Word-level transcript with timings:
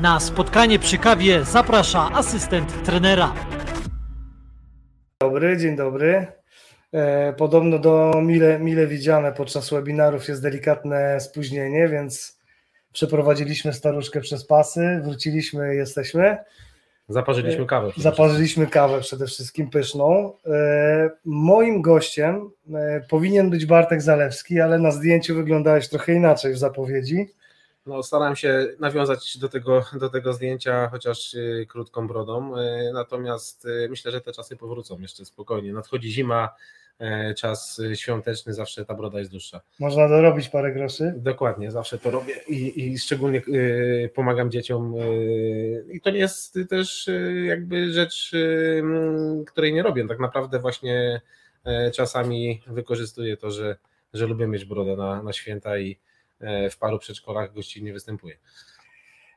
Na 0.00 0.20
spotkanie 0.20 0.78
przy 0.78 0.98
kawie 0.98 1.44
zaprasza 1.44 2.10
asystent 2.12 2.84
trenera. 2.84 3.34
Dobry, 5.20 5.56
dzień 5.56 5.76
dobry. 5.76 6.26
E, 6.92 7.32
podobno 7.32 7.78
do 7.78 8.12
mile, 8.22 8.58
mile 8.58 8.86
widziane 8.86 9.32
podczas 9.32 9.70
webinarów 9.70 10.28
jest 10.28 10.42
delikatne 10.42 11.20
spóźnienie, 11.20 11.88
więc 11.88 12.38
przeprowadziliśmy 12.92 13.72
staruszkę 13.72 14.20
przez 14.20 14.46
pasy, 14.46 15.00
wróciliśmy, 15.04 15.74
jesteśmy. 15.74 16.36
Zaparzyliśmy 17.08 17.66
kawę. 17.66 17.90
Zaparzyliśmy 17.96 18.66
kawę 18.66 19.00
przede 19.00 19.26
wszystkim 19.26 19.70
pyszną. 19.70 20.32
E, 20.46 21.10
moim 21.24 21.82
gościem 21.82 22.50
e, 22.74 23.00
powinien 23.08 23.50
być 23.50 23.66
Bartek 23.66 24.02
Zalewski, 24.02 24.60
ale 24.60 24.78
na 24.78 24.90
zdjęciu 24.90 25.34
wyglądałeś 25.34 25.88
trochę 25.88 26.12
inaczej 26.12 26.54
w 26.54 26.58
zapowiedzi. 26.58 27.26
No, 27.86 28.02
starałem 28.02 28.36
się 28.36 28.66
nawiązać 28.78 29.38
do 29.38 29.48
tego, 29.48 29.84
do 29.92 30.08
tego 30.08 30.32
zdjęcia, 30.32 30.88
chociaż 30.88 31.34
y, 31.34 31.66
krótką 31.68 32.08
brodą. 32.08 32.58
Y, 32.58 32.92
natomiast 32.92 33.64
y, 33.64 33.86
myślę, 33.90 34.12
że 34.12 34.20
te 34.20 34.32
czasy 34.32 34.56
powrócą 34.56 35.00
jeszcze 35.00 35.24
spokojnie. 35.24 35.72
Nadchodzi 35.72 36.12
zima, 36.12 36.54
czas 37.36 37.80
świąteczny, 37.94 38.54
zawsze 38.54 38.84
ta 38.84 38.94
broda 38.94 39.18
jest 39.18 39.30
dłuższa. 39.30 39.60
Można 39.80 40.08
dorobić 40.08 40.48
parę 40.48 40.72
groszy. 40.72 41.14
Dokładnie, 41.16 41.70
zawsze 41.70 41.98
to 41.98 42.10
robię 42.10 42.34
i, 42.48 42.84
i 42.84 42.98
szczególnie 42.98 43.42
pomagam 44.14 44.50
dzieciom. 44.50 44.94
I 45.92 46.00
to 46.00 46.10
nie 46.10 46.18
jest 46.18 46.58
też 46.70 47.10
jakby 47.44 47.92
rzecz, 47.92 48.32
której 49.46 49.74
nie 49.74 49.82
robię. 49.82 50.08
Tak 50.08 50.18
naprawdę 50.18 50.58
właśnie 50.58 51.20
czasami 51.92 52.62
wykorzystuję 52.66 53.36
to, 53.36 53.50
że, 53.50 53.76
że 54.12 54.26
lubię 54.26 54.46
mieć 54.46 54.64
brodę 54.64 54.96
na, 54.96 55.22
na 55.22 55.32
święta 55.32 55.78
i 55.78 55.96
E, 55.96 56.05
w 56.70 56.78
paru 56.78 56.98
przedszkolach 56.98 57.52
gościnnie 57.52 57.92
występuje. 57.92 58.36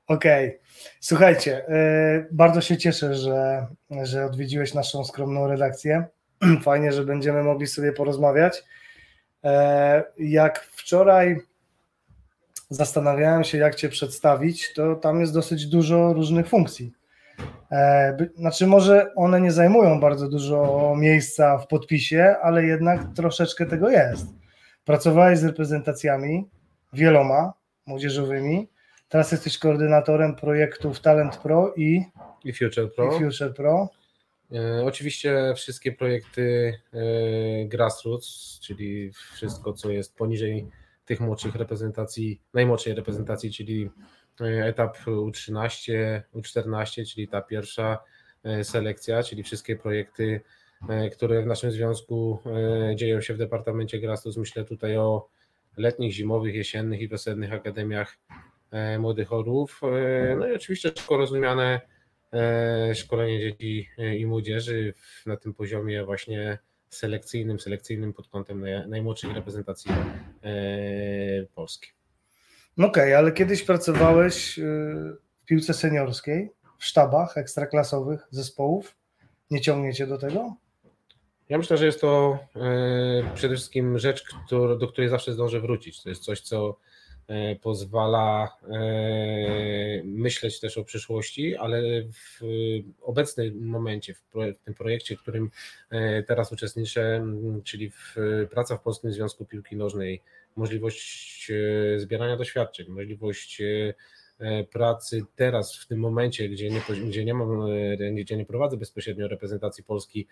Okej, 0.08 0.48
okay. 0.48 0.60
słuchajcie, 1.00 1.68
e, 1.68 2.26
bardzo 2.32 2.62
się 2.62 2.78
cieszę, 2.78 3.16
że, 3.16 3.68
że 4.04 4.26
odwiedziłeś 4.26 4.74
naszą 4.74 5.06
skromną 5.06 5.48
redakcję. 5.48 6.06
Fajnie, 6.64 6.92
że 6.92 7.06
będziemy 7.06 7.44
mogli 7.44 7.68
sobie 7.68 7.94
porozmawiać. 7.94 8.64
E, 9.44 10.04
jak 10.20 10.60
wczoraj 10.60 11.38
zastanawiałem 12.70 13.44
się, 13.44 13.58
jak 13.58 13.76
Cię 13.76 13.90
przedstawić, 13.90 14.74
to 14.74 14.96
tam 14.96 15.22
jest 15.22 15.34
dosyć 15.34 15.66
dużo 15.66 16.14
różnych 16.14 16.48
funkcji. 16.48 16.92
Znaczy, 18.36 18.68
może 18.68 19.16
one 19.16 19.42
nie 19.42 19.52
zajmują 19.52 20.00
bardzo 20.00 20.30
dużo 20.30 20.94
miejsca 20.98 21.58
w 21.58 21.68
podpisie, 21.68 22.36
ale 22.42 22.66
jednak 22.66 23.02
troszeczkę 23.16 23.66
tego 23.66 23.90
jest. 23.90 24.28
Pracowałeś 24.86 25.40
z 25.40 25.44
reprezentacjami, 25.44 26.50
wieloma 26.94 27.54
młodzieżowymi. 27.86 28.68
Teraz 29.10 29.32
jesteś 29.32 29.58
koordynatorem 29.58 30.36
projektów 30.36 31.00
Talent 31.00 31.38
Pro 31.38 31.74
i, 31.76 32.04
I 32.44 32.54
Future 32.54 32.94
Pro. 32.96 33.18
I 33.18 33.20
Future 33.20 33.54
Pro. 33.54 33.90
E, 34.54 34.86
oczywiście 34.86 35.54
wszystkie 35.56 35.92
projekty 35.92 36.74
e, 36.94 37.00
grassroots, 37.66 38.60
czyli 38.60 39.12
wszystko, 39.12 39.74
co 39.74 39.90
jest 39.90 40.16
poniżej 40.16 40.68
tych 41.10 41.20
młodszych 41.20 41.56
reprezentacji, 41.56 42.42
najmłodszej 42.54 42.94
reprezentacji, 42.96 43.52
czyli 43.52 43.90
e, 44.42 44.66
etap 44.66 44.98
U13, 44.98 46.22
U14, 46.36 47.14
czyli 47.14 47.28
ta 47.28 47.42
pierwsza 47.42 47.98
e, 48.44 48.64
selekcja, 48.64 49.24
czyli 49.24 49.44
wszystkie 49.44 49.76
projekty, 49.76 50.42
e, 50.90 51.10
które 51.10 51.44
w 51.44 51.46
naszym 51.46 51.72
związku 51.72 52.40
dzieją 52.96 53.22
się 53.22 53.34
w 53.34 53.38
Departamencie 53.38 54.00
Grassroots. 54.00 54.38
Myślę 54.38 54.66
tutaj 54.66 54.98
o 54.98 55.28
letnich, 55.80 56.14
zimowych, 56.14 56.56
jesiennych 56.56 57.02
i 57.02 57.08
wiosennych 57.08 57.54
akademiach 57.54 58.18
e, 58.72 59.00
młodych 59.00 59.34
orłów. 59.34 59.82
E, 59.84 60.36
no 60.36 60.48
i 60.48 60.56
oczywiście 60.56 60.92
szybko 60.98 61.18
rozumiane 61.18 61.82
e, 62.34 62.96
szkolenie 62.96 63.40
dzieci 63.40 63.90
i 64.18 64.26
młodzieży 64.26 64.94
na 65.26 65.38
tym 65.38 65.54
poziomie 65.54 66.06
właśnie 66.06 66.58
selekcyjnym, 66.90 67.60
selekcyjnym 67.60 68.14
pod 68.14 68.28
kątem 68.28 68.66
najmłodszych 68.88 69.34
reprezentacji 69.36 69.92
Polski. 71.56 71.90
No 72.78 72.88
okej, 72.88 73.04
okay, 73.04 73.18
ale 73.18 73.32
kiedyś 73.32 73.64
pracowałeś 73.64 74.60
w 75.42 75.46
piłce 75.46 75.74
seniorskiej, 75.74 76.52
w 76.78 76.86
sztabach 76.86 77.38
ekstraklasowych 77.38 78.28
zespołów. 78.32 78.96
Nie 79.52 79.62
ciągniecie 79.62 80.08
do 80.08 80.18
tego? 80.18 80.56
Ja 81.50 81.58
myślę, 81.58 81.78
że 81.78 81.86
jest 81.86 82.02
to 82.02 82.40
e, 82.56 83.32
przede 83.36 83.56
wszystkim 83.56 84.00
rzecz, 84.00 84.24
do 84.52 84.88
której 84.88 85.10
zawsze 85.10 85.34
zdążę 85.34 85.60
wrócić. 85.60 86.04
To 86.04 86.10
jest 86.10 86.24
coś, 86.24 86.42
co 86.42 86.78
e, 87.28 87.56
pozwala 87.56 88.58
e, 88.64 90.04
myśleć 90.04 90.60
też 90.60 90.78
o 90.78 90.84
przyszłości, 90.84 91.56
ale 91.56 91.82
w 92.04 92.40
obecnym 93.02 93.68
momencie, 93.68 94.14
w, 94.14 94.32
tym 94.66 94.74
projekcie, 94.74 95.16
w 95.16 95.22
którym 95.22 95.52
teraz 96.28 96.52
uczestniczę, 96.52 97.26
czyli 97.64 97.90
w 97.90 98.16
praca 98.52 98.78
w 98.78 98.82
Polskim 98.82 99.12
Związku 99.12 99.46
Piłki 99.46 99.76
Nożnej, 99.76 100.22
możliwość 100.56 101.52
zbierania 101.98 102.38
doświadczeń, 102.38 102.88
możliwość 102.90 103.62
pracy 104.72 105.22
teraz, 105.36 105.78
w 105.78 105.88
tym 105.88 106.00
momencie, 106.00 106.50
gdzie 106.50 106.70
nie, 106.70 106.82
gdzie 107.08 107.26
nie, 107.26 107.34
mam, 107.34 107.68
gdzie 108.16 108.38
nie 108.38 108.46
prowadzę 108.46 108.78
bezpośrednio 108.78 109.28
reprezentacji 109.28 109.84
Polski 109.84 110.28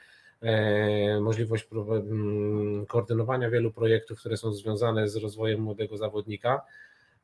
możliwość 1.21 1.67
mm, 1.71 2.85
koordynowania 2.85 3.49
wielu 3.49 3.71
projektów, 3.71 4.19
które 4.19 4.37
są 4.37 4.53
związane 4.53 5.09
z 5.09 5.15
rozwojem 5.15 5.61
młodego 5.61 5.97
zawodnika. 5.97 6.61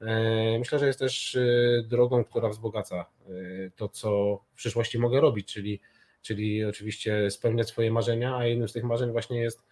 E, 0.02 0.60
myślę, 0.60 0.80
że 0.80 0.88
jest 0.88 1.00
też 1.00 1.36
e, 1.36 1.84
drogą, 1.88 2.24
która 2.24 2.50
wzbogaca 2.50 3.06
to, 3.76 3.90
co 3.90 4.40
w 4.54 4.56
przyszłości 4.56 5.00
mogę 5.00 5.22
robić, 5.22 5.54
czyli, 5.54 5.82
czyli 6.22 6.66
oczywiście 6.66 7.32
spełniać 7.32 7.68
swoje 7.68 7.92
marzenia, 7.92 8.38
a 8.38 8.46
jednym 8.46 8.68
z 8.68 8.74
tych 8.74 8.84
marzeń 8.84 9.12
właśnie 9.12 9.42
jest 9.42 9.64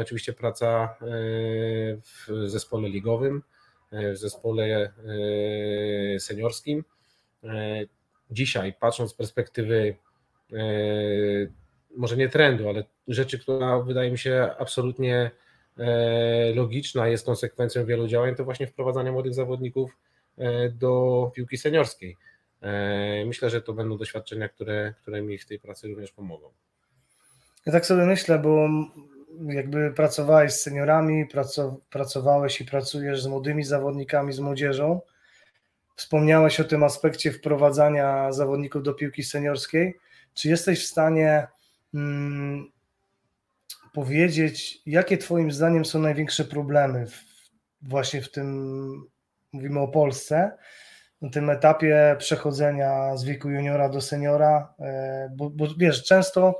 oczywiście 0.00 0.32
praca 0.32 0.96
w 2.02 2.48
zespole 2.48 2.88
ligowym, 2.88 3.42
w 3.92 4.16
zespole 4.16 4.92
seniorskim. 6.18 6.84
Dzisiaj, 8.30 8.74
patrząc 8.80 9.10
z 9.10 9.14
perspektywy 9.14 9.96
może 11.96 12.16
nie 12.16 12.28
trendu, 12.28 12.68
ale 12.68 12.84
rzeczy, 13.08 13.38
która 13.38 13.80
wydaje 13.80 14.10
mi 14.10 14.18
się 14.18 14.50
absolutnie 14.58 15.30
e, 15.78 16.54
logiczna, 16.54 17.08
jest 17.08 17.26
konsekwencją 17.26 17.84
wielu 17.86 18.08
działań, 18.08 18.34
to 18.34 18.44
właśnie 18.44 18.66
wprowadzanie 18.66 19.12
młodych 19.12 19.34
zawodników 19.34 19.96
e, 20.38 20.68
do 20.68 21.30
piłki 21.34 21.58
seniorskiej. 21.58 22.16
E, 22.62 23.24
myślę, 23.26 23.50
że 23.50 23.62
to 23.62 23.72
będą 23.72 23.96
doświadczenia, 23.96 24.48
które, 24.48 24.94
które 25.02 25.22
mi 25.22 25.38
w 25.38 25.46
tej 25.46 25.58
pracy 25.58 25.88
również 25.88 26.12
pomogą. 26.12 26.48
Ja 27.66 27.72
tak 27.72 27.86
sobie 27.86 28.06
myślę, 28.06 28.38
bo 28.38 28.68
jakby 29.40 29.92
pracowałeś 29.92 30.52
z 30.52 30.62
seniorami, 30.62 31.26
pracowałeś 31.90 32.60
i 32.60 32.64
pracujesz 32.64 33.22
z 33.22 33.26
młodymi 33.26 33.64
zawodnikami, 33.64 34.32
z 34.32 34.40
młodzieżą. 34.40 35.00
Wspomniałeś 35.96 36.60
o 36.60 36.64
tym 36.64 36.82
aspekcie 36.82 37.32
wprowadzania 37.32 38.32
zawodników 38.32 38.82
do 38.82 38.94
piłki 38.94 39.22
seniorskiej. 39.22 39.98
Czy 40.34 40.48
jesteś 40.48 40.84
w 40.84 40.86
stanie 40.86 41.46
Hmm, 41.94 42.64
powiedzieć, 43.92 44.82
jakie 44.86 45.18
Twoim 45.18 45.52
zdaniem 45.52 45.84
są 45.84 45.98
największe 45.98 46.44
problemy 46.44 47.06
w, 47.06 47.24
właśnie 47.82 48.22
w 48.22 48.30
tym, 48.30 49.06
mówimy 49.52 49.80
o 49.80 49.88
Polsce, 49.88 50.56
na 51.22 51.30
tym 51.30 51.50
etapie 51.50 52.16
przechodzenia 52.18 53.16
z 53.16 53.24
wieku 53.24 53.50
juniora 53.50 53.88
do 53.88 54.00
seniora, 54.00 54.74
e, 54.80 55.30
bo, 55.36 55.50
bo 55.50 55.66
wiesz, 55.78 56.04
często 56.04 56.58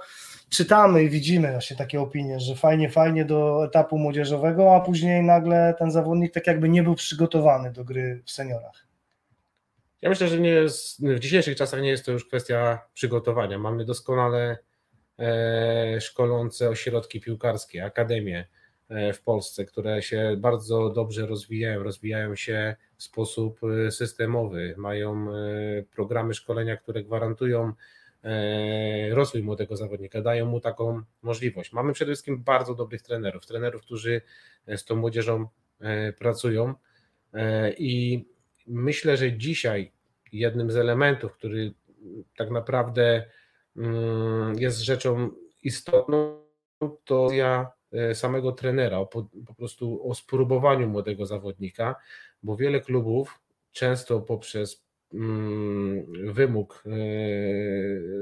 czytamy 0.48 1.02
i 1.02 1.10
widzimy 1.10 1.50
właśnie 1.50 1.76
takie 1.76 2.00
opinie, 2.00 2.40
że 2.40 2.54
fajnie, 2.56 2.90
fajnie 2.90 3.24
do 3.24 3.64
etapu 3.64 3.98
młodzieżowego, 3.98 4.76
a 4.76 4.80
później 4.80 5.22
nagle 5.22 5.74
ten 5.78 5.90
zawodnik 5.90 6.34
tak 6.34 6.46
jakby 6.46 6.68
nie 6.68 6.82
był 6.82 6.94
przygotowany 6.94 7.72
do 7.72 7.84
gry 7.84 8.22
w 8.24 8.30
seniorach. 8.30 8.86
Ja 10.02 10.08
myślę, 10.08 10.28
że 10.28 10.40
nie 10.40 10.50
jest, 10.50 11.06
w 11.06 11.18
dzisiejszych 11.18 11.56
czasach 11.56 11.82
nie 11.82 11.88
jest 11.88 12.06
to 12.06 12.12
już 12.12 12.28
kwestia 12.28 12.78
przygotowania. 12.94 13.58
Mamy 13.58 13.84
doskonale 13.84 14.58
szkolące 16.00 16.68
ośrodki 16.68 17.20
piłkarskie, 17.20 17.84
akademie 17.84 18.46
e, 18.88 19.12
w 19.12 19.22
Polsce, 19.22 19.64
które 19.64 20.02
się 20.02 20.36
bardzo 20.38 20.90
dobrze 20.90 21.26
rozwijają, 21.26 21.82
rozwijają 21.82 22.36
się 22.36 22.76
w 22.96 23.02
sposób 23.02 23.60
e, 23.64 23.90
systemowy, 23.90 24.74
mają 24.78 25.26
programy 25.94 26.34
szkolenia, 26.34 26.76
które 26.76 27.02
gwarantują 27.02 27.72
rozwój 29.10 29.42
młodego 29.42 29.76
zawodnika, 29.76 30.20
dają 30.20 30.46
mu 30.46 30.60
taką 30.60 31.02
możliwość. 31.22 31.72
Mamy 31.72 31.92
przede 31.92 32.12
wszystkim 32.12 32.42
bardzo 32.42 32.74
dobrych 32.74 33.02
trenerów, 33.02 33.46
trenerów, 33.46 33.82
którzy 33.82 34.20
z 34.68 34.84
tą 34.84 34.96
młodzieżą 34.96 35.46
pracują 36.18 36.74
i 37.78 38.24
myślę, 38.66 39.16
że 39.16 39.32
dzisiaj 39.32 39.92
jednym 40.32 40.70
z 40.70 40.76
elementów, 40.76 41.32
który 41.32 41.74
tak 42.36 42.50
naprawdę 42.50 43.24
jest 44.56 44.78
rzeczą 44.80 45.30
istotną, 45.62 46.44
to 47.04 47.32
ja 47.32 47.72
e, 47.92 48.14
samego 48.14 48.52
trenera, 48.52 49.04
po, 49.04 49.28
po 49.46 49.54
prostu 49.54 50.10
o 50.10 50.14
spróbowaniu 50.14 50.88
młodego 50.88 51.26
zawodnika, 51.26 51.96
bo 52.42 52.56
wiele 52.56 52.80
klubów 52.80 53.40
często 53.72 54.20
poprzez 54.20 54.84
mm, 55.14 56.32
wymóg 56.32 56.84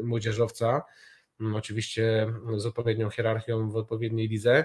młodzieżowca, 0.03 0.83
mm, 1.41 1.55
oczywiście 1.55 2.33
z 2.57 2.67
odpowiednią 2.67 3.11
hierarchią 3.11 3.71
w 3.71 3.77
odpowiedniej 3.77 4.29
lidze, 4.29 4.65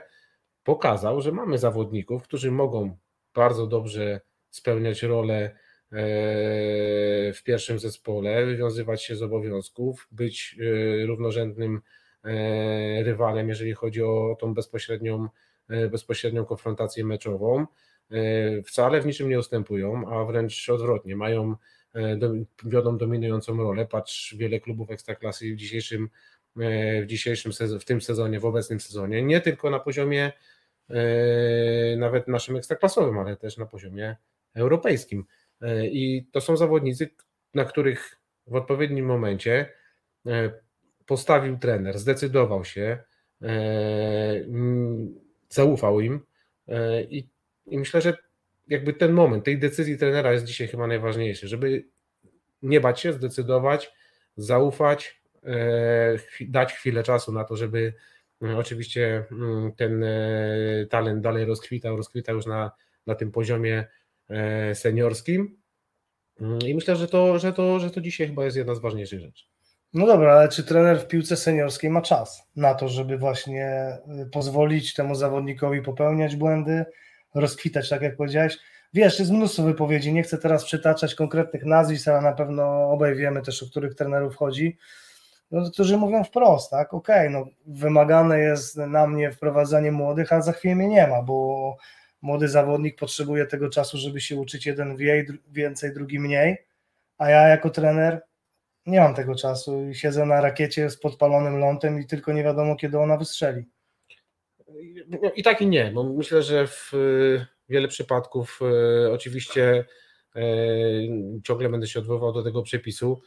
pokazał, 0.63 1.21
że 1.21 1.31
mamy 1.31 1.57
zawodników, 1.57 2.23
którzy 2.23 2.51
mogą 2.51 2.97
bardzo 3.33 3.67
dobrze 3.67 4.21
spełniać 4.49 5.03
rolę 5.03 5.55
w 5.91 7.41
pierwszym 7.45 7.79
zespole, 7.79 8.45
wywiązywać 8.45 9.03
się 9.03 9.15
z 9.15 9.21
obowiązków, 9.21 10.07
być 10.11 10.55
równorzędnym 11.05 11.81
rywalem, 13.03 13.49
jeżeli 13.49 13.73
chodzi 13.73 14.03
o 14.03 14.37
tą 14.39 14.53
bezpośrednią, 14.53 15.27
bezpośrednią 15.91 16.45
konfrontację 16.45 17.05
meczową. 17.05 17.65
Wcale 18.65 19.01
w 19.01 19.05
niczym 19.05 19.29
nie 19.29 19.39
ustępują, 19.39 20.09
a 20.09 20.25
wręcz 20.25 20.69
odwrotnie, 20.69 21.15
mają 21.15 21.55
wiodą 22.65 22.97
dominującą 22.97 23.57
rolę. 23.57 23.85
Patrz, 23.85 24.35
wiele 24.35 24.59
klubów 24.59 24.91
ekstraklasy 24.91 25.53
w 25.53 25.55
dzisiejszym, 25.55 26.09
w 27.01 27.05
dzisiejszym 27.05 27.51
w 27.79 27.85
tym 27.85 28.01
sezonie, 28.01 28.39
w 28.39 28.45
obecnym 28.45 28.79
sezonie, 28.79 29.21
nie 29.21 29.41
tylko 29.41 29.69
na 29.69 29.79
poziomie 29.79 30.31
nawet 31.97 32.27
naszym 32.27 32.55
ekstraklasowym, 32.55 33.17
ale 33.17 33.37
też 33.37 33.57
na 33.57 33.65
poziomie 33.65 34.15
europejskim. 34.55 35.25
E, 35.61 35.87
I 35.87 36.27
to 36.31 36.41
są 36.41 36.57
zawodnicy, 36.57 37.09
na 37.53 37.65
których 37.65 38.17
w 38.47 38.55
odpowiednim 38.55 39.05
momencie 39.05 39.73
e, 40.25 40.51
postawił 41.05 41.57
trener, 41.57 41.99
zdecydował 41.99 42.65
się, 42.65 42.97
e, 43.41 43.47
zaufał 45.49 45.99
im 45.99 46.19
i, 47.09 47.27
i 47.65 47.79
myślę, 47.79 48.01
że 48.01 48.17
jakby 48.67 48.93
ten 48.93 49.11
moment 49.11 49.45
tej 49.45 49.59
decyzji 49.59 49.97
trenera 49.97 50.33
jest 50.33 50.45
dzisiaj 50.45 50.67
chyba 50.67 50.87
najważniejszy, 50.87 51.47
żeby 51.47 51.85
nie 52.61 52.81
bać 52.81 52.99
się, 52.99 53.13
zdecydować, 53.13 53.93
zaufać, 54.37 55.21
dać 56.41 56.73
chwilę 56.73 57.03
czasu 57.03 57.31
na 57.31 57.43
to, 57.43 57.55
żeby 57.55 57.93
oczywiście 58.57 59.25
ten 59.77 60.05
talent 60.89 61.21
dalej 61.21 61.45
rozkwitał, 61.45 61.97
rozkwitał 61.97 62.35
już 62.35 62.45
na, 62.45 62.71
na 63.05 63.15
tym 63.15 63.31
poziomie 63.31 63.87
seniorskim. 64.73 65.57
Mm, 66.41 66.59
I 66.59 66.75
myślę, 66.75 66.95
że 66.95 67.07
to, 67.07 67.39
że, 67.39 67.53
to, 67.53 67.79
że 67.79 67.91
to 67.91 68.01
dzisiaj 68.01 68.27
chyba 68.27 68.45
jest 68.45 68.57
jedna 68.57 68.75
z 68.75 68.79
ważniejszych 68.79 69.19
rzeczy. 69.19 69.45
No 69.93 70.05
dobra, 70.05 70.33
ale 70.33 70.49
czy 70.49 70.63
trener 70.63 70.99
w 70.99 71.07
piłce 71.07 71.37
seniorskiej 71.37 71.89
ma 71.89 72.01
czas 72.01 72.43
na 72.55 72.73
to, 72.73 72.89
żeby 72.89 73.17
właśnie 73.17 73.97
y, 74.21 74.29
pozwolić 74.29 74.93
temu 74.93 75.15
zawodnikowi 75.15 75.81
popełniać 75.81 76.35
błędy, 76.35 76.85
rozkwitać, 77.35 77.89
tak 77.89 78.01
jak 78.01 78.15
powiedziałeś? 78.15 78.57
Wiesz, 78.93 79.19
jest 79.19 79.31
mnóstwo 79.31 79.63
wypowiedzi, 79.63 80.13
nie 80.13 80.23
chcę 80.23 80.37
teraz 80.37 80.65
przytaczać 80.65 81.15
konkretnych 81.15 81.65
nazwisk, 81.65 82.07
ale 82.07 82.21
na 82.21 82.33
pewno 82.33 82.91
obaj 82.91 83.15
wiemy 83.15 83.41
też, 83.41 83.63
o 83.63 83.65
których 83.69 83.95
trenerów 83.95 84.35
chodzi, 84.35 84.77
no, 85.51 85.71
którzy 85.71 85.97
mówią 85.97 86.23
wprost, 86.23 86.71
tak, 86.71 86.93
okej, 86.93 87.27
okay, 87.27 87.29
no 87.29 87.45
wymagane 87.65 88.39
jest 88.39 88.77
na 88.77 89.07
mnie 89.07 89.31
wprowadzanie 89.31 89.91
młodych, 89.91 90.33
a 90.33 90.41
za 90.41 90.51
chwilę 90.51 90.75
mnie 90.75 90.87
nie 90.87 91.07
ma, 91.07 91.21
bo 91.21 91.77
młody 92.21 92.47
zawodnik 92.47 92.99
potrzebuje 92.99 93.45
tego 93.45 93.69
czasu, 93.69 93.97
żeby 93.97 94.21
się 94.21 94.35
uczyć, 94.35 94.65
jeden 94.65 94.97
więcej, 95.51 95.93
drugi 95.93 96.19
mniej, 96.19 96.57
a 97.17 97.29
ja 97.29 97.47
jako 97.47 97.69
trener 97.69 98.21
nie 98.85 98.99
mam 98.99 99.15
tego 99.15 99.35
czasu 99.35 99.89
i 99.89 99.95
siedzę 99.95 100.25
na 100.25 100.41
rakiecie 100.41 100.89
z 100.89 100.97
podpalonym 100.97 101.59
lądem 101.59 101.99
i 101.99 102.05
tylko 102.05 102.33
nie 102.33 102.43
wiadomo, 102.43 102.75
kiedy 102.75 102.99
ona 102.99 103.17
wystrzeli. 103.17 103.65
I 105.35 105.43
tak 105.43 105.61
i 105.61 105.67
nie. 105.67 105.91
No 105.91 106.03
myślę, 106.03 106.43
że 106.43 106.67
w 106.67 106.91
wiele 107.69 107.87
przypadków 107.87 108.59
e, 108.61 109.11
oczywiście 109.11 109.85
e, 110.35 110.41
ciągle 111.43 111.69
będę 111.69 111.87
się 111.87 111.99
odwoływał 111.99 112.33
do 112.33 112.43
tego 112.43 112.61
przepisu, 112.61 113.21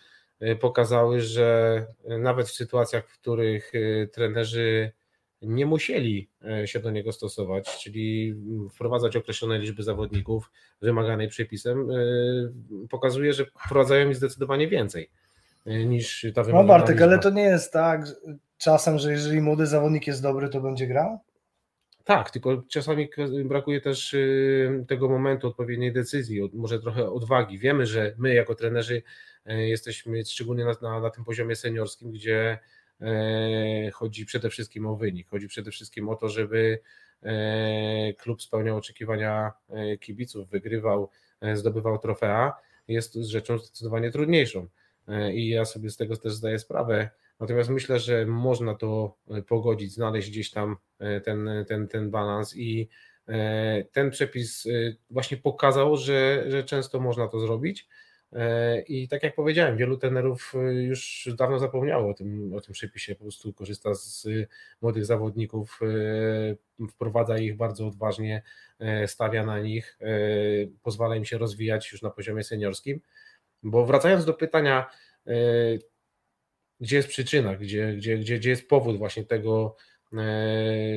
pokazały, 0.60 1.20
że 1.20 1.86
nawet 2.04 2.48
w 2.48 2.54
sytuacjach, 2.54 3.08
w 3.08 3.18
których 3.18 3.72
trenerzy 4.12 4.92
nie 5.42 5.66
musieli 5.66 6.28
e, 6.44 6.66
się 6.66 6.80
do 6.80 6.90
niego 6.90 7.12
stosować, 7.12 7.78
czyli 7.82 8.34
wprowadzać 8.74 9.16
określone 9.16 9.58
liczby 9.58 9.82
zawodników 9.82 10.50
wymaganej 10.82 11.28
przepisem, 11.28 11.90
e, 11.90 11.94
pokazuje, 12.90 13.32
że 13.32 13.44
wprowadzają 13.44 14.08
ich 14.08 14.16
zdecydowanie 14.16 14.68
więcej 14.68 15.10
e, 15.66 15.84
niż 15.84 16.26
ta 16.34 16.42
wymagana 16.42 16.62
No 16.62 16.68
Bartek, 16.68 16.96
liczba. 16.96 17.04
ale 17.06 17.18
to 17.18 17.30
nie 17.30 17.42
jest 17.42 17.72
tak 17.72 18.06
czasem, 18.58 18.98
że 18.98 19.12
jeżeli 19.12 19.40
młody 19.40 19.66
zawodnik 19.66 20.06
jest 20.06 20.22
dobry, 20.22 20.48
to 20.48 20.60
będzie 20.60 20.86
grał? 20.86 21.18
Tak, 22.04 22.30
tylko 22.30 22.62
czasami 22.68 23.08
brakuje 23.44 23.80
też 23.80 24.16
tego 24.88 25.08
momentu 25.08 25.48
odpowiedniej 25.48 25.92
decyzji, 25.92 26.50
może 26.52 26.80
trochę 26.80 27.10
odwagi. 27.10 27.58
Wiemy, 27.58 27.86
że 27.86 28.14
my 28.18 28.34
jako 28.34 28.54
trenerzy 28.54 29.02
jesteśmy 29.46 30.24
szczególnie 30.24 30.64
na, 30.64 30.72
na, 30.82 31.00
na 31.00 31.10
tym 31.10 31.24
poziomie 31.24 31.56
seniorskim, 31.56 32.10
gdzie 32.12 32.58
chodzi 33.92 34.26
przede 34.26 34.50
wszystkim 34.50 34.86
o 34.86 34.96
wynik, 34.96 35.28
chodzi 35.28 35.48
przede 35.48 35.70
wszystkim 35.70 36.08
o 36.08 36.16
to, 36.16 36.28
żeby 36.28 36.80
e, 37.22 38.12
klub 38.14 38.42
spełniał 38.42 38.76
oczekiwania 38.76 39.52
e, 39.68 39.98
kibiców, 39.98 40.48
wygrywał, 40.48 41.10
zdobywał 41.54 41.98
trofea, 41.98 42.52
jest 42.88 43.14
rzeczą 43.14 43.58
zdecydowanie 43.58 44.10
trudniejszą. 44.10 44.68
I 45.32 45.48
ja 45.48 45.64
sobie 45.64 45.90
z 45.90 45.96
tego 45.96 46.16
też 46.16 46.32
zdaję 46.32 46.58
sprawę. 46.58 47.10
Natomiast 47.40 47.70
myślę, 47.70 47.98
że 47.98 48.26
można 48.26 48.74
to 48.74 49.16
pogodzić, 49.48 49.92
znaleźć 49.92 50.30
gdzieś 50.30 50.50
tam 50.50 50.76
ten, 51.24 51.50
ten, 51.68 51.88
ten 51.88 52.10
balans 52.10 52.56
i 52.56 52.88
ten 53.92 54.10
przepis 54.10 54.68
właśnie 55.10 55.36
pokazał, 55.36 55.96
że, 55.96 56.44
że 56.48 56.64
często 56.64 57.00
można 57.00 57.28
to 57.28 57.40
zrobić. 57.40 57.88
E, 58.32 58.80
I 58.80 59.08
tak 59.08 59.22
jak 59.22 59.34
powiedziałem, 59.34 59.76
wielu 59.76 59.96
trenerów 59.96 60.52
e, 60.54 60.74
już 60.74 61.28
dawno 61.38 61.58
zapomniało 61.58 62.10
o 62.10 62.14
tym, 62.14 62.54
o 62.54 62.60
tym 62.60 62.72
przepisie, 62.72 63.14
po 63.14 63.24
prostu 63.24 63.52
korzysta 63.52 63.94
z 63.94 64.28
młodych 64.80 65.04
zawodników, 65.04 65.80
e, 66.80 66.86
wprowadza 66.86 67.38
ich 67.38 67.56
bardzo 67.56 67.86
odważnie, 67.86 68.42
stawia 69.06 69.44
na 69.44 69.60
nich, 69.60 69.98
pozwala 70.82 71.16
im 71.16 71.24
się 71.24 71.38
rozwijać 71.38 71.92
już 71.92 72.02
na 72.02 72.10
poziomie 72.10 72.44
seniorskim. 72.44 73.00
Bo 73.62 73.86
wracając 73.86 74.24
do 74.24 74.34
pytania, 74.34 74.90
gdzie 76.80 76.96
jest 76.96 77.08
przyczyna, 77.08 77.56
gdzie, 77.56 77.94
gdzie, 77.96 78.18
gdzie, 78.18 78.38
gdzie 78.38 78.50
jest 78.50 78.68
powód 78.68 78.98
właśnie 78.98 79.24
tego, 79.24 79.76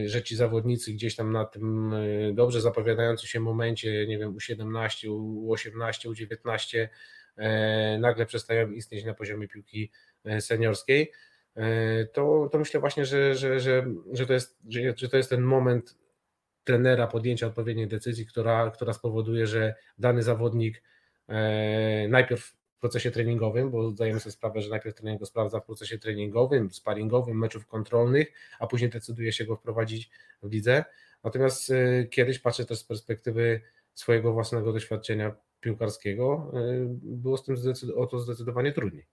że 0.05 0.23
ci 0.23 0.35
zawodnicy 0.35 0.93
gdzieś 0.93 1.15
tam 1.15 1.31
na 1.31 1.45
tym 1.45 1.93
dobrze 2.33 2.61
zapowiadającym 2.61 3.27
się 3.27 3.39
momencie, 3.39 4.07
nie 4.07 4.17
wiem, 4.17 4.35
u 4.35 4.39
17, 4.39 5.11
u 5.11 5.51
18, 5.51 6.09
u 6.09 6.13
19 6.13 6.89
E, 6.89 6.89
nagle 7.99 8.25
przestają 8.25 8.71
istnieć 8.71 9.05
na 9.05 9.13
poziomie 9.13 9.47
piłki 9.47 9.91
e, 10.25 10.41
seniorskiej, 10.41 11.11
e, 11.55 12.05
to, 12.05 12.49
to 12.51 12.59
myślę 12.59 12.79
właśnie, 12.79 13.05
że, 13.05 13.35
że, 13.35 13.59
że, 13.59 13.85
że, 14.11 14.25
to 14.25 14.33
jest, 14.33 14.57
że, 14.69 14.79
że 14.97 15.09
to 15.09 15.17
jest 15.17 15.29
ten 15.29 15.41
moment 15.41 15.95
trenera 16.63 17.07
podjęcia 17.07 17.47
odpowiedniej 17.47 17.87
decyzji, 17.87 18.25
która, 18.25 18.71
która 18.71 18.93
spowoduje, 18.93 19.47
że 19.47 19.75
dany 19.97 20.23
zawodnik 20.23 20.83
najpierw 22.09 22.43
w 22.43 22.79
procesie 22.79 23.11
treningowym, 23.11 23.71
bo 23.71 23.89
zdajemy 23.89 24.19
sobie 24.19 24.31
sprawę, 24.33 24.61
że 24.61 24.69
najpierw 24.69 24.95
trener 24.95 25.19
go 25.19 25.25
sprawdza 25.25 25.59
w 25.59 25.65
procesie 25.65 25.97
treningowym, 25.97 26.71
sparingowym, 26.71 27.39
meczów 27.39 27.67
kontrolnych, 27.67 28.31
a 28.59 28.67
później 28.67 28.89
decyduje 28.89 29.31
się 29.31 29.45
go 29.45 29.55
wprowadzić 29.55 30.09
w 30.43 30.51
lidze. 30.51 30.85
Natomiast 31.23 31.73
kiedyś 32.09 32.39
patrzę 32.39 32.65
też 32.65 32.77
z 32.77 32.83
perspektywy 32.83 33.61
swojego 33.93 34.33
własnego 34.33 34.73
doświadczenia 34.73 35.35
piłkarskiego, 35.63 36.51
y, 36.53 36.85
było 37.03 37.37
z 37.37 37.45
tym 37.45 37.55
o 37.95 38.07
to 38.07 38.19
zdecydowanie 38.19 38.71
trudniej. 38.71 39.05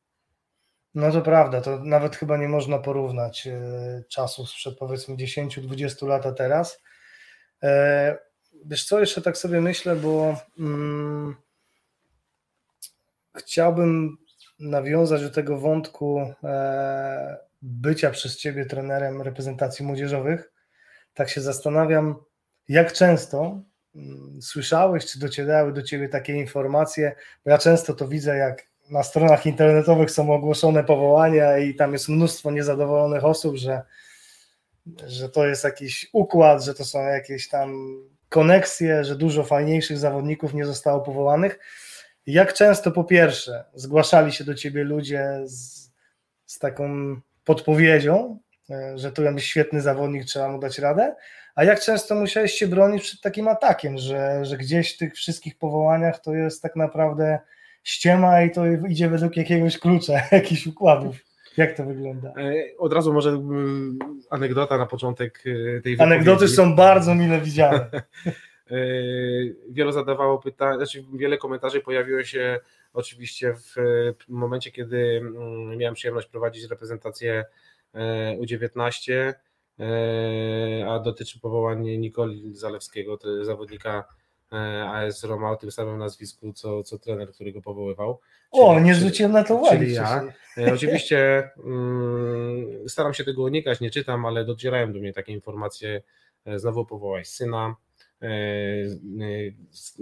No 0.95 1.13
to 1.13 1.23
prawda, 1.23 1.61
to 1.61 1.85
nawet 1.85 2.17
chyba 2.17 2.37
nie 2.37 2.49
można 2.49 2.79
porównać 2.79 3.47
y, 3.47 4.05
czasów 4.09 4.51
sprzed 4.51 4.79
powiedzmy 4.79 5.17
10-20 5.17 6.07
lat 6.07 6.27
a 6.27 6.33
teraz. 6.33 6.83
E, 7.63 8.19
wiesz 8.65 8.85
co, 8.85 9.01
jeszcze 9.01 9.23
tak 9.23 9.39
sobie 9.39 9.61
myślę, 9.61 9.97
bo 9.97 10.37
mm, 10.59 11.37
chciałbym 13.37 14.17
nawiązać 14.59 15.23
do 15.23 15.31
tego 15.31 15.59
wątku 15.59 16.35
e, 16.45 17.39
bycia 17.63 18.11
przez 18.11 18.37
Ciebie 18.37 18.67
trenerem 18.67 19.23
reprezentacji 19.23 19.85
młodzieżowych. 19.85 20.53
Tak 21.15 21.31
się 21.31 21.41
zastanawiam, 21.41 22.17
jak 22.69 22.93
często 22.93 23.63
słyszałeś, 24.41 25.07
czy 25.07 25.19
docierały 25.19 25.73
do 25.73 25.83
ciebie 25.83 26.09
takie 26.09 26.33
informacje? 26.33 27.13
Bo 27.45 27.51
ja 27.51 27.59
często 27.59 27.95
to 27.95 28.09
widzę, 28.09 28.37
jak 28.37 28.67
na 28.91 29.03
stronach 29.03 29.47
internetowych 29.47 30.11
są 30.11 30.33
ogłoszone 30.33 30.85
powołania 30.85 31.59
i 31.59 31.75
tam 31.75 31.93
jest 31.93 32.09
mnóstwo 32.09 32.51
niezadowolonych 32.51 33.25
osób, 33.25 33.57
że, 33.57 33.83
że 35.07 35.29
to 35.29 35.47
jest 35.47 35.65
jakiś 35.65 36.11
układ, 36.13 36.65
że 36.65 36.75
to 36.75 36.85
są 36.85 37.03
jakieś 37.03 37.49
tam 37.49 37.97
koneksje, 38.29 39.05
że 39.05 39.17
dużo 39.17 39.45
fajniejszych 39.45 39.99
zawodników 39.99 40.55
nie 40.55 40.67
zostało 40.67 41.01
powołanych. 41.01 41.59
Jak 42.27 42.53
często 42.53 42.91
po 42.91 43.05
pierwsze 43.05 43.65
zgłaszali 43.75 44.33
się 44.33 44.45
do 44.45 44.55
ciebie 44.55 44.85
ludzie 44.85 45.41
z, 45.45 45.91
z 46.47 46.59
taką 46.59 47.17
podpowiedzią, 47.45 48.39
e, 48.71 48.99
że 48.99 49.13
tu 49.13 49.23
jest 49.23 49.39
świetny 49.39 49.81
zawodnik, 49.81 50.25
trzeba 50.25 50.49
mu 50.49 50.59
dać 50.59 50.79
radę, 50.79 51.15
a 51.55 51.65
jak 51.65 51.81
często 51.81 52.15
musiałeś 52.15 52.53
się 52.53 52.67
bronić 52.67 53.03
przed 53.03 53.21
takim 53.21 53.49
atakiem, 53.49 53.99
że, 53.99 54.45
że 54.45 54.57
gdzieś 54.57 54.95
w 54.95 54.99
tych 54.99 55.15
wszystkich 55.15 55.59
powołaniach 55.59 56.21
to 56.21 56.35
jest 56.35 56.63
tak 56.63 56.77
naprawdę 56.77 57.39
ściema 57.83 58.43
i 58.43 58.51
to 58.51 58.67
idzie 58.67 59.09
według 59.09 59.37
jakiegoś 59.37 59.79
klucza, 59.79 60.13
jakichś 60.33 60.67
układów. 60.67 61.17
Jak 61.57 61.77
to 61.77 61.85
wygląda? 61.85 62.29
E, 62.29 62.79
od 62.79 62.93
razu 62.93 63.13
może 63.13 63.31
mm, 63.31 63.99
anegdota 64.31 64.79
na 64.79 64.87
początek 64.87 65.39
e, 65.39 65.43
tej 65.43 65.53
wypowiedzi. 65.53 66.03
Anegdoty 66.03 66.49
są 66.49 66.75
bardzo 66.75 67.15
mile 67.15 67.41
widziane. 67.41 67.91
E, 68.71 68.77
wielu 69.71 69.93
zadawało 69.93 70.39
pytań, 70.39 70.77
znaczy 70.77 71.05
wiele 71.15 71.39
komentarzy 71.39 71.81
pojawiło 71.81 72.23
się 72.23 72.59
oczywiście 72.93 73.55
w 73.55 73.75
momencie, 74.29 74.71
kiedy 74.71 75.21
mm, 75.21 75.79
miałem 75.79 75.95
przyjemność 75.95 76.29
prowadzić 76.29 76.71
reprezentację 76.71 77.45
U19, 78.41 79.33
a 80.89 80.99
dotyczy 80.99 81.41
powołania 81.41 81.97
Nikoli 81.97 82.55
Zalewskiego, 82.55 83.19
zawodnika 83.43 84.05
AS 84.87 85.25
Roma 85.25 85.51
o 85.51 85.57
tym 85.57 85.71
samym 85.71 85.99
nazwisku, 85.99 86.53
co, 86.53 86.83
co 86.83 86.99
trener, 86.99 87.33
który 87.33 87.53
go 87.53 87.63
powoływał. 87.63 88.21
O, 88.51 88.81
nie 88.81 88.95
zwróciłem 88.95 89.33
na 89.33 89.45
to 89.45 89.55
uwagi. 89.55 89.79
Czyli 89.79 89.95
ja. 89.95 90.23
Oczywiście 90.75 91.51
mm, 91.65 92.89
staram 92.89 93.15
się 93.15 93.25
tego 93.25 93.43
unikać, 93.43 93.81
nie 93.81 93.91
czytam, 93.91 94.27
ale 94.27 94.45
docierają 94.45 94.93
do 94.93 94.99
mnie 94.99 95.13
takie 95.13 95.33
informacje, 95.33 96.03
znowu 96.57 96.87
powołać 96.87 97.29
syna, 97.29 97.77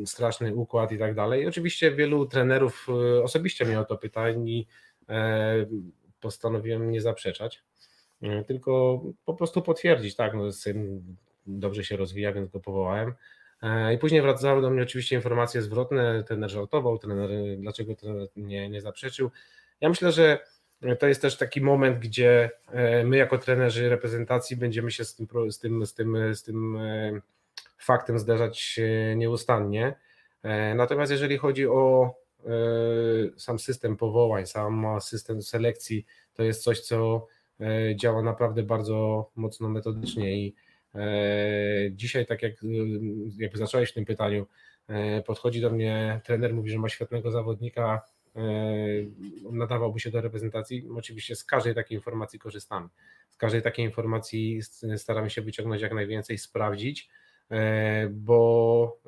straszny 0.04 0.54
układ 0.54 0.92
i 0.92 0.98
tak 0.98 1.14
dalej. 1.14 1.46
Oczywiście 1.46 1.90
wielu 1.90 2.26
trenerów 2.26 2.86
osobiście 3.22 3.64
mnie 3.64 3.80
o 3.80 3.84
to 3.84 3.96
pyta 3.96 4.30
i 4.30 4.66
postanowiłem 6.20 6.90
nie 6.90 7.00
zaprzeczać, 7.00 7.62
tylko 8.46 9.02
po 9.24 9.34
prostu 9.34 9.62
potwierdzić, 9.62 10.16
tak, 10.16 10.34
no 10.34 10.52
syn 10.52 11.02
dobrze 11.46 11.84
się 11.84 11.96
rozwija, 11.96 12.32
więc 12.32 12.50
go 12.50 12.60
powołałem. 12.60 13.14
E, 13.62 13.94
I 13.94 13.98
później 13.98 14.22
wracały 14.22 14.62
do 14.62 14.70
mnie 14.70 14.82
oczywiście 14.82 15.16
informacje 15.16 15.62
zwrotne, 15.62 16.24
trener 16.24 16.50
żartował, 16.50 16.98
trener, 16.98 17.30
dlaczego 17.58 17.94
trener 17.94 18.28
nie, 18.36 18.68
nie 18.68 18.80
zaprzeczył. 18.80 19.30
Ja 19.80 19.88
myślę, 19.88 20.12
że 20.12 20.38
to 20.98 21.06
jest 21.06 21.22
też 21.22 21.36
taki 21.36 21.60
moment, 21.60 21.98
gdzie 21.98 22.50
e, 22.72 23.04
my 23.04 23.16
jako 23.16 23.38
trenerzy 23.38 23.88
reprezentacji 23.88 24.56
będziemy 24.56 24.90
się 24.90 25.04
z 25.04 25.14
tym, 25.14 25.26
z 25.50 25.58
tym, 25.58 25.86
z 25.86 25.94
tym, 25.94 26.34
z 26.34 26.42
tym 26.42 26.76
e, 26.76 27.20
faktem 27.78 28.18
zdarzać 28.18 28.80
nieustannie. 29.16 29.94
Natomiast 30.74 31.12
jeżeli 31.12 31.38
chodzi 31.38 31.66
o 31.66 32.14
sam 33.36 33.58
system 33.58 33.96
powołań, 33.96 34.46
sam 34.46 34.86
system 35.00 35.42
selekcji, 35.42 36.06
to 36.34 36.42
jest 36.42 36.62
coś, 36.62 36.80
co 36.80 37.26
działa 37.94 38.22
naprawdę 38.22 38.62
bardzo 38.62 39.30
mocno 39.36 39.68
metodycznie 39.68 40.38
i 40.38 40.54
E, 40.94 41.90
dzisiaj, 41.92 42.26
tak 42.26 42.42
jak 42.42 42.52
jakby 43.38 43.58
zacząłeś 43.58 43.90
w 43.90 43.94
tym 43.94 44.04
pytaniu, 44.04 44.46
e, 44.88 45.22
podchodzi 45.22 45.60
do 45.60 45.70
mnie 45.70 46.20
trener, 46.24 46.54
mówi, 46.54 46.70
że 46.70 46.78
ma 46.78 46.88
świetnego 46.88 47.30
zawodnika, 47.30 48.02
e, 48.36 48.40
nadawałby 49.52 50.00
się 50.00 50.10
do 50.10 50.20
reprezentacji. 50.20 50.88
Oczywiście 50.96 51.36
z 51.36 51.44
każdej 51.44 51.74
takiej 51.74 51.98
informacji 51.98 52.38
korzystamy. 52.38 52.88
Z 53.28 53.36
każdej 53.36 53.62
takiej 53.62 53.84
informacji 53.84 54.60
staramy 54.96 55.30
się 55.30 55.42
wyciągnąć 55.42 55.82
jak 55.82 55.94
najwięcej, 55.94 56.38
sprawdzić, 56.38 57.10
bo 58.10 59.00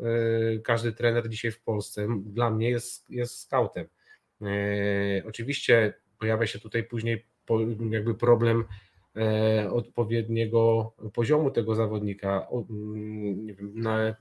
każdy 0.64 0.92
trener 0.92 1.28
dzisiaj 1.28 1.50
w 1.50 1.62
Polsce 1.62 2.06
dla 2.24 2.50
mnie 2.50 2.70
jest, 2.70 3.10
jest 3.10 3.38
scoutem. 3.38 3.86
Oczywiście 5.24 5.94
pojawia 6.18 6.46
się 6.46 6.58
tutaj 6.58 6.84
później 6.84 7.26
jakby 7.90 8.14
problem 8.14 8.64
E, 9.16 9.70
odpowiedniego 9.70 10.92
poziomu 11.14 11.50
tego 11.50 11.74
zawodnika, 11.74 12.46
mm, 12.70 13.56
na 13.74 14.14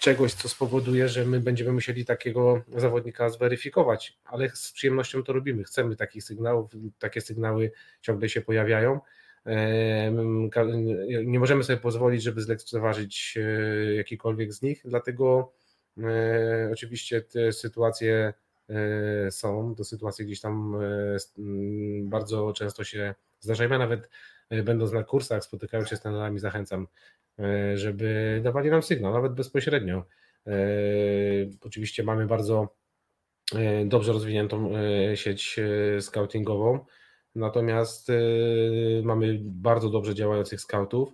czegoś, 0.00 0.34
co 0.34 0.48
spowoduje, 0.48 1.08
że 1.08 1.24
my 1.24 1.40
będziemy 1.40 1.72
musieli 1.72 2.04
takiego 2.04 2.62
zawodnika 2.76 3.28
zweryfikować, 3.28 4.18
ale 4.24 4.50
z 4.54 4.72
przyjemnością 4.72 5.22
to 5.22 5.32
robimy. 5.32 5.64
Chcemy 5.64 5.96
takich 5.96 6.24
sygnałów, 6.24 6.70
takie 6.98 7.20
sygnały 7.20 7.72
ciągle 8.00 8.28
się 8.28 8.40
pojawiają. 8.40 9.00
E, 9.46 10.12
nie 11.24 11.40
możemy 11.40 11.64
sobie 11.64 11.76
pozwolić, 11.76 12.22
żeby 12.22 12.42
zlekceważyć 12.42 13.34
e, 13.36 13.94
jakikolwiek 13.94 14.52
z 14.52 14.62
nich, 14.62 14.82
dlatego 14.84 15.52
oczywiście 16.72 17.22
te 17.22 17.52
sytuacje 17.52 18.34
są, 19.30 19.74
do 19.74 19.84
sytuacji 19.84 20.26
gdzieś 20.26 20.40
tam 20.40 20.76
bardzo 22.02 22.52
często 22.52 22.84
się 22.84 23.14
zdarzają. 23.40 23.70
Ja 23.70 23.78
nawet 23.78 24.10
e, 24.50 24.62
będąc 24.62 24.92
na 24.92 25.04
kursach, 25.04 25.44
spotykając 25.44 25.88
się 25.88 25.96
z 25.96 26.00
trenerami, 26.00 26.38
zachęcam, 26.38 26.86
e, 27.38 27.76
żeby 27.76 28.40
dawali 28.44 28.70
nam 28.70 28.82
sygnał, 28.82 29.12
nawet 29.12 29.34
bezpośrednio. 29.34 30.04
E, 30.46 30.52
oczywiście 31.60 32.02
mamy 32.02 32.26
bardzo 32.26 32.76
dobrze 33.84 34.12
rozwiniętą 34.12 34.72
sieć 35.14 35.60
scoutingową, 36.00 36.84
natomiast 37.34 38.08
mamy 39.02 39.40
bardzo 39.42 39.90
dobrze 39.90 40.14
działających 40.14 40.60
scoutów. 40.60 41.12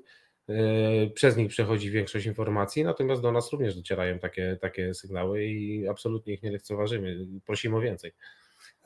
Przez 1.15 1.37
nich 1.37 1.49
przechodzi 1.49 1.91
większość 1.91 2.27
informacji, 2.27 2.85
natomiast 2.85 3.23
do 3.23 3.33
nas 3.33 3.53
również 3.53 3.75
docierają 3.75 4.19
takie, 4.19 4.59
takie 4.61 4.95
sygnały 4.95 5.45
i 5.45 5.89
absolutnie 5.89 6.35
ich 6.35 6.43
nie 6.43 6.51
lekceważymy. 6.51 7.17
Prosimy 7.47 7.77
o 7.77 7.81
więcej. 7.81 8.13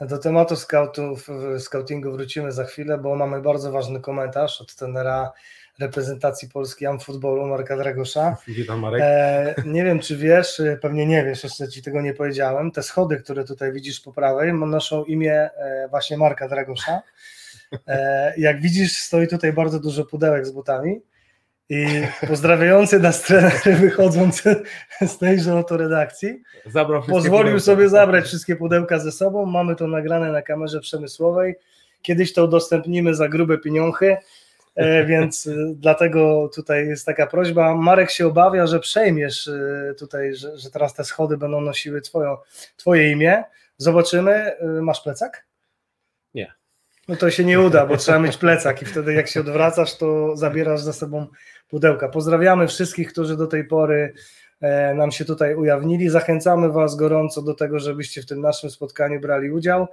Do 0.01 0.19
tematu 0.19 0.57
scoutów, 0.57 1.29
scoutingu 1.59 2.13
wrócimy 2.13 2.53
za 2.53 2.65
chwilę, 2.65 2.99
bo 2.99 3.17
mamy 3.17 3.43
bardzo 3.43 3.73
ważny 3.73 4.01
komentarz 4.01 4.61
od 4.61 4.77
tenera 4.77 5.33
reprezentacji 5.79 6.49
Polski 6.49 6.87
Amfootballu 6.87 7.47
Marka 7.47 7.77
Dragosza. 7.77 8.37
Witam 8.49 8.81
Marek. 8.81 9.01
E, 9.05 9.55
nie 9.67 9.85
wiem 9.85 10.01
czy 10.01 10.17
wiesz, 10.17 10.63
pewnie 10.83 11.07
nie 11.07 11.25
wiesz, 11.25 11.45
jeszcze 11.45 11.69
Ci 11.69 11.83
tego 11.83 12.03
nie 12.03 12.15
powiedziałem. 12.15 12.71
Te 12.71 12.83
schody, 12.83 13.17
które 13.17 13.45
tutaj 13.45 13.73
widzisz 13.73 14.01
po 14.01 14.13
prawej 14.13 14.53
noszą 14.53 15.05
imię 15.05 15.35
e, 15.35 15.89
właśnie 15.91 16.17
Marka 16.17 16.49
Dragosza. 16.49 17.03
E, 17.87 18.35
jak 18.37 18.61
widzisz 18.61 18.93
stoi 18.93 19.29
tutaj 19.29 19.53
bardzo 19.53 19.81
dużo 19.81 20.05
pudełek 20.05 20.47
z 20.47 20.51
butami 20.51 21.01
i 21.71 21.87
pozdrawiający 22.29 22.99
nas 23.01 23.23
trener 23.23 23.53
wychodząc 23.81 24.43
z 25.07 25.19
tejże 25.19 25.55
oto 25.59 25.77
redakcji 25.77 26.43
pozwolił 27.13 27.45
pudełka. 27.45 27.61
sobie 27.61 27.89
zabrać 27.89 28.25
wszystkie 28.25 28.57
pudełka 28.57 28.99
ze 28.99 29.13
sobą. 29.13 29.47
Mamy 29.47 29.77
to 29.77 29.87
nagrane 29.87 30.33
na 30.33 30.43
kamerze 30.43 30.81
przemysłowej. 30.81 31.55
Kiedyś 32.03 32.33
to 32.33 32.45
udostępnimy 32.45 33.15
za 33.15 33.29
grube 33.29 33.59
pieniądze, 33.59 34.17
e, 34.75 35.05
więc 35.05 35.47
e, 35.47 35.53
dlatego 35.75 36.51
tutaj 36.55 36.87
jest 36.87 37.07
taka 37.07 37.27
prośba. 37.27 37.75
Marek 37.75 38.11
się 38.11 38.27
obawia, 38.27 38.67
że 38.67 38.81
przejmiesz 38.81 39.49
e, 39.49 39.95
tutaj, 39.99 40.35
że, 40.35 40.59
że 40.59 40.71
teraz 40.71 40.95
te 40.95 41.05
schody 41.05 41.37
będą 41.37 41.61
nosiły 41.61 42.01
twoją, 42.01 42.37
twoje 42.77 43.11
imię. 43.11 43.45
Zobaczymy. 43.79 44.53
Masz 44.83 45.01
plecak? 45.01 45.46
No 47.09 47.17
to 47.17 47.31
się 47.31 47.45
nie 47.45 47.61
uda, 47.61 47.87
bo 47.87 47.97
trzeba 47.97 48.19
mieć 48.19 48.37
plecak 48.37 48.83
i 48.83 48.85
wtedy 48.85 49.15
jak 49.15 49.29
się 49.29 49.41
odwracasz, 49.41 49.97
to 49.97 50.37
zabierasz 50.37 50.81
za 50.81 50.93
sobą 50.93 51.27
pudełka. 51.69 52.09
Pozdrawiamy 52.09 52.69
wszystkich, 52.69 53.13
którzy 53.13 53.37
do 53.37 53.47
tej 53.47 53.65
pory 53.65 54.13
e, 54.61 54.95
nam 54.95 55.13
się 55.13 55.25
tutaj 55.25 55.55
ujawnili. 55.55 56.09
Zachęcamy 56.09 56.73
Was 56.73 56.97
gorąco 56.97 57.43
do 57.43 57.55
tego, 57.55 57.79
żebyście 57.79 58.23
w 58.23 58.27
tym 58.27 58.41
naszym 58.41 58.71
spotkaniu 58.71 59.21
brali 59.21 59.51
udział. 59.51 59.87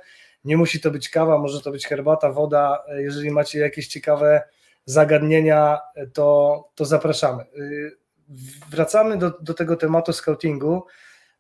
Nie 0.46 0.58
musi 0.58 0.80
to 0.80 0.92
być 0.92 1.10
kawa, 1.10 1.38
może 1.38 1.62
to 1.62 1.72
być 1.72 1.88
herbata, 1.88 2.32
woda. 2.32 2.84
E, 2.88 3.02
jeżeli 3.02 3.32
macie 3.32 3.60
jakieś 3.60 3.88
ciekawe 3.88 4.42
zagadnienia, 4.86 5.80
e, 5.96 6.08
to, 6.08 6.70
to 6.76 6.86
zapraszamy. 6.86 7.44
Wracamy 8.70 9.18
do, 9.18 9.30
do 9.42 9.54
tego 9.54 9.76
tematu 9.76 10.14
scoutingu. 10.14 10.84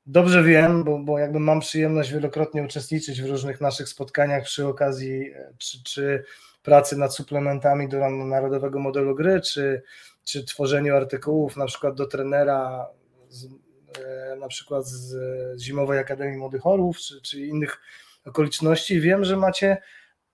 Dobrze 0.05 0.43
wiem, 0.43 0.83
bo, 0.83 0.99
bo 0.99 1.19
jakby 1.19 1.39
mam 1.39 1.59
przyjemność 1.59 2.11
wielokrotnie 2.11 2.63
uczestniczyć 2.63 3.21
w 3.21 3.29
różnych 3.29 3.61
naszych 3.61 3.89
spotkaniach 3.89 4.43
przy 4.43 4.67
okazji 4.67 5.33
czy, 5.57 5.83
czy 5.83 6.23
pracy 6.63 6.97
nad 6.97 7.15
suplementami 7.15 7.89
do 7.89 8.09
narodowego 8.09 8.79
modelu 8.79 9.15
gry, 9.15 9.41
czy 9.41 9.83
czy 10.23 10.43
tworzeniu 10.43 10.95
artykułów 10.95 11.57
na 11.57 11.65
przykład 11.65 11.95
do 11.95 12.05
trenera 12.05 12.87
z, 13.29 13.45
e, 13.45 14.35
na 14.35 14.47
przykład 14.47 14.87
z 14.87 15.15
Zimowej 15.61 15.99
Akademii 15.99 16.37
Młodych 16.37 16.67
Orłów, 16.67 16.97
czy, 16.97 17.21
czy 17.21 17.41
innych 17.45 17.79
okoliczności. 18.25 19.01
Wiem, 19.01 19.23
że 19.23 19.37
macie 19.37 19.77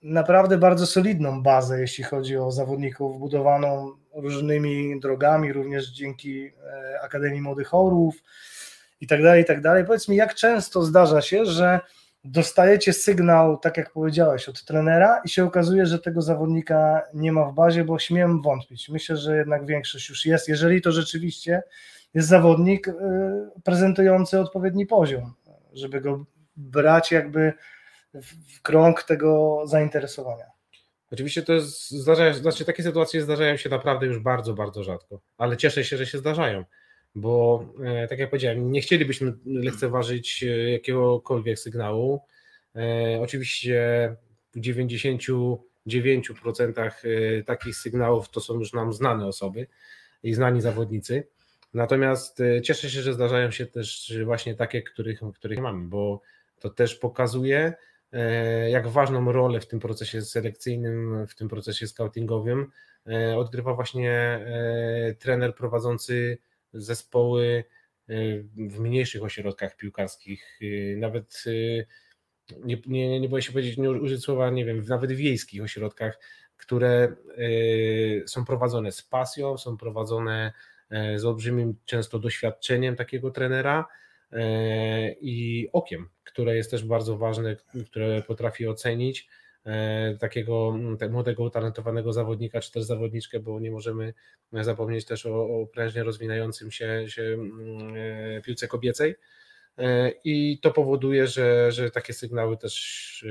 naprawdę 0.02 0.58
bardzo 0.58 0.86
solidną 0.86 1.44
bazę, 1.44 1.82
jeśli 1.82 2.04
chodzi 2.04 2.38
o 2.38 2.52
zawodników, 2.52 3.20
budowaną 3.20 3.92
różnymi 4.14 5.00
drogami, 5.00 5.54
również 5.54 5.90
dzięki 5.90 6.46
e, 6.46 7.02
Akademii 7.02 7.42
Młodych 7.42 7.74
Orłów 7.74 8.16
i 9.01 9.08
tak 9.08 9.24
dalej, 9.24 9.41
i 9.41 9.46
tak 9.46 9.62
dalej. 9.62 9.86
Powiedz 9.86 10.08
mi, 10.08 10.15
jak 10.15 10.36
często 10.36 10.84
zdarza 10.84 11.22
się, 11.22 11.46
że 11.46 11.79
dostajecie 12.24 12.94
sygnał, 12.94 13.58
tak 13.58 13.77
jak 13.77 13.91
powiedziałeś, 13.91 14.50
od 14.50 14.65
trenera 14.65 15.22
i 15.25 15.29
się 15.29 15.46
okazuje, 15.46 15.86
że 15.86 16.00
tego 16.00 16.22
zawodnika 16.22 17.01
nie 17.13 17.32
ma 17.32 17.46
w 17.46 17.53
bazie, 17.53 17.84
bo 17.84 18.00
śmiem 18.00 18.41
wątpić. 18.41 18.89
Myślę, 18.89 19.18
że 19.18 19.38
jednak 19.38 19.65
większość 19.65 20.10
już 20.10 20.25
jest, 20.25 20.48
jeżeli 20.48 20.82
to 20.82 20.91
rzeczywiście 20.91 21.63
jest 22.13 22.27
zawodnik 22.27 22.88
y, 22.88 22.94
prezentujący 23.63 24.39
odpowiedni 24.39 24.86
poziom, 24.86 25.34
żeby 25.74 26.01
go 26.01 26.25
brać 26.56 27.12
jakby 27.12 27.53
w 28.13 28.62
krąg 28.62 29.03
tego 29.03 29.62
zainteresowania. 29.65 30.46
Oczywiście 31.12 31.41
to 31.41 31.53
jest, 31.53 31.91
zdarzają, 31.91 32.34
znaczy 32.34 32.65
takie 32.65 32.84
sytuacje 32.84 33.22
zdarzają 33.22 33.58
się 33.58 33.70
naprawdę 33.70 34.06
już 34.06 34.20
bardzo, 34.20 34.53
bardzo 34.53 34.84
rzadko, 34.84 35.22
ale 35.38 35.58
cieszę 35.58 35.84
się, 35.84 35.98
że 35.98 36.06
się 36.06 36.18
zdarzają. 36.18 36.63
Bo 37.16 37.66
tak 38.10 38.20
jak 38.20 38.30
powiedziałem, 38.30 38.72
nie 38.72 38.82
chcielibyśmy 38.82 39.34
lekceważyć 39.46 40.46
jakiegokolwiek 40.72 41.60
sygnału. 41.60 42.22
Oczywiście 43.22 44.16
w 44.56 44.60
99% 44.60 45.58
takich 47.46 47.75
sygnałów 47.75 48.30
to 48.30 48.42
są 48.42 48.60
już 48.60 48.74
nam 48.74 48.94
znane 48.94 49.28
osoby 49.28 49.68
i 50.24 50.34
znani 50.34 50.62
zawodnicy. 50.62 51.28
Natomiast 51.74 52.44
cieszę 52.63 52.89
się, 52.89 53.01
że 53.01 53.13
zdarzają 53.13 53.51
się 53.51 53.66
też 53.66 54.13
właśnie 54.25 54.56
takie, 54.56 54.82
których, 54.82 55.20
których 55.36 55.60
mamy, 55.60 55.88
bo 55.88 56.22
to 56.60 56.70
też 56.70 56.96
pokazuje, 56.96 57.74
E, 58.13 58.70
jak 58.70 58.88
ważną 58.88 59.32
rolę 59.32 59.60
w 59.60 59.68
tym 59.68 59.80
procesie 59.80 60.22
selekcyjnym, 60.22 61.28
w 61.28 61.36
tym 61.36 61.50
procesie 61.50 61.88
scoutingowym 61.88 62.72
e, 63.08 63.38
odgrywa 63.38 63.74
właśnie 63.74 64.12
e, 64.12 65.16
trener 65.20 65.56
prowadzący 65.56 66.38
zespoły 66.74 67.64
w 68.56 68.80
mniejszych 68.80 69.24
ośrodkach 69.24 69.76
piłkarskich, 69.76 70.60
nawet 70.98 71.44
nie, 72.64 72.82
nie, 72.88 73.20
nie 73.20 73.30
boję 73.30 73.42
się 73.42 73.52
powiedzieć, 73.52 73.78
nie 73.78 73.92
użyć 73.92 74.24
słowa, 74.24 74.50
nie 74.50 74.66
wiem, 74.66 74.86
nawet 74.88 75.12
wiejskich 75.12 75.64
ośrodkach, 75.64 76.20
które 76.58 77.16
są 78.28 78.46
prowadzone 78.46 78.92
z 78.92 79.02
pasją, 79.02 79.58
są 79.58 79.78
prowadzone 79.78 80.54
z 81.16 81.26
olbrzymim 81.26 81.76
często 81.86 82.20
doświadczeniem 82.20 82.96
takiego 82.96 83.32
trenera, 83.32 83.86
E, 84.32 85.12
i 85.12 85.68
okiem, 85.74 86.10
które 86.24 86.56
jest 86.56 86.72
też 86.72 86.84
bardzo 86.84 87.18
ważne, 87.18 87.56
które 87.86 88.22
potrafi 88.22 88.68
ocenić. 88.68 89.28
e, 89.28 89.49
takiego 90.20 90.78
młodego, 91.10 91.44
utalentowanego 91.44 92.14
zawodnika, 92.14 92.62
czy 92.62 92.72
też 92.72 92.84
zawodniczkę, 92.84 93.40
bo 93.40 93.60
nie 93.60 93.72
możemy 93.72 94.14
zapomnieć 94.52 95.06
też 95.06 95.26
o, 95.26 95.62
o 95.62 95.68
prężnie 95.68 96.04
rozwijającym 96.04 96.72
się, 96.72 97.06
się 97.08 97.38
e, 97.96 98.42
piłce 98.42 98.68
kobiecej. 98.68 99.16
I 100.24 100.60
to 100.62 100.72
powoduje, 100.72 101.28
że, 101.28 101.72
że 101.72 101.92
takie 101.92 102.14
sygnały 102.14 102.58
też, 102.58 103.26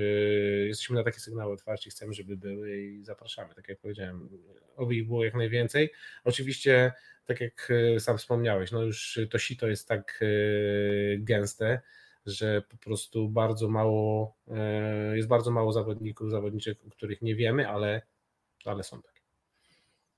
jesteśmy 0.67 0.97
na 0.97 1.05
takie 1.05 1.21
sygnały 1.21 1.53
otwarci, 1.53 1.91
chcemy, 1.91 2.15
żeby 2.15 2.37
były 2.37 2.81
i 2.81 3.05
zapraszamy. 3.05 3.55
Tak 3.55 3.69
jak 3.69 3.79
powiedziałem, 3.79 4.29
oby 4.77 4.95
ich 4.95 5.07
było 5.07 5.25
jak 5.25 5.35
najwięcej. 5.35 5.93
Oczywiście 6.25 6.93
tak 7.29 7.41
jak 7.41 7.69
e, 7.97 8.01
sam 8.01 8.19
wspomniałeś, 8.19 8.73
no 8.73 8.83
już 8.83 9.21
to 9.31 9.39
sito 9.39 9.69
jest 9.69 9.89
tak 9.89 10.21
e, 10.23 10.27
gęste, 11.19 11.81
że 12.29 12.63
po 12.63 12.77
prostu 12.77 13.29
bardzo 13.29 13.69
mało, 13.69 14.37
e, 14.49 15.17
jest 15.17 15.29
bardzo 15.29 15.51
mało 15.51 15.73
zawodników, 15.73 16.31
zawodniczek, 16.31 16.79
o 16.87 16.91
których 16.91 17.23
nie 17.23 17.35
wiemy, 17.35 17.69
ale, 17.69 18.03
ale 18.65 18.83
są 18.83 19.03
takie. 19.03 19.21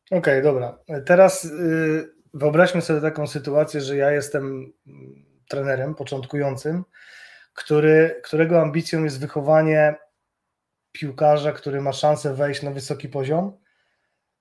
Okej, 0.06 0.18
okay, 0.18 0.42
dobra. 0.42 0.78
Teraz 1.06 1.44
y, 1.44 2.14
wyobraźmy 2.34 2.82
sobie 2.82 3.00
taką 3.00 3.26
sytuację, 3.26 3.80
że 3.80 3.96
ja 3.96 4.10
jestem 4.10 4.72
trenerem 5.48 5.94
początkującym, 5.94 6.84
który, 7.54 8.20
którego 8.24 8.60
ambicją 8.60 9.04
jest 9.04 9.20
wychowanie 9.20 9.94
piłkarza, 10.92 11.52
który 11.52 11.80
ma 11.80 11.92
szansę 11.92 12.34
wejść 12.34 12.62
na 12.62 12.70
wysoki 12.70 13.08
poziom 13.08 13.60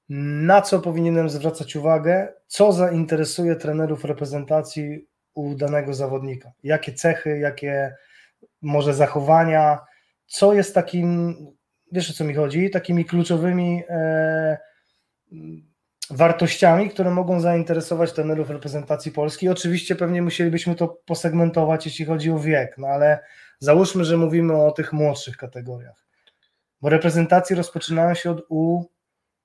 na 0.10 0.62
co 0.62 0.80
powinienem 0.80 1.30
zwracać 1.30 1.76
uwagę, 1.76 2.34
co 2.48 2.72
zainteresuje 2.72 3.56
trenerów 3.56 4.06
reprezentacji 4.06 5.08
u 5.40 5.56
danego 5.56 5.94
zawodnika, 5.94 6.52
jakie 6.64 6.94
cechy, 6.94 7.40
jakie 7.40 7.96
może 8.62 8.94
zachowania, 8.94 9.80
co 10.28 10.54
jest 10.54 10.76
takim, 10.76 11.36
wiesz 11.92 12.10
o 12.10 12.14
co 12.14 12.24
mi 12.24 12.34
chodzi, 12.34 12.70
takimi 12.70 13.06
kluczowymi 13.06 13.84
e, 13.90 14.58
wartościami, 16.10 16.90
które 16.90 17.12
mogą 17.12 17.40
zainteresować 17.40 18.14
trenerów 18.14 18.50
reprezentacji 18.50 19.12
Polski. 19.12 19.50
Oczywiście 19.50 19.96
pewnie 19.96 20.22
musielibyśmy 20.22 20.76
to 20.76 20.88
posegmentować, 20.88 21.86
jeśli 21.86 22.06
chodzi 22.06 22.32
o 22.32 22.40
wiek, 22.40 22.78
no 22.78 22.88
ale 22.88 23.20
załóżmy, 23.60 24.06
że 24.06 24.18
mówimy 24.18 24.56
o 24.56 24.72
tych 24.72 24.94
młodszych 24.94 25.38
kategoriach, 25.38 26.06
bo 26.82 26.90
reprezentacje 26.90 27.56
rozpoczynają 27.56 28.14
się 28.14 28.32
od 28.32 28.46
U. 28.50 28.84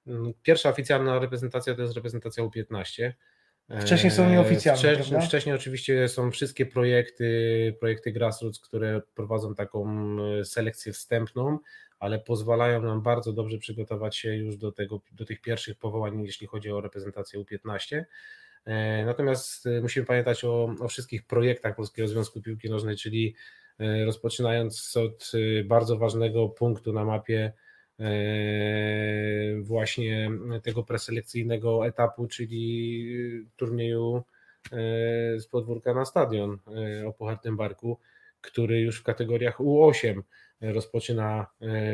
Mm, 0.07 0.33
pierwsza 0.43 0.69
oficjalna 0.69 1.19
reprezentacja 1.19 1.75
to 1.75 1.83
jest 1.83 1.95
reprezentacja 1.95 2.45
U15. 2.45 3.13
Wcześniej 3.81 4.11
są 4.11 4.31
nieoficjalne. 4.31 4.79
Wcześniej, 4.81 5.23
wcześniej 5.23 5.55
oczywiście 5.55 6.09
są 6.09 6.31
wszystkie 6.31 6.67
projekty, 6.67 7.77
projekty 7.81 8.13
grassroots, 8.13 8.61
które 8.61 9.03
prowadzą 9.15 9.55
taką 9.55 9.87
e, 10.41 10.45
selekcję 10.45 10.93
wstępną, 10.93 11.59
ale 11.99 12.19
pozwalają 12.19 12.83
nam 12.83 13.03
bardzo 13.03 13.33
dobrze 13.33 13.59
przygotować 13.59 14.17
się 14.17 14.37
już 14.37 14.57
do, 14.57 14.73
tego, 14.73 15.01
do 15.13 15.25
tych 15.25 15.41
pierwszych 15.41 15.79
powołań, 15.79 16.25
jeśli 16.25 16.47
chodzi 16.47 16.71
o 16.71 16.81
reprezentację 16.81 17.41
U15. 17.41 18.05
E, 18.65 19.05
natomiast 19.05 19.67
e, 19.67 19.81
musimy 19.81 20.07
pamiętać 20.07 20.45
o, 20.45 20.75
o 20.81 20.89
wszystkich 20.89 21.27
projektach 21.27 21.77
Polskiego 21.77 22.09
Związku 22.09 22.43
Piłki 22.43 22.71
Nożnej, 22.71 22.97
czyli 22.97 23.35
rozpoczynając 24.05 24.97
od 24.97 25.33
bardzo 25.65 25.99
ważnego 25.99 26.49
punktu 26.49 26.93
na 26.93 27.05
mapie 27.05 27.53
E, 27.53 27.53
właśnie 29.63 30.31
tego 30.63 30.83
preselekcyjnego 30.83 31.87
etapu, 31.87 32.27
czyli 32.27 33.07
turnieju 33.57 34.17
e, 34.17 34.21
z 35.41 35.47
podwórka 35.47 35.95
na 35.95 36.05
stadion 36.05 36.59
e, 36.67 37.07
o 37.07 37.13
Puchartym 37.13 37.57
Barku, 37.57 37.99
który 38.41 38.81
już 38.81 39.01
w 39.01 39.03
kategoriach 39.03 39.59
U8 39.59 40.23
rozpoczyna 40.61 41.47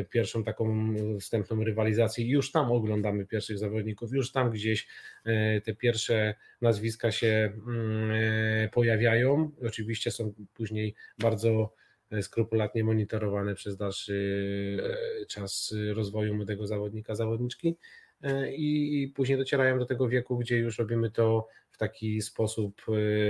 pierwszą 0.09 0.43
taką 0.43 0.93
wstępną 1.19 1.63
rywalizację. 1.63 2.27
Już 2.27 2.51
tam 2.51 2.71
oglądamy 2.71 3.25
pierwszych 3.25 3.57
zawodników, 3.57 4.13
już 4.13 4.31
tam 4.31 4.51
gdzieś 4.51 4.87
te 5.63 5.75
pierwsze 5.75 6.35
nazwiska 6.61 7.11
się 7.11 7.53
mm, 7.67 8.69
pojawiają. 8.69 9.51
Oczywiście 9.67 10.11
są 10.11 10.33
później 10.53 10.95
bardzo 11.19 11.73
skrupulatnie 12.21 12.83
monitorowane 12.83 13.55
przez 13.55 13.77
dalszy 13.77 14.77
e, 15.21 15.25
czas 15.25 15.75
rozwoju 15.93 16.35
młodego 16.35 16.67
zawodnika, 16.67 17.15
zawodniczki 17.15 17.77
e, 18.21 18.53
i, 18.53 19.07
później 19.15 19.37
docierają 19.37 19.79
do 19.79 19.85
tego 19.85 20.09
wieku, 20.09 20.37
gdzie 20.37 20.57
już 20.57 20.79
robimy 20.79 21.11
to 21.11 21.47
w 21.71 21.77
taki 21.77 22.21
sposób 22.21 22.81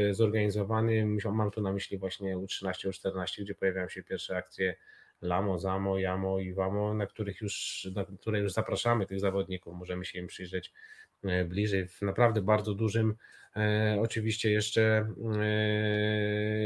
e, 0.10 0.14
zorganizowany. 0.14 1.08
Mam 1.32 1.52
tu 1.52 1.62
na 1.62 1.74
myśli 1.74 1.98
właśnie 1.98 2.38
U13, 2.38 2.90
U14, 2.90 3.42
gdzie 3.42 3.56
pojawiają 3.56 3.90
się 3.90 4.04
pierwsze 4.04 4.38
akcje 4.38 4.76
Lamo, 5.22 5.60
Zamo, 5.60 6.00
Jamo 6.00 6.40
i 6.40 6.54
Wamo, 6.54 6.94
na 6.94 7.08
których 7.08 7.42
już, 7.42 7.88
na 7.96 8.06
które 8.06 8.40
już 8.40 8.54
zapraszamy 8.54 9.06
tych 9.06 9.20
zawodników, 9.20 9.76
możemy 9.76 10.06
się 10.06 10.20
im 10.20 10.28
przyjrzeć 10.28 10.74
bliżej 11.46 11.88
w 11.88 12.02
naprawdę 12.02 12.42
bardzo 12.42 12.74
dużym, 12.74 13.16
oczywiście 14.00 14.52
jeszcze 14.52 15.08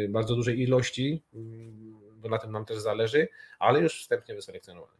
bardzo 0.10 0.36
dużej 0.36 0.62
ilości 0.62 1.23
bo 2.25 2.29
na 2.29 2.38
tym 2.38 2.51
nam 2.51 2.65
też 2.65 2.77
zależy, 2.77 3.27
ale 3.59 3.79
już 3.79 4.01
wstępnie 4.01 4.35
wyselekcjonowany. 4.35 4.97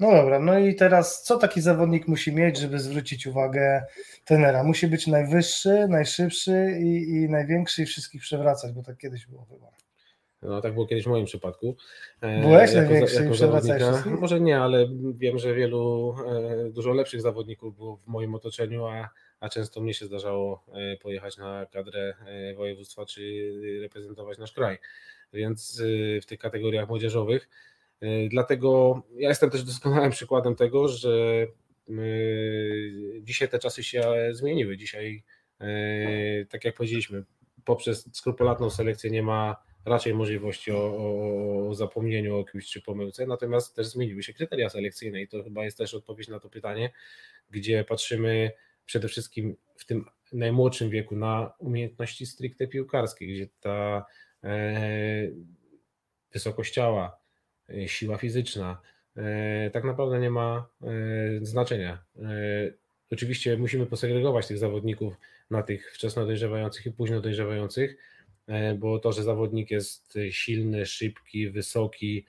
No 0.00 0.10
dobra, 0.10 0.38
no 0.38 0.58
i 0.58 0.74
teraz 0.74 1.22
co 1.22 1.38
taki 1.38 1.60
zawodnik 1.60 2.08
musi 2.08 2.34
mieć, 2.34 2.58
żeby 2.58 2.78
zwrócić 2.78 3.26
uwagę 3.26 3.84
tenera? 4.24 4.64
Musi 4.64 4.86
być 4.86 5.06
najwyższy, 5.06 5.86
najszybszy 5.88 6.78
i, 6.80 7.10
i 7.10 7.28
największy 7.28 7.82
i 7.82 7.86
wszystkich 7.86 8.22
przewracać, 8.22 8.72
bo 8.72 8.82
tak 8.82 8.96
kiedyś 8.96 9.26
było 9.26 9.44
chyba. 9.44 9.66
No 10.42 10.60
tak 10.60 10.74
było 10.74 10.86
kiedyś 10.86 11.04
w 11.04 11.08
moim 11.08 11.24
przypadku. 11.24 11.76
E, 12.20 12.40
Byłeś 12.40 12.72
jako, 12.72 12.90
największy 12.90 13.16
jako 13.16 13.28
i 13.28 13.32
przewracałeś 13.32 14.04
Może 14.20 14.40
nie, 14.40 14.60
ale 14.60 14.88
wiem, 15.14 15.38
że 15.38 15.54
wielu 15.54 16.14
e, 16.26 16.70
dużo 16.70 16.92
lepszych 16.92 17.20
zawodników 17.20 17.76
było 17.76 17.96
w 17.96 18.06
moim 18.06 18.34
otoczeniu, 18.34 18.86
a, 18.86 19.08
a 19.40 19.48
często 19.48 19.80
mnie 19.80 19.94
się 19.94 20.06
zdarzało 20.06 20.64
e, 20.72 20.96
pojechać 20.96 21.36
na 21.36 21.66
kadrę 21.66 22.14
województwa 22.56 23.06
czy 23.06 23.52
reprezentować 23.82 24.38
nasz 24.38 24.52
kraj 24.52 24.78
więc 25.32 25.80
y, 25.80 26.20
w 26.22 26.26
tych 26.26 26.38
kategoriach 26.38 26.88
młodzieżowych. 26.88 27.48
Y, 28.02 28.28
dlatego 28.30 29.02
ja 29.16 29.28
jestem 29.28 29.50
też 29.50 29.62
doskonałym 29.62 30.10
przykładem 30.10 30.56
tego, 30.56 30.88
że 30.88 31.46
y, 31.90 33.20
dzisiaj 33.22 33.48
te 33.48 33.58
czasy 33.58 33.82
się 33.82 34.02
zmieniły. 34.30 34.76
Dzisiaj, 34.76 35.24
tak 36.50 36.64
jak 36.64 36.74
powiedzieliśmy, 36.74 37.24
poprzez 37.64 38.08
skrupulatną 38.12 38.70
selekcję 38.70 39.10
nie 39.10 39.22
ma 39.22 39.56
raczej 39.84 40.14
możliwości 40.14 40.72
o, 40.72 41.68
o, 41.68 41.74
zapomnieniu 41.74 42.36
o 42.36 42.44
kimś 42.44 42.66
czy 42.66 42.82
pomyłce, 42.82 43.26
natomiast 43.26 43.76
też 43.76 43.86
zmieniły 43.86 44.22
się 44.22 44.32
kryteria 44.32 44.70
selekcyjne 44.70 45.22
i 45.22 45.28
to 45.28 45.42
chyba 45.42 45.64
jest 45.64 45.78
też 45.78 45.94
odpowiedź 45.94 46.28
na 46.28 46.40
to 46.40 46.50
pytanie, 46.50 46.90
gdzie 47.50 47.84
patrzymy 47.84 48.50
przede 48.86 49.08
wszystkim 49.08 49.56
w 49.76 49.84
tym 49.84 50.04
najmłodszym 50.32 50.90
wieku 50.90 51.16
na 51.16 51.52
umiejętności 51.58 52.26
stricte 52.26 52.66
piłkarskie, 52.66 53.26
gdzie 53.26 53.48
ta 53.60 54.04
wysokość 56.32 56.74
ciała, 56.74 57.18
e, 57.68 57.88
siła 57.88 58.18
fizyczna, 58.18 58.80
e, 59.16 59.70
tak 59.70 59.84
naprawdę 59.84 60.20
nie 60.20 60.30
ma 60.30 60.68
znaczenia. 61.42 62.04
Oczywiście 63.12 63.56
musimy 63.56 63.86
posegregować 63.86 64.46
tych 64.46 64.58
zawodników 64.58 65.14
na 65.50 65.62
tych 65.62 65.92
wczesno 65.94 66.26
dojrzewających 66.26 66.86
i 66.86 66.92
późno 66.92 67.20
dojrzewających, 67.20 67.96
bo 68.78 68.98
to, 68.98 69.12
że 69.12 69.22
zawodnik 69.22 69.70
jest 69.70 70.18
silny, 70.30 70.86
szybki, 70.86 71.50
wysoki 71.50 72.26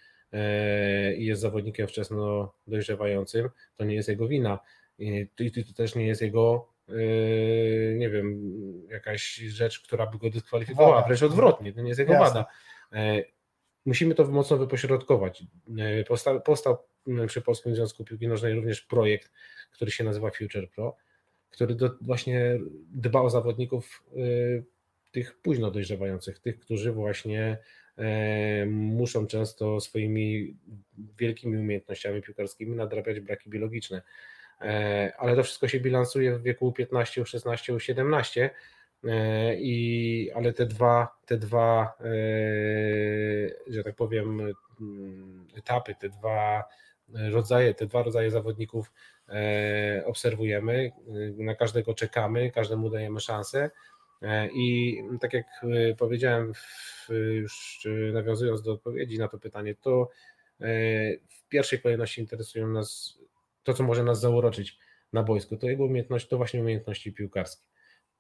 i 1.18 1.26
jest 1.26 1.42
zawodnikiem 1.42 1.88
wczesno 1.88 2.54
dojrzewającym, 2.68 3.50
to 3.78 3.86
nie 3.86 3.96
jest 3.96 4.10
jego 4.10 4.28
wina. 4.28 4.60
I 5.00 5.28
to 5.66 5.74
też 5.74 5.96
nie 5.96 6.08
jest 6.08 6.22
jego 6.22 6.71
nie 7.98 8.10
wiem, 8.10 8.52
jakaś 8.90 9.36
rzecz, 9.36 9.80
która 9.80 10.08
by 10.08 10.18
go 10.18 10.30
dyskwalifikowała, 10.30 10.96
Wada. 10.96 11.08
wręcz 11.08 11.24
odwrotnie, 11.24 11.74
to 11.74 11.82
nie 11.82 11.88
jest 11.88 12.00
jego 12.00 12.14
Jasne. 12.14 12.46
wada. 12.92 13.26
Musimy 13.86 14.16
to 14.16 14.28
mocno 14.28 14.58
wypośrodkować. 14.58 15.44
Powstał, 16.08 16.42
powstał 16.42 16.78
przy 17.28 17.42
Polskim 17.42 17.76
Związku 17.76 18.04
Piłki 18.04 18.28
Nożnej 18.28 18.54
również 18.54 18.82
projekt, 18.82 19.32
który 19.72 19.92
się 19.92 20.04
nazywa 20.04 20.32
Future 20.32 20.70
Pro, 20.70 20.96
który 21.50 21.76
do, 21.76 21.90
właśnie 22.02 22.60
dba 22.92 23.22
o 23.22 23.30
zawodników 23.30 24.04
tych 25.12 25.42
późno 25.42 25.72
dojrzewających, 25.72 26.40
tych, 26.40 26.60
którzy 26.60 26.92
właśnie 26.92 27.58
muszą 28.68 29.28
często 29.28 29.80
swoimi 29.80 30.58
wielkimi 31.18 31.58
umiejętnościami 31.58 32.22
piłkarskimi 32.22 32.76
nadrabiać 32.76 33.20
braki 33.20 33.50
biologiczne. 33.50 34.02
E, 34.62 35.14
ale 35.18 35.36
to 35.36 35.44
wszystko 35.44 35.68
się 35.68 35.80
bilansuje 35.80 36.38
w 36.38 36.44
wieku 36.44 36.72
15, 36.72 37.26
16, 37.26 37.80
17. 37.80 38.50
E, 39.04 39.56
I, 39.56 40.32
ale 40.36 40.54
te 40.54 40.66
dwa, 40.66 41.18
te 41.26 41.38
dwa, 41.38 41.94
e, 42.00 42.04
że 43.68 43.84
tak 43.84 43.96
powiem, 43.96 44.42
mm, 44.82 45.48
etapy, 45.58 45.96
te 45.96 46.10
dwa 46.10 46.64
rodzaje, 47.32 47.74
te 47.74 47.86
dwa 47.86 48.04
rodzaje 48.04 48.32
zawodników 48.32 48.92
e, 49.30 50.04
obserwujemy, 50.06 50.92
na 51.38 51.56
każdego 51.56 51.94
czekamy, 51.94 52.52
każdemu 52.52 52.90
dajemy 52.90 53.20
szansę. 53.20 53.72
I 54.54 54.98
tak 55.22 55.34
jak 55.34 55.46
powiedziałem, 55.98 56.54
już 57.10 57.88
nawiązując 58.14 58.62
do 58.62 58.72
odpowiedzi 58.72 59.20
na 59.20 59.28
to 59.28 59.38
pytanie, 59.38 59.76
to 59.76 60.10
w 61.30 61.48
pierwszej 61.50 61.82
kolejności 61.82 62.22
interesują 62.22 62.68
nas 62.68 63.20
to, 63.64 63.74
co 63.74 63.84
może 63.84 64.04
nas 64.04 64.20
zauroczyć 64.20 64.80
na 65.14 65.24
boisku, 65.24 65.58
to 65.58 65.68
jego 65.68 65.86
umiejętność, 65.86 66.28
to 66.28 66.38
właśnie 66.38 66.62
umiejętności 66.62 67.14
piłkarskie. 67.14 67.68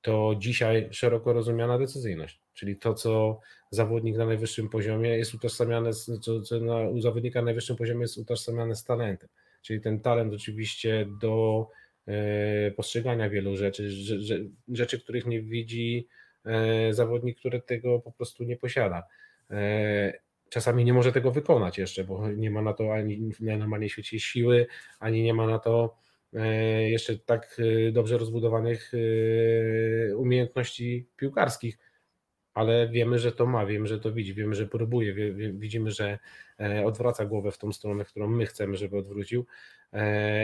To 0.01 0.35
dzisiaj 0.39 0.87
szeroko 0.91 1.33
rozumiana 1.33 1.77
decyzyjność, 1.77 2.39
czyli 2.53 2.77
to, 2.77 2.93
co 2.93 3.39
zawodnik 3.71 4.17
na 4.17 4.25
najwyższym 4.25 4.69
poziomie 4.69 5.09
jest 5.09 5.33
utożsamiane, 5.33 5.93
z, 5.93 6.19
co, 6.21 6.41
co 6.41 6.59
na, 6.59 6.79
u 6.79 7.01
zawodnika 7.01 7.39
na 7.39 7.45
najwyższym 7.45 7.75
poziomie 7.75 8.01
jest 8.01 8.17
utożsamiane 8.17 8.75
z 8.75 8.83
talentem. 8.83 9.29
Czyli 9.61 9.81
ten 9.81 9.99
talent 9.99 10.33
oczywiście 10.33 11.07
do 11.21 11.67
e, 12.07 12.71
postrzegania 12.71 13.29
wielu 13.29 13.57
rzeczy, 13.57 13.91
że, 13.91 14.35
rzeczy, 14.67 14.99
których 14.99 15.25
nie 15.25 15.41
widzi 15.41 16.07
e, 16.45 16.93
zawodnik, 16.93 17.39
który 17.39 17.61
tego 17.61 17.99
po 17.99 18.11
prostu 18.11 18.43
nie 18.43 18.57
posiada. 18.57 19.03
E, 19.51 20.13
czasami 20.51 20.85
nie 20.85 20.93
może 20.93 21.11
tego 21.11 21.31
wykonać 21.31 21.77
jeszcze, 21.77 22.03
bo 22.03 22.29
nie 22.29 22.51
ma 22.51 22.61
na 22.61 22.73
to 22.73 22.93
ani 22.93 23.31
na 23.39 23.57
normalnej 23.57 23.89
świecie 23.89 24.19
siły, 24.19 24.67
ani 24.99 25.23
nie 25.23 25.33
ma 25.33 25.47
na 25.47 25.59
to 25.59 25.95
e, 26.33 26.89
jeszcze 26.89 27.17
tak 27.17 27.57
e, 27.87 27.91
dobrze 27.91 28.17
rozbudowanych 28.17 28.91
e, 28.93 30.15
umiejętności 30.15 31.07
piłkarskich, 31.15 31.77
ale 32.53 32.89
wiemy, 32.89 33.19
że 33.19 33.31
to 33.31 33.45
ma, 33.45 33.65
wiemy, 33.65 33.87
że 33.87 33.99
to 33.99 34.11
widzi, 34.11 34.33
wiemy, 34.33 34.55
że 34.55 34.67
próbuje, 34.67 35.33
widzimy, 35.53 35.91
że 35.91 36.19
odwraca 36.85 37.25
głowę 37.25 37.51
w 37.51 37.57
tą 37.57 37.73
stronę, 37.73 38.05
którą 38.05 38.27
my 38.27 38.45
chcemy, 38.45 38.77
żeby 38.77 38.97
odwrócił 38.97 39.45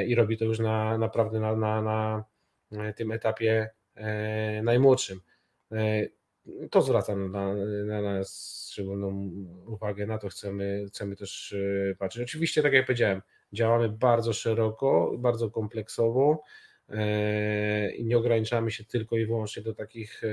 i 0.08 0.16
robi 0.16 0.38
to 0.38 0.46
już 0.46 0.60
na, 0.60 0.98
naprawdę 0.98 1.40
na, 1.40 1.56
na, 1.56 2.24
na 2.72 2.94
tym 2.94 3.12
etapie 3.12 3.70
najmłodszym. 4.64 5.22
To 6.72 6.82
zwraca 6.82 7.16
na, 7.16 7.54
na 7.86 8.02
nas 8.02 8.67
szczególną 8.78 9.32
uwagę, 9.66 10.08
na 10.08 10.18
to 10.18 10.30
chcemy, 10.30 10.86
chcemy 10.88 11.16
też 11.16 11.54
e, 11.92 11.96
patrzeć. 11.96 12.24
Oczywiście, 12.24 12.64
tak 12.64 12.74
jak 12.74 12.86
powiedziałem, 12.86 13.22
działamy 13.54 13.90
bardzo 13.90 14.34
szeroko, 14.34 15.14
bardzo 15.18 15.50
kompleksowo 15.50 16.44
e, 16.90 17.92
i 17.92 18.06
nie 18.06 18.18
ograniczamy 18.18 18.72
się 18.72 18.84
tylko 18.84 19.18
i 19.18 19.26
wyłącznie 19.26 19.64
do 19.64 19.74
takich 19.74 20.24
e, 20.24 20.28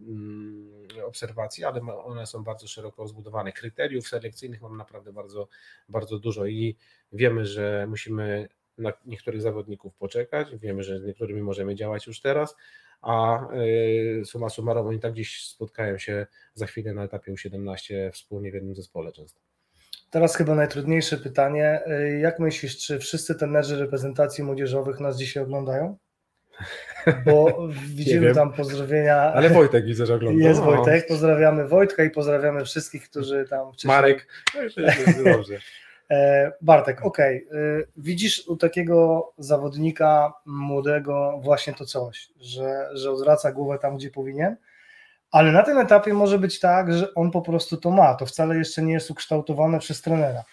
mm, 0.00 0.88
obserwacji, 1.06 1.64
ale 1.64 1.80
one 1.80 2.26
są 2.26 2.44
bardzo 2.44 2.68
szeroko 2.68 3.02
rozbudowane. 3.02 3.52
Kryteriów 3.52 4.08
selekcyjnych 4.08 4.62
mam 4.62 4.76
naprawdę 4.76 5.12
bardzo, 5.12 5.48
bardzo 5.88 6.18
dużo 6.18 6.46
i 6.46 6.76
wiemy, 7.12 7.46
że 7.46 7.86
musimy 7.88 8.48
na 8.78 8.92
niektórych 9.06 9.42
zawodników 9.42 9.94
poczekać, 9.94 10.48
wiemy, 10.56 10.82
że 10.82 10.98
z 10.98 11.04
niektórymi 11.04 11.42
możemy 11.42 11.74
działać 11.74 12.06
już 12.06 12.20
teraz, 12.20 12.56
a 13.02 13.46
y, 13.54 14.22
summa 14.24 14.48
summarum 14.48 14.86
oni 14.86 15.00
tak 15.00 15.12
gdzieś 15.12 15.44
spotkają 15.44 15.98
się 15.98 16.26
za 16.54 16.66
chwilę 16.66 16.94
na 16.94 17.04
etapie 17.04 17.32
U17 17.32 18.10
wspólnie 18.12 18.50
w 18.50 18.54
jednym 18.54 18.74
zespole 18.74 19.12
często. 19.12 19.40
Teraz 20.10 20.36
chyba 20.36 20.54
najtrudniejsze 20.54 21.16
pytanie. 21.16 21.80
Y, 21.86 22.18
Jak 22.18 22.38
myślisz, 22.38 22.78
czy 22.78 22.98
wszyscy 22.98 23.34
trenerzy 23.34 23.76
reprezentacji 23.78 24.44
młodzieżowych 24.44 25.00
nas 25.00 25.18
dzisiaj 25.18 25.42
oglądają? 25.42 25.96
Bo 27.24 27.68
widzimy 27.96 28.34
tam 28.34 28.52
pozdrowienia. 28.52 29.16
Ale 29.16 29.50
Wojtek 29.50 29.84
widzę, 29.84 30.06
że 30.06 30.14
ogląda. 30.14 30.44
Jest 30.48 30.60
No. 30.60 30.66
Wojtek. 30.66 31.06
Pozdrawiamy 31.08 31.68
Wojtka 31.68 32.04
i 32.04 32.10
pozdrawiamy 32.10 32.64
wszystkich, 32.64 33.10
którzy 33.10 33.44
tam 33.50 33.72
wcześniej. 33.72 33.88
Marek. 33.96 34.26
No 35.24 35.32
dobrze. 35.32 35.58
E, 36.10 36.52
Bartek, 36.60 37.06
okej. 37.06 37.46
y, 37.52 37.86
Widzisz 37.96 38.48
u 38.48 38.56
takiego 38.56 39.32
zawodnika 39.38 40.32
młodego 40.46 41.38
właśnie 41.42 41.74
to 41.74 41.84
coś, 41.84 42.28
że, 42.40 42.88
że 42.92 43.10
odwraca 43.10 43.52
głowę 43.52 43.78
tam, 43.78 43.96
gdzie 43.96 44.10
powinien, 44.10 44.56
ale 45.30 45.52
na 45.52 45.62
tym 45.62 45.78
etapie 45.78 46.14
może 46.14 46.38
być 46.38 46.60
tak, 46.60 46.92
że 46.92 47.14
on 47.14 47.30
po 47.30 47.42
prostu 47.42 47.76
to 47.76 47.90
ma. 47.90 48.14
To 48.14 48.26
wcale 48.26 48.56
jeszcze 48.56 48.82
nie 48.82 48.92
jest 48.92 49.10
ukształtowane 49.10 49.78
przez 49.78 50.02
trenera. 50.02 50.44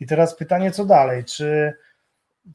I 0.00 0.06
teraz 0.06 0.36
pytanie, 0.36 0.70
co 0.70 0.84
dalej? 0.84 1.24
Czy, 1.24 1.72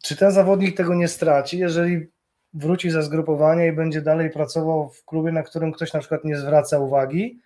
czy 0.04 0.15
ten 0.15 0.32
zawodnik 0.32 0.78
tego 0.78 0.95
nie 0.95 1.08
straci, 1.08 1.58
jeżeli 1.60 2.08
wróci 2.54 2.91
ze 2.91 3.04
zgrupowania 3.04 3.65
i 3.65 3.71
będzie 3.71 4.02
dalej 4.02 4.30
pracował 4.30 4.89
w 4.89 5.06
klubie, 5.06 5.32
na 5.32 5.43
którym 5.43 5.71
ktoś 5.71 5.93
na 5.93 6.00
przykład 6.00 6.24
nie 6.24 6.38
zwraca 6.38 6.80
uwagi? 6.80 7.39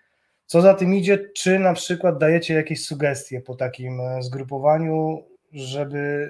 Co 0.45 0.61
za 0.61 0.73
tym 0.73 0.93
idzie, 0.93 1.29
czy 1.35 1.59
na 1.59 1.73
przykład 1.73 2.17
dajecie 2.17 2.53
jakieś 2.53 2.85
sugestie 2.85 3.41
po 3.41 3.55
takim 3.55 4.01
e, 4.01 4.23
zgrupowaniu, 4.23 5.23
żeby 5.51 6.29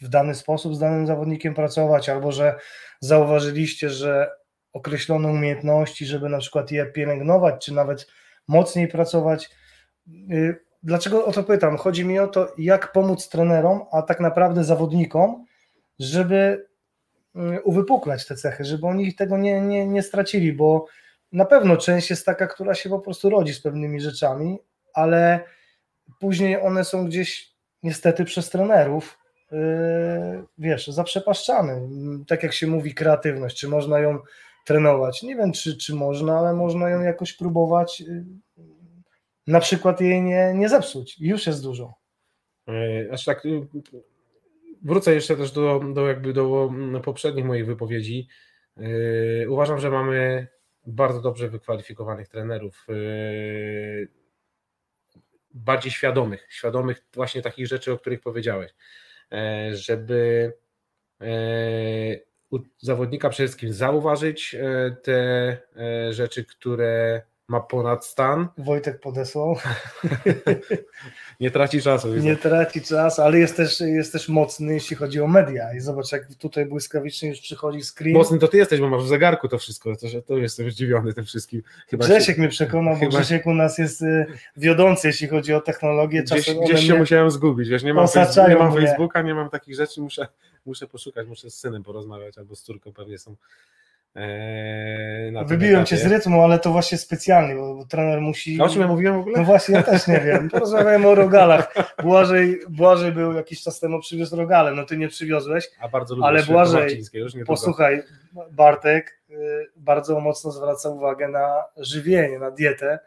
w 0.00 0.08
dany 0.08 0.34
sposób 0.34 0.74
z 0.74 0.78
danym 0.78 1.06
zawodnikiem 1.06 1.54
pracować, 1.54 2.08
albo 2.08 2.32
że 2.32 2.54
zauważyliście, 3.00 3.90
że 3.90 4.30
określone 4.72 5.28
umiejętności, 5.28 6.06
żeby 6.06 6.28
na 6.28 6.38
przykład 6.38 6.70
je 6.70 6.86
pielęgnować, 6.86 7.64
czy 7.64 7.74
nawet 7.74 8.06
mocniej 8.48 8.88
pracować. 8.88 9.50
Y, 10.32 10.68
Dlaczego 10.82 11.24
o 11.24 11.32
to 11.32 11.44
pytam? 11.44 11.76
Chodzi 11.76 12.04
mi 12.04 12.18
o 12.18 12.26
to, 12.26 12.54
jak 12.58 12.92
pomóc 12.92 13.28
trenerom, 13.28 13.80
a 13.92 14.02
tak 14.02 14.20
naprawdę 14.20 14.64
zawodnikom, 14.64 15.44
żeby 15.98 16.66
y, 17.36 17.62
uwypuklać 17.62 18.26
te 18.26 18.36
cechy, 18.36 18.64
żeby 18.64 18.86
oni 18.86 19.14
tego 19.14 19.38
nie, 19.38 19.60
nie, 19.60 19.86
nie 19.86 20.02
stracili, 20.02 20.52
bo 20.52 20.86
na 21.32 21.44
pewno 21.44 21.76
część 21.76 22.10
jest 22.10 22.26
taka, 22.26 22.46
która 22.46 22.74
się 22.74 22.90
po 22.90 23.00
prostu 23.00 23.30
rodzi 23.30 23.54
z 23.54 23.60
pewnymi 23.60 24.00
rzeczami, 24.00 24.58
ale 24.94 25.44
później 26.20 26.60
one 26.60 26.84
są 26.84 27.06
gdzieś 27.06 27.54
niestety 27.82 28.24
przez 28.24 28.50
trenerów, 28.50 29.18
yy, 29.52 29.58
wiesz, 30.58 30.86
zaprzepaszczane. 30.86 31.88
Tak 32.26 32.42
jak 32.42 32.52
się 32.52 32.66
mówi, 32.66 32.94
kreatywność, 32.94 33.60
czy 33.60 33.68
można 33.68 33.98
ją 33.98 34.18
trenować? 34.66 35.22
Nie 35.22 35.36
wiem, 35.36 35.52
czy, 35.52 35.76
czy 35.76 35.94
można, 35.94 36.38
ale 36.38 36.52
można 36.54 36.90
ją 36.90 37.00
jakoś 37.00 37.32
próbować, 37.32 38.00
yy, 38.00 38.24
na 39.46 39.60
przykład 39.60 40.00
jej 40.00 40.22
nie, 40.22 40.52
nie 40.54 40.68
zepsuć. 40.68 41.20
Już 41.20 41.46
jest 41.46 41.62
dużo. 41.62 41.94
E, 42.68 43.06
Znaczy 43.08 43.24
tak, 43.24 43.46
y, 43.46 43.66
wrócę 44.82 45.14
jeszcze 45.14 45.36
też 45.36 45.52
do, 45.52 45.80
do 45.94 46.08
jakby 46.08 46.32
do 46.32 46.68
mm, 46.70 47.02
poprzednich 47.02 47.44
moich 47.44 47.66
wypowiedzi. 47.66 48.28
E, 48.76 49.50
Uważam, 49.50 49.80
że 49.80 49.90
mamy 49.90 50.48
bardzo 50.86 51.20
dobrze 51.20 51.48
wykwalifikowanych 51.48 52.28
trenerów, 52.28 52.86
e, 52.88 52.94
bardziej 55.54 55.92
świadomych, 55.92 56.46
świadomych 56.50 57.04
właśnie 57.14 57.42
takich 57.42 57.66
rzeczy, 57.66 57.92
o 57.92 57.98
których 57.98 58.20
powiedziałeś, 58.20 58.74
E, 59.32 59.76
żeby 59.76 60.52
e, 61.20 61.26
u 62.50 62.58
zawodnika 62.78 63.28
przede 63.28 63.46
wszystkim 63.48 63.72
zauważyć 63.72 64.54
e, 64.54 64.96
te 65.02 65.58
rzeczy, 66.10 66.44
które 66.44 67.22
ma 67.48 67.60
ponad 67.60 68.06
stan, 68.06 68.48
Wojtek 68.58 69.00
podesłał. 69.00 69.56
nie 71.40 71.50
traci 71.50 71.82
czasu. 71.82 72.12
widzę. 72.12 72.26
Nie 72.26 72.36
traci 72.36 72.82
czas, 72.82 73.18
ale 73.18 73.38
jest 73.38 73.56
też, 73.56 73.80
jest 73.80 74.12
też 74.12 74.28
mocny, 74.28 74.74
jeśli 74.74 74.96
chodzi 74.96 75.20
o 75.20 75.26
media. 75.26 75.74
I 75.74 75.80
zobacz, 75.80 76.12
jak 76.12 76.34
tutaj 76.34 76.66
błyskawicznie 76.66 77.28
już 77.28 77.40
przychodzi 77.40 77.80
screen. 77.82 78.14
Mocny 78.16 78.38
to 78.38 78.48
ty 78.48 78.56
jesteś, 78.56 78.80
bo 78.80 78.88
masz 78.88 79.02
w 79.04 79.08
zegarku 79.08 79.48
to 79.48 79.58
wszystko, 79.58 79.96
to, 79.96 80.06
to 80.26 80.38
jestem 80.38 80.70
zdziwiony 80.70 81.14
tym 81.14 81.24
wszystkim. 81.24 81.62
Chyba 81.88 82.04
Grzesiek 82.04 82.36
się, 82.36 82.40
mnie 82.42 82.48
przekonał, 82.50 82.94
bo 82.94 83.00
chyba- 83.00 83.10
Grzesiek 83.10 83.46
u 83.46 83.54
nas 83.54 83.78
jest 83.78 84.02
y, 84.02 84.26
wiodący, 84.56 85.06
jeśli 85.08 85.28
chodzi 85.28 85.54
o 85.54 85.60
technologię. 85.60 86.22
gdzieś, 86.22 86.46
Czasem 86.46 86.64
gdzieś 86.64 86.80
się 86.80 86.90
mnie- 86.92 86.98
musiałem 87.00 87.30
zgubić, 87.30 87.68
wiesz, 87.68 87.82
nie 87.82 87.94
mam, 87.94 88.08
Facebooka, 88.08 88.48
nie 88.48 88.56
mam. 88.56 88.74
Facebooka, 88.74 89.22
nie 89.22 89.34
mam 89.34 89.50
takich 89.50 89.74
rzeczy, 89.74 90.00
muszę, 90.00 90.28
muszę 90.66 90.86
poszukać, 90.86 91.26
muszę 91.28 91.50
z 91.50 91.54
synem 91.58 91.82
porozmawiać 91.82 92.38
albo 92.38 92.56
z 92.56 92.62
córką 92.62 92.92
pewnie 92.92 93.18
są 93.18 93.36
e, 94.16 94.26
na 95.38 95.44
Wybiłem 95.44 95.86
cię 95.86 95.96
z 95.96 96.06
rytmu, 96.06 96.42
ale 96.42 96.58
to 96.58 96.72
właśnie 96.72 96.98
specjalnie, 96.98 97.54
bo, 97.54 97.74
bo 97.74 97.84
trener 97.84 98.20
musi... 98.20 98.60
A 98.60 98.64
o 98.64 98.68
czym 98.68 98.80
ja 98.80 98.88
mówiłem 98.88 99.16
w 99.16 99.20
ogóle? 99.20 99.38
No 99.38 99.44
właśnie, 99.44 99.74
ja 99.74 99.82
też 99.82 100.06
nie 100.06 100.20
wiem. 100.20 100.50
Porozmawiamy 100.50 101.08
o 101.08 101.14
rogalach. 101.14 101.74
Błażej, 102.02 102.60
Błażej 102.68 103.12
był 103.12 103.32
jakiś 103.32 103.62
czas 103.62 103.80
temu, 103.80 104.00
przywiózł 104.00 104.36
rogale, 104.36 104.74
no 104.74 104.84
ty 104.84 104.96
nie 104.96 105.08
przywiozłeś. 105.08 105.70
A 105.80 105.88
bardzo 105.88 106.14
lubię 106.14 106.26
Ale 106.26 106.42
Błażej. 106.42 107.02
Posłuchaj, 107.46 108.02
Bartek 108.50 109.20
y, 109.30 109.34
bardzo 109.76 110.20
mocno 110.20 110.50
zwraca 110.50 110.88
uwagę 110.88 111.28
na 111.28 111.64
żywienie, 111.76 112.38
na 112.38 112.50
dietę. 112.50 112.98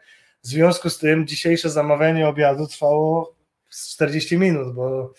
W 0.42 0.46
związku 0.46 0.90
z 0.90 0.98
tym 0.98 1.26
dzisiejsze 1.26 1.70
zamawianie 1.70 2.28
obiadu 2.28 2.66
trwało 2.66 3.34
z 3.68 3.94
40 3.94 4.38
minut, 4.38 4.74
bo 4.74 5.12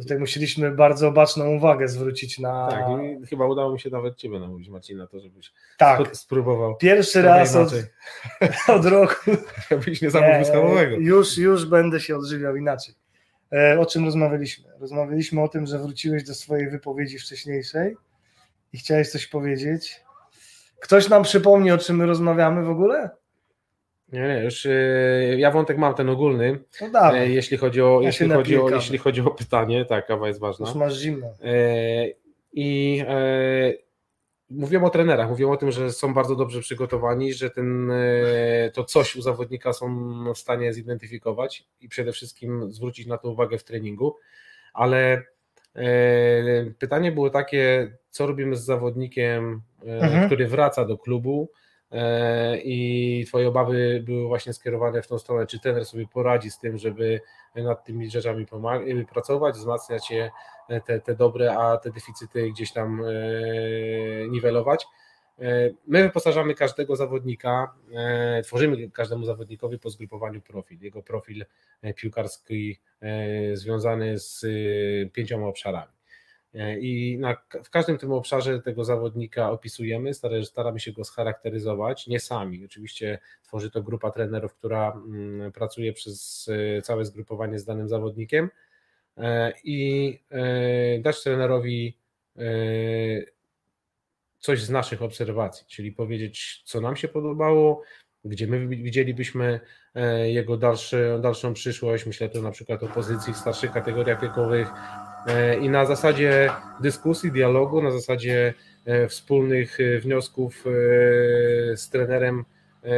tutaj 0.00 0.18
musieliśmy 0.18 0.70
bardzo 0.70 1.12
baczną 1.12 1.48
uwagę 1.56 1.88
zwrócić 1.88 2.38
na... 2.38 2.68
Tak, 2.70 2.86
i 3.22 3.26
chyba 3.26 3.46
udało 3.46 3.72
mi 3.72 3.80
się 3.80 3.90
nawet 3.90 4.16
Ciebie 4.16 4.40
namówić, 4.40 4.68
Marcin, 4.68 4.98
na 4.98 5.06
to, 5.06 5.20
żebyś 5.20 5.52
Tak, 5.78 6.00
spró- 6.00 6.14
spróbował. 6.14 6.76
pierwszy 6.76 7.22
raz 7.22 7.56
od, 7.56 7.72
od 8.76 8.84
roku 8.86 9.14
Żebyś 9.70 10.02
nie 10.02 10.10
zamówił 10.10 10.44
schabowego. 10.44 10.96
Już, 10.96 11.38
już 11.38 11.66
będę 11.66 12.00
się 12.00 12.16
odżywiał 12.16 12.56
inaczej. 12.56 12.94
E, 13.52 13.78
O 13.80 13.86
czym 13.86 14.04
rozmawialiśmy? 14.04 14.64
Rozmawialiśmy 14.80 15.42
o 15.42 15.48
tym, 15.48 15.66
że 15.66 15.78
wróciłeś 15.78 16.24
do 16.24 16.34
swojej 16.34 16.70
wypowiedzi 16.70 17.18
wcześniejszej 17.18 17.96
i 18.72 18.78
chciałeś 18.78 19.10
coś 19.10 19.26
powiedzieć. 19.26 20.00
Ktoś 20.80 21.08
nam 21.08 21.22
przypomni, 21.22 21.70
o 21.72 21.78
czym 21.78 21.96
my 21.96 22.06
rozmawiamy 22.06 22.62
w 22.64 22.70
ogóle? 22.70 23.10
Nie, 24.12 24.20
nie, 24.20 24.44
już 24.44 24.66
e, 24.66 24.70
ja 25.38 25.50
wątek 25.50 25.78
mam 25.78 25.94
ten 25.94 26.08
ogólny, 26.08 26.58
No 26.80 26.86
e, 26.86 26.90
dawaj, 26.90 27.34
jeśli 27.34 27.56
chodzi 27.56 27.82
o, 27.82 27.98
Ja 28.00 28.06
jeśli 28.06 28.28
chodzi 28.28 28.56
o, 28.58 28.70
jeśli 28.70 28.98
chodzi 28.98 29.20
o 29.20 29.30
pytanie, 29.30 29.84
tak, 29.84 30.06
kawa 30.06 30.28
jest 30.28 30.40
ważna. 30.40 30.66
już 30.66 30.74
masz 30.74 30.94
zimno. 30.94 31.26
E, 31.26 32.06
I 32.52 33.02
e, 33.08 33.72
mówiłem 34.50 34.84
o 34.84 34.90
trenerach, 34.90 35.28
mówiłem 35.28 35.52
o 35.52 35.56
tym, 35.56 35.70
że 35.72 35.92
są 35.92 36.14
bardzo 36.14 36.36
dobrze 36.36 36.60
przygotowani, 36.60 37.32
że 37.32 37.50
ten, 37.50 37.90
e, 37.90 38.70
to 38.74 38.84
coś 38.84 39.16
u 39.16 39.22
zawodnika 39.22 39.72
są 39.72 39.88
w 40.34 40.38
stanie 40.38 40.72
zidentyfikować 40.72 41.64
i 41.80 41.88
przede 41.88 42.12
wszystkim 42.12 42.72
zwrócić 42.72 43.06
na 43.06 43.18
to 43.18 43.30
uwagę 43.30 43.58
w 43.58 43.64
treningu, 43.64 44.16
ale 44.74 45.22
e, 45.76 45.84
pytanie 46.78 47.12
było 47.12 47.30
takie, 47.30 47.92
co 48.10 48.26
robimy 48.26 48.56
z 48.56 48.64
zawodnikiem, 48.64 49.62
e, 49.86 50.00
Mhm. 50.00 50.26
który 50.26 50.46
wraca 50.48 50.84
do 50.84 50.98
klubu 50.98 51.50
e, 51.50 51.61
i 52.64 53.24
twoje 53.28 53.48
obawy 53.48 54.02
były 54.04 54.26
właśnie 54.26 54.52
skierowane 54.52 55.02
w 55.02 55.06
tą 55.06 55.18
stronę, 55.18 55.46
czy 55.46 55.60
trener 55.60 55.84
sobie 55.84 56.06
poradzi 56.12 56.50
z 56.50 56.58
tym, 56.58 56.78
żeby 56.78 57.20
nad 57.54 57.84
tymi 57.84 58.10
rzeczami 58.10 58.46
pomag- 58.46 59.04
pracować, 59.06 59.54
wzmacniać 59.54 60.10
je 60.10 60.30
e, 60.68 60.80
te, 60.80 61.00
te 61.00 61.14
dobre, 61.14 61.56
a 61.58 61.76
te 61.76 61.90
deficyty 61.90 62.50
gdzieś 62.50 62.72
tam 62.72 63.02
e, 63.04 63.08
niwelować. 64.28 64.86
E, 65.38 65.70
My 65.86 66.02
wyposażamy 66.02 66.54
każdego 66.54 66.96
zawodnika, 66.96 67.74
e, 67.94 68.42
tworzymy 68.42 68.90
każdemu 68.90 69.24
zawodnikowi 69.24 69.78
po 69.78 69.90
zgrupowaniu 69.90 70.40
profil. 70.40 70.78
Jego 70.80 71.02
profil 71.02 71.44
e, 71.82 71.94
piłkarski 71.94 72.78
e, 73.00 73.56
związany 73.56 74.18
z 74.18 74.44
e, 74.44 74.48
pięcioma 75.10 75.46
obszarami. 75.46 75.92
E, 76.54 76.78
I 76.78 77.18
na, 77.18 77.36
w 77.64 77.70
każdym 77.70 77.98
tym 77.98 78.12
obszarze 78.12 78.62
tego 78.62 78.84
zawodnika 78.84 79.50
opisujemy, 79.50 80.14
staramy, 80.44 80.80
się 80.80 80.92
go 80.92 81.04
scharakteryzować, 81.04 82.06
nie 82.06 82.20
sami. 82.20 82.64
Oczywiście 82.64 83.18
tworzy 83.42 83.70
to 83.70 83.82
grupa 83.82 84.10
trenerów, 84.10 84.54
która 84.54 84.92
mm, 84.92 85.52
pracuje 85.52 85.92
przez 85.92 86.48
e, 86.78 86.82
całe 86.82 87.04
zgrupowanie 87.04 87.58
z 87.58 87.64
danym 87.64 87.88
zawodnikiem 87.88 88.50
e, 89.16 89.52
i 89.64 90.18
dać 91.00 91.22
trenerowi 91.22 91.96
coś 94.38 94.62
z 94.62 94.70
naszych 94.70 95.02
obserwacji, 95.02 95.66
czyli 95.68 95.92
powiedzieć, 95.92 96.62
co 96.64 96.80
nam 96.80 96.96
się 96.96 97.08
podobało, 97.08 97.82
gdzie 98.24 98.46
my 98.46 98.66
widzielibyśmy 98.68 99.60
jego 100.24 100.56
dalszy, 100.56 101.18
dalszą 101.22 101.54
przyszłość. 101.54 102.06
Myślę 102.06 102.28
tu 102.28 102.42
na 102.42 102.50
przykład 102.50 102.82
o 102.82 102.88
pozycji 102.88 103.32
w 103.32 103.36
starszych 103.36 103.72
kategoriach 103.72 104.22
wiekowych 104.22 104.68
i 105.60 105.68
na 105.70 105.84
zasadzie 105.84 106.50
dyskusji, 106.80 107.32
dialogu, 107.32 107.82
na 107.82 107.90
zasadzie 107.90 108.54
e, 108.84 109.08
wspólnych 109.08 109.80
e, 109.80 109.98
wniosków 109.98 110.64
e, 110.66 110.70
z 111.76 111.90
trenerem 111.90 112.44
e, 112.84 112.92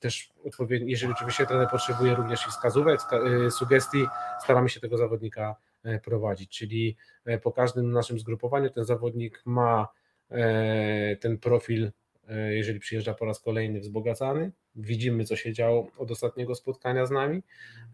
też 0.00 0.32
jeżeli 0.70 1.12
oczywiście 1.12 1.46
trener 1.46 1.68
potrzebuje 1.70 2.14
również 2.14 2.40
wskazówek, 2.40 3.00
ska- 3.02 3.46
e, 3.46 3.50
sugestii, 3.50 4.06
staramy 4.44 4.68
się 4.68 4.80
tego 4.80 4.96
zawodnika 4.98 5.56
e, 5.82 5.98
prowadzić, 6.00 6.58
czyli 6.58 6.96
e, 7.24 7.38
po 7.38 7.52
każdym 7.52 7.92
naszym 7.92 8.18
zgrupowaniu 8.18 8.70
ten 8.70 8.84
zawodnik 8.84 9.42
ma 9.44 9.88
e, 10.30 11.16
ten 11.16 11.38
profil, 11.38 11.90
e, 12.28 12.54
jeżeli 12.54 12.80
przyjeżdża 12.80 13.14
po 13.14 13.24
raz 13.24 13.40
kolejny, 13.40 13.80
wzbogacany. 13.80 14.52
Widzimy, 14.76 15.24
co 15.24 15.36
się 15.36 15.52
działo 15.52 15.90
od 15.98 16.10
ostatniego 16.10 16.54
spotkania 16.54 17.06
z 17.06 17.10
nami. 17.10 17.42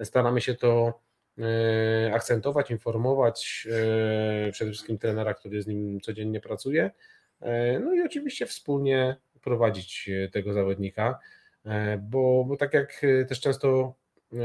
Staramy 0.02 0.40
się 0.40 0.54
to 0.54 0.86
e, 0.88 1.05
akcentować, 2.12 2.70
informować 2.70 3.68
e, 4.48 4.52
przede 4.52 4.70
wszystkim 4.70 4.98
trenera, 4.98 5.34
który 5.34 5.62
z 5.62 5.66
nim 5.66 6.00
codziennie 6.00 6.40
pracuje. 6.40 6.90
E, 7.40 7.78
No 7.80 7.94
i 7.94 8.02
oczywiście 8.02 8.46
wspólnie 8.46 9.16
prowadzić 9.42 10.10
e, 10.24 10.28
tego 10.28 10.52
zawodnika, 10.52 11.18
e, 11.64 11.98
bo, 11.98 12.44
bo 12.44 12.56
tak 12.56 12.74
jak 12.74 13.04
e, 13.04 13.24
też 13.24 13.40
często 13.40 13.94
e, 14.32 14.38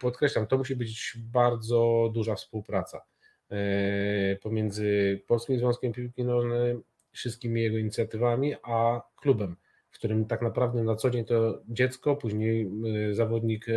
podkreślam, 0.00 0.46
to 0.46 0.58
musi 0.58 0.76
być 0.76 1.14
bardzo 1.18 2.10
duża 2.14 2.34
współpraca 2.34 3.04
e, 3.50 4.36
pomiędzy 4.36 5.20
Polskim 5.26 5.58
Związkiem 5.58 5.92
Piłki 5.92 6.24
Nożnej, 6.24 6.76
wszystkimi 7.12 7.62
jego 7.62 7.78
inicjatywami, 7.78 8.54
a 8.62 9.02
klubem, 9.16 9.56
w 9.90 9.94
którym 9.94 10.24
tak 10.24 10.42
naprawdę 10.42 10.82
na 10.82 10.96
co 10.96 11.10
dzień 11.10 11.24
to 11.24 11.62
dziecko, 11.68 12.16
później 12.16 12.70
e, 13.10 13.14
zawodnik 13.14 13.66
e, 13.68 13.72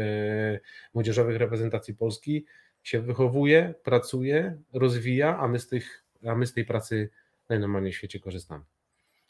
młodzieżowych 0.94 1.38
reprezentacji 1.38 1.94
Polski 1.94 2.46
się 2.84 3.02
wychowuje, 3.02 3.74
pracuje, 3.84 4.58
rozwija, 4.74 5.38
a 5.40 5.48
my 5.48 5.60
z, 5.60 5.68
tych, 5.68 6.04
a 6.28 6.36
my 6.36 6.48
z 6.48 6.54
tej 6.54 6.66
pracy 6.66 7.10
najnormalniej 7.50 7.94
w 7.94 7.96
świecie 7.96 8.20
korzystamy. 8.20 8.64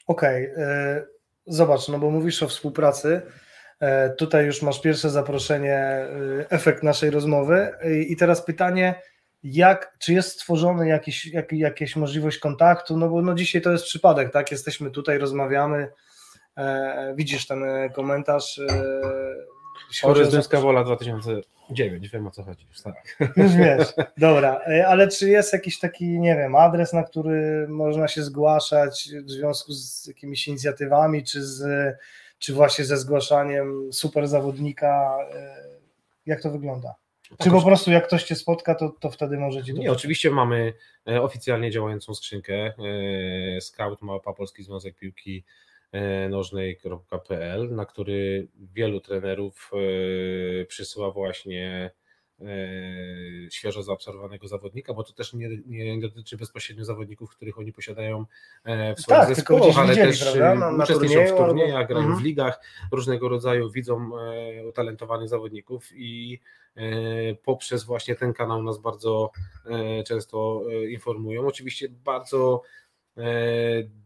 Okej, 0.08 0.46
e, 0.58 1.06
zobacz, 1.48 1.88
no 1.88 2.00
bo 2.00 2.10
mówisz 2.10 2.44
o 2.44 2.48
współpracy. 2.48 3.22
E, 3.80 4.10
Tutaj 4.10 4.46
już 4.46 4.62
masz 4.62 4.82
pierwsze 4.82 5.10
zaproszenie, 5.10 6.08
efekt 6.50 6.84
naszej 6.84 7.10
rozmowy. 7.10 7.72
I- 8.10 8.16
teraz 8.16 8.46
pytanie, 8.46 8.96
jak, 9.44 9.96
czy 10.00 10.14
jest 10.14 10.32
stworzony 10.32 10.88
jakiś, 10.88 11.26
jak, 11.26 11.52
jakaś 11.54 11.96
możliwość 11.96 12.38
kontaktu? 12.40 12.98
No 12.98 13.10
bo 13.10 13.22
no 13.22 13.34
dzisiaj 13.36 13.62
to 13.62 13.72
jest 13.72 13.86
przypadek, 13.86 14.32
tak? 14.32 14.52
Jesteśmy 14.52 14.92
tutaj, 14.92 15.18
rozmawiamy. 15.18 15.88
E, 16.58 17.14
widzisz 17.16 17.48
ten 17.48 17.64
e, 17.64 17.90
komentarz. 17.90 18.60
E, 18.60 18.94
Orys 20.04 20.30
Dymska 20.30 20.62
Wola 20.62 20.84
2009, 20.84 22.10
wiem 22.10 22.28
o 22.28 22.32
co 22.32 22.44
chodzi. 22.44 22.68
Już 22.70 22.82
tak. 22.82 23.18
Już 23.38 23.52
wiesz, 23.66 23.88
dobra, 24.18 24.62
ale 24.88 25.08
czy 25.08 25.30
jest 25.30 25.54
jakiś 25.54 25.80
taki, 25.80 26.20
nie 26.20 26.36
wiem, 26.36 26.56
adres, 26.56 26.94
na 26.94 27.04
który 27.04 27.68
można 27.68 28.08
się 28.08 28.24
zgłaszać 28.24 29.10
w 29.24 29.30
związku 29.30 29.74
z 29.74 30.08
jakimiś 30.08 30.48
inicjatywami, 30.48 31.24
czy, 31.24 31.44
z, 31.44 31.96
czy 32.40 32.54
właśnie 32.54 32.86
ze 32.86 32.98
zgłaszaniem 32.98 33.94
super 33.94 34.28
zawodnika? 34.28 35.18
Jak 36.26 36.42
to 36.42 36.52
wygląda? 36.52 36.96
Czy 37.40 37.52
po 37.52 37.62
prostu 37.62 37.92
jak 37.92 38.08
ktoś 38.08 38.24
cię 38.24 38.36
spotka, 38.36 38.76
to, 38.76 38.90
to 38.90 39.10
wtedy 39.10 39.38
możecie... 39.38 39.74
Nie, 39.74 39.92
oczywiście 39.92 40.32
mamy 40.32 40.74
oficjalnie 41.06 41.72
działającą 41.72 42.16
skrzynkę 42.16 42.74
scout 43.60 44.02
małpa 44.02 44.34
Polski 44.34 44.64
Związek 44.64 44.96
Piłki 44.96 45.44
nożnej.pl, 46.30 47.76
na 47.76 47.86
który 47.86 48.48
wielu 48.74 49.02
trenerów 49.02 49.72
e, 50.62 50.66
przysyła 50.66 51.12
właśnie 51.12 51.92
e, 52.42 52.46
świeżo 53.52 53.84
zaobserwowanego 53.84 54.48
zawodnika, 54.48 54.94
bo 54.94 55.04
to 55.04 55.14
też 55.14 55.34
nie, 55.34 55.50
nie 55.66 56.02
dotyczy 56.02 56.38
bezpośrednio 56.38 56.86
zawodników, 56.86 57.36
których 57.36 57.60
oni 57.60 57.74
posiadają 57.74 58.26
e, 58.64 58.96
w 58.96 59.00
swoich 59.02 59.20
Tak, 59.20 59.36
zespołach, 59.36 59.78
ale 59.78 59.90
widzieli, 59.90 60.10
też 60.12 60.36
e, 60.36 60.40
Na- 60.56 60.72
na 60.72 60.84
uczestniczą 60.84 61.14
turnieju 61.14 61.36
w 61.36 61.38
turniejach, 61.38 61.76
albo- 61.78 61.88
grają 61.88 62.04
Mhm. 62.04 62.20
w 62.22 62.24
ligach 62.26 62.62
różnego 62.92 63.30
rodzaju, 63.30 63.70
widzą 63.72 64.12
e, 64.20 64.68
utalentowanych 64.68 65.30
zawodników 65.30 65.90
i 65.96 66.40
e, 66.76 66.82
poprzez 67.36 67.84
właśnie 67.84 68.16
ten 68.16 68.34
kanał 68.34 68.64
nas 68.64 68.78
bardzo 68.78 69.32
e, 69.66 70.04
często 70.04 70.62
e, 70.72 70.90
informują. 70.92 71.48
Oczywiście 71.48 71.90
bardzo 71.90 72.62
e, 72.64 72.83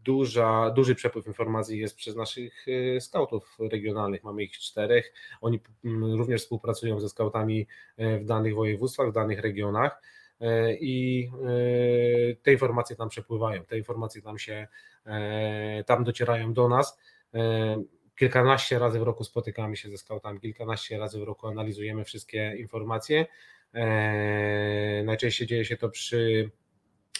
duża, 0.04 0.70
duży 0.70 0.94
przepływ 0.94 1.26
informacji 1.26 1.78
jest 1.78 1.96
przez 1.96 2.16
naszych 2.16 2.66
e, 2.96 3.00
skautów 3.00 3.56
regionalnych. 3.72 4.24
Mamy 4.24 4.42
ich 4.42 4.58
czterech. 4.58 5.12
Oni 5.40 5.60
mm, 5.84 6.14
również 6.14 6.42
współpracują 6.42 7.00
ze 7.00 7.08
skautami 7.08 7.66
e, 7.96 8.18
w 8.18 8.24
danych 8.24 8.54
województwach, 8.54 9.10
w 9.10 9.12
danych 9.12 9.40
regionach. 9.40 10.02
E, 10.40 10.74
I 10.74 11.26
e, 11.26 12.36
te 12.42 12.52
informacje 12.52 12.96
tam 12.96 13.08
przepływają, 13.08 13.64
te 13.64 13.78
informacje 13.78 14.22
tam 14.22 14.38
się, 14.38 14.68
e, 15.06 15.84
tam 15.84 16.04
docierają 16.04 16.52
do 16.52 16.68
nas. 16.68 16.98
E, 17.34 17.82
Kilkanaście 18.18 18.78
razy 18.78 18.98
w 18.98 19.02
roku 19.02 19.24
spotykamy 19.24 19.76
się 19.76 19.90
ze 19.90 19.98
skautami, 19.98 20.40
kilkanaście 20.40 20.98
razy 20.98 21.20
w 21.20 21.22
roku 21.22 21.46
analizujemy 21.46 22.04
wszystkie 22.04 22.54
informacje. 22.58 23.26
E, 23.74 25.02
Najczęściej 25.04 25.46
dzieje 25.46 25.64
się 25.64 25.76
to 25.76 25.88
przy 25.88 26.50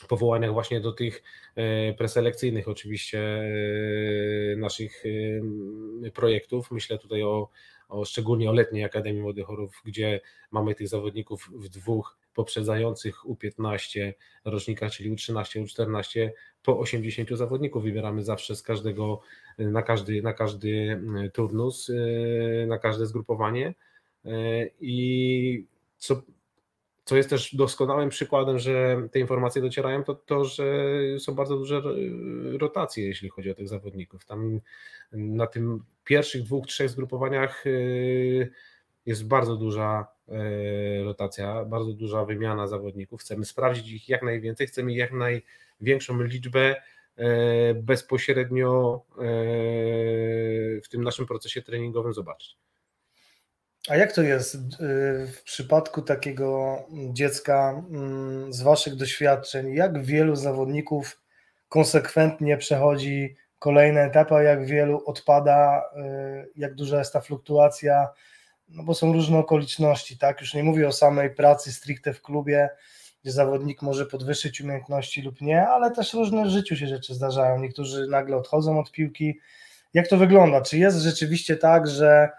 powołaniach 0.06 0.52
właśnie 0.52 0.80
do 0.80 0.92
tych 0.92 1.22
e, 1.54 1.94
preselekcyjnych 1.94 2.68
oczywiście 2.68 3.20
e, 3.20 4.56
naszych 4.56 5.04
e, 6.06 6.10
projektów. 6.10 6.70
Myślę 6.70 6.98
tutaj 6.98 7.22
o, 7.22 7.48
o 7.88 8.04
szczególnie 8.04 8.50
o 8.50 8.52
letniej 8.52 8.84
Akademii 8.84 9.22
Młodych 9.22 9.46
Chorów, 9.46 9.82
gdzie 9.84 10.20
mamy 10.50 10.74
tych 10.74 10.88
zawodników 10.88 11.50
w 11.54 11.68
dwóch 11.68 12.18
poprzedzających 12.34 13.24
U15 13.24 14.12
rocznikach, 14.44 14.92
czyli 14.92 15.12
U13, 15.12 15.64
U14, 15.64 16.30
po 16.62 16.78
80 16.78 17.28
zawodników 17.30 17.82
wybieramy 17.82 18.22
zawsze 18.24 18.56
z 18.56 18.62
każdego, 18.62 19.20
na 19.58 19.82
każdy, 19.82 20.22
na 20.22 20.32
każdy 20.32 21.02
turnus, 21.32 21.92
na 22.66 22.78
każde 22.78 23.06
zgrupowanie 23.06 23.74
i 24.80 25.64
co 25.98 26.22
co 27.08 27.16
jest 27.16 27.30
też 27.30 27.54
doskonałym 27.54 28.08
przykładem, 28.08 28.58
że 28.58 29.08
te 29.12 29.18
informacje 29.18 29.62
docierają, 29.62 30.04
to 30.04 30.14
to, 30.14 30.44
że 30.44 30.64
są 31.18 31.34
bardzo 31.34 31.56
duże 31.56 31.82
rotacje, 32.58 33.06
jeśli 33.06 33.28
chodzi 33.28 33.50
o 33.50 33.54
tych 33.54 33.68
zawodników. 33.68 34.24
Tam 34.24 34.60
na 35.12 35.46
tym 35.46 35.84
pierwszych 36.04 36.42
dwóch, 36.42 36.66
trzech 36.66 36.90
zgrupowaniach 36.90 37.66
y, 37.66 38.50
jest 39.06 39.26
bardzo 39.26 39.56
duża 39.56 40.06
y, 40.28 41.04
rotacja, 41.04 41.64
bardzo 41.64 41.92
duża 41.92 42.24
wymiana 42.24 42.66
zawodników. 42.66 43.20
Chcemy 43.20 43.44
sprawdzić 43.44 43.92
ich 43.92 44.08
jak 44.08 44.22
najwięcej, 44.22 44.66
chcemy 44.66 44.92
jak 44.92 45.10
największą 45.12 46.22
liczbę 46.22 46.76
y, 46.76 47.24
bezpośrednio 47.74 49.02
w 50.84 50.88
tym 50.90 51.04
naszym 51.04 51.26
procesie 51.26 51.62
treningowym 51.62 52.12
zobaczyć. 52.12 52.67
A 53.88 53.96
jak 53.96 54.12
to 54.12 54.22
jest 54.22 54.54
y, 54.54 54.58
w 55.26 55.42
przypadku 55.44 56.02
takiego 56.02 56.78
dziecka 57.12 57.82
mm, 57.90 58.52
z 58.52 58.62
Waszych 58.62 58.96
doświadczeń? 58.96 59.74
Jak 59.74 60.02
wielu 60.02 60.36
zawodników 60.36 61.20
konsekwentnie 61.68 62.56
przechodzi 62.56 63.36
kolejne 63.58 64.00
etapy, 64.00 64.34
a 64.34 64.42
jak 64.42 64.66
wielu 64.66 65.02
odpada, 65.06 65.82
y, 65.96 66.50
jak 66.56 66.74
duża 66.74 66.98
jest 66.98 67.12
ta 67.12 67.20
fluktuacja? 67.20 68.08
No 68.68 68.82
bo 68.82 68.94
są 68.94 69.12
różne 69.12 69.38
okoliczności, 69.38 70.18
tak? 70.18 70.40
Już 70.40 70.54
nie 70.54 70.64
mówię 70.64 70.88
o 70.88 70.92
samej 70.92 71.30
pracy 71.30 71.72
stricte 71.72 72.12
w 72.12 72.22
klubie, 72.22 72.68
gdzie 73.22 73.32
zawodnik 73.32 73.82
może 73.82 74.06
podwyższyć 74.06 74.60
umiejętności 74.60 75.22
lub 75.22 75.40
nie, 75.40 75.68
ale 75.68 75.90
też 75.90 76.14
różne 76.14 76.44
w 76.44 76.48
życiu 76.48 76.76
się 76.76 76.86
rzeczy 76.86 77.14
zdarzają. 77.14 77.58
Niektórzy 77.58 78.06
nagle 78.06 78.36
odchodzą 78.36 78.80
od 78.80 78.92
piłki. 78.92 79.40
Jak 79.94 80.08
to 80.08 80.16
wygląda? 80.16 80.60
Czy 80.60 80.78
jest 80.78 80.98
rzeczywiście 80.98 81.56
tak, 81.56 81.86
że 81.86 82.30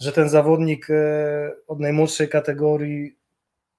że 0.00 0.12
ten 0.12 0.28
zawodnik 0.28 0.90
e, 0.90 1.52
od 1.66 1.80
najmłodszej 1.80 2.28
kategorii 2.28 3.16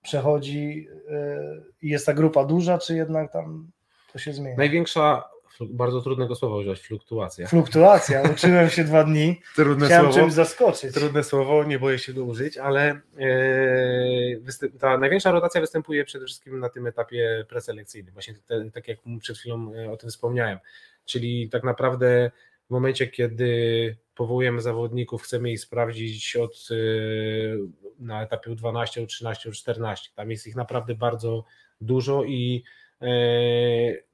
przechodzi 0.01 0.87
e, 1.11 1.39
i 1.81 1.89
jest 1.89 2.05
ta 2.05 2.13
grupa 2.13 2.45
duża, 2.45 2.77
czy 2.77 2.95
jednak 2.95 3.31
tam 3.31 3.71
to 4.13 4.19
się 4.19 4.33
zmienia? 4.33 4.57
Największa, 4.57 5.23
bardzo 5.61 6.01
trudnego 6.01 6.35
słowa 6.35 6.55
używać, 6.55 6.79
fluktuacja. 6.79 7.47
Fluktuacja, 7.47 8.21
uczyłem 8.33 8.69
się 8.69 8.83
dwa 8.83 9.03
dni, 9.03 9.41
Trudne 9.55 9.85
chciałem 9.85 10.05
słowo. 10.05 10.19
czymś 10.19 10.33
zaskoczyć. 10.33 10.93
Trudne 10.93 11.23
słowo, 11.23 11.63
nie 11.63 11.79
boję 11.79 11.99
się 11.99 12.13
go 12.13 12.23
użyć, 12.23 12.57
ale 12.57 13.01
e, 13.19 14.79
ta 14.79 14.97
największa 14.97 15.31
rotacja 15.31 15.61
występuje 15.61 16.05
przede 16.05 16.25
wszystkim 16.25 16.59
na 16.59 16.69
tym 16.69 16.87
etapie 16.87 17.45
preselekcyjnym, 17.49 18.13
właśnie 18.13 18.33
te, 18.47 18.71
tak 18.71 18.87
jak 18.87 18.97
przed 19.19 19.37
chwilą 19.37 19.71
o 19.91 19.97
tym 19.97 20.09
wspomniałem, 20.09 20.59
czyli 21.05 21.49
tak 21.49 21.63
naprawdę 21.63 22.31
w 22.67 22.69
momencie, 22.69 23.07
kiedy 23.07 23.97
powołujemy 24.15 24.61
zawodników, 24.61 25.23
chcemy 25.23 25.51
ich 25.51 25.59
sprawdzić 25.59 26.35
od 26.35 26.67
y, 26.71 27.57
na 27.99 28.23
etapie 28.23 28.51
U12, 28.51 29.05
U13, 29.05 29.49
U14. 29.49 29.95
Tam 30.15 30.31
jest 30.31 30.47
ich 30.47 30.55
naprawdę 30.55 30.95
bardzo 30.95 31.43
dużo 31.81 32.23
i 32.23 32.63
e, 33.01 33.07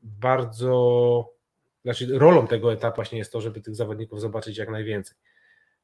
bardzo, 0.01 1.33
znaczy 1.83 2.19
rolą 2.19 2.47
tego 2.47 2.73
etapu 2.73 2.95
właśnie 2.95 3.17
jest 3.17 3.31
to, 3.31 3.41
żeby 3.41 3.61
tych 3.61 3.75
zawodników 3.75 4.21
zobaczyć 4.21 4.57
jak 4.57 4.69
najwięcej. 4.69 5.17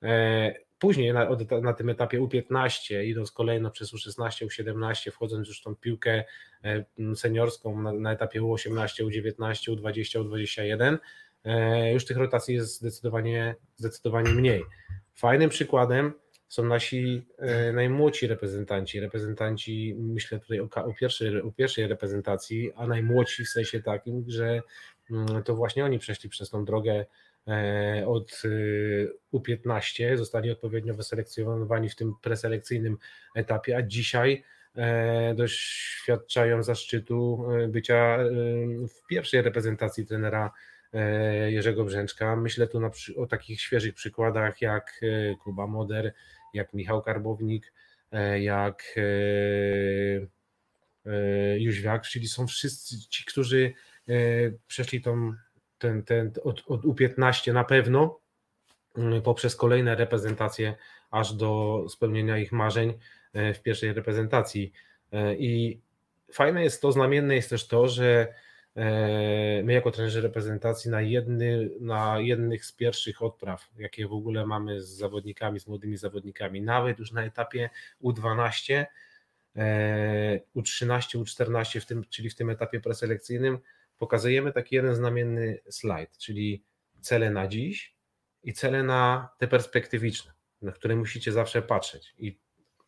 E, 0.03 0.53
później 0.79 1.13
na, 1.13 1.29
na 1.61 1.73
tym 1.73 1.89
etapie 1.89 2.19
U15, 2.19 3.03
idąc 3.03 3.31
kolejno 3.31 3.71
przez 3.71 3.93
U16, 3.93 4.45
U17, 4.45 5.11
wchodząc 5.11 5.47
już 5.47 5.59
w 5.59 5.63
tą 5.63 5.75
piłkę 5.75 6.23
e, 6.63 6.85
seniorską 7.15 7.81
na, 7.81 7.93
na 7.93 8.11
etapie 8.11 8.41
U18, 8.41 9.05
U19, 9.05 9.75
U20, 9.75 10.23
U21, 10.23 10.97
E, 10.97 10.99
już 11.93 12.05
tych 12.05 12.17
rotacji 12.17 12.55
jest 12.55 12.75
zdecydowanie, 12.75 13.55
zdecydowanie 13.75 14.29
mniej. 14.29 14.63
Fajnym 15.15 15.49
przykładem 15.49 16.13
są 16.47 16.63
nasi 16.65 17.25
e, 17.37 17.73
najmłodsi 17.73 18.27
reprezentanci. 18.27 18.99
Reprezentanci, 18.99 19.95
myślę 19.99 20.39
tutaj 20.39 20.59
o, 20.59 20.69
o, 20.75 20.93
pierwszej, 20.93 21.41
o 21.41 21.51
pierwszej 21.51 21.87
reprezentacji, 21.87 22.71
a 22.75 22.87
najmłodsi 22.87 23.45
w 23.45 23.49
sensie 23.49 23.81
takim, 23.81 24.25
że 24.27 24.61
mm, 25.11 25.43
to 25.43 25.55
właśnie 25.55 25.85
oni 25.85 25.99
przeszli 25.99 26.29
przez 26.29 26.49
tą 26.49 26.65
drogę 26.65 27.05
e, 27.47 28.03
od 28.07 28.41
U15, 29.33 30.17
zostali 30.17 30.51
odpowiednio 30.51 30.93
wyselekcjonowani 30.93 31.89
w 31.89 31.95
tym 31.95 32.13
preselekcyjnym 32.21 32.97
etapie, 33.35 33.77
a 33.77 33.81
dzisiaj 33.81 34.43
doświadczają 35.35 36.63
zaszczytu 36.63 37.47
bycia 37.69 38.17
w 38.89 39.07
pierwszej 39.07 39.41
reprezentacji 39.41 40.05
trenera 40.05 40.51
E, 40.51 40.76
Jerzego 41.47 41.83
Brzęczka. 41.83 42.35
Myślę 42.35 42.67
tu 42.67 42.79
na, 42.79 42.89
o 43.17 43.25
takich 43.25 43.61
świeżych 43.61 43.93
przykładach 43.93 44.61
jak 44.61 45.01
e, 45.03 45.35
Kuba 45.35 45.67
Moder, 45.67 46.13
jak 46.53 46.73
Michał 46.73 47.01
Karbownik, 47.01 47.73
e, 48.11 48.41
jak 48.41 48.95
Jóźwiak, 51.57 52.07
czyli 52.07 52.27
są 52.27 52.47
wszyscy 52.47 53.09
ci, 53.09 53.25
którzy 53.25 53.73
przeszli 54.67 55.01
tą, 55.01 55.33
ten, 55.77 56.03
ten, 56.03 56.31
od, 56.43 56.63
od 56.67 56.81
U15 56.81 57.53
na 57.53 57.63
pewno 57.63 58.19
mm, 58.97 59.21
poprzez 59.21 59.55
kolejne 59.55 59.95
reprezentacje 59.95 60.75
aż 61.11 61.33
do 61.33 61.83
spełnienia 61.89 62.37
ich 62.37 62.51
marzeń 62.51 62.93
w 63.33 63.59
pierwszej 63.63 63.93
reprezentacji. 63.93 64.71
I 65.37 65.79
fajne 66.31 66.63
jest 66.63 66.81
to, 66.81 66.91
znamienne 66.91 67.35
jest 67.35 67.49
też 67.49 67.67
to, 67.67 67.87
że 67.87 68.27
E, 68.27 68.46
my 69.63 69.73
jako 69.73 69.91
trenerzy 69.91 70.21
reprezentacji 70.21 70.91
na, 70.91 71.01
jedny, 71.01 71.69
na 71.79 72.19
jednych 72.19 72.65
z 72.65 72.71
pierwszych 72.71 73.21
odpraw, 73.21 73.69
jakie 73.77 74.07
w 74.07 74.13
ogóle 74.13 74.45
mamy 74.45 74.81
z 74.81 74.89
zawodnikami, 74.89 75.59
z 75.59 75.67
młodymi 75.67 75.97
zawodnikami, 75.97 76.61
nawet 76.61 76.99
już 76.99 77.11
na 77.11 77.23
etapie 77.23 77.69
U12, 78.03 78.85
U13, 80.55 81.23
U14, 81.23 81.79
w 81.79 81.85
tym, 81.85 82.03
czyli 82.09 82.29
w 82.29 82.35
tym 82.35 82.49
etapie 82.49 82.79
preselekcyjnym, 82.79 83.59
pokazujemy 83.97 84.51
taki 84.51 84.75
jeden 84.75 84.95
znamienny 84.95 85.59
slajd, 85.69 86.17
czyli 86.17 86.63
cele 87.01 87.29
na 87.29 87.47
dziś 87.47 87.95
i 88.43 88.53
cele 88.53 88.83
na 88.83 89.29
te 89.37 89.47
perspektywiczne, 89.47 90.31
na 90.61 90.71
które 90.71 90.95
musicie 90.95 91.31
zawsze 91.31 91.61
patrzeć. 91.61 92.15
I 92.17 92.37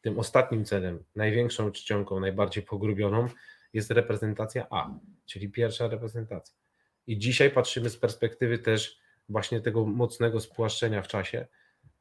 tym 0.02 0.20
ostatnim 0.20 0.66
celem, 0.66 1.04
największą 1.16 1.72
czcionką, 1.72 2.20
najbardziej 2.20 2.64
pogrubioną, 2.64 3.28
jest 3.74 3.92
reprezentacja 3.92 4.68
A, 4.70 4.90
czyli 5.26 5.50
pierwsza 5.50 5.88
reprezentacja. 5.88 6.56
I 7.08 7.18
dzisiaj 7.18 7.52
patrzymy 7.52 7.90
z 7.90 7.98
perspektywy 7.98 8.60
też 8.60 9.00
właśnie 9.30 9.62
tego 9.62 9.86
mocnego 9.86 10.40
spłaszczenia 10.40 11.02
w 11.02 11.08
czasie, 11.08 11.48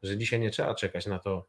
że 0.02 0.16
dzisiaj 0.16 0.40
nie 0.40 0.50
trzeba 0.50 0.74
czekać 0.74 1.06
na 1.06 1.18
to 1.18 1.48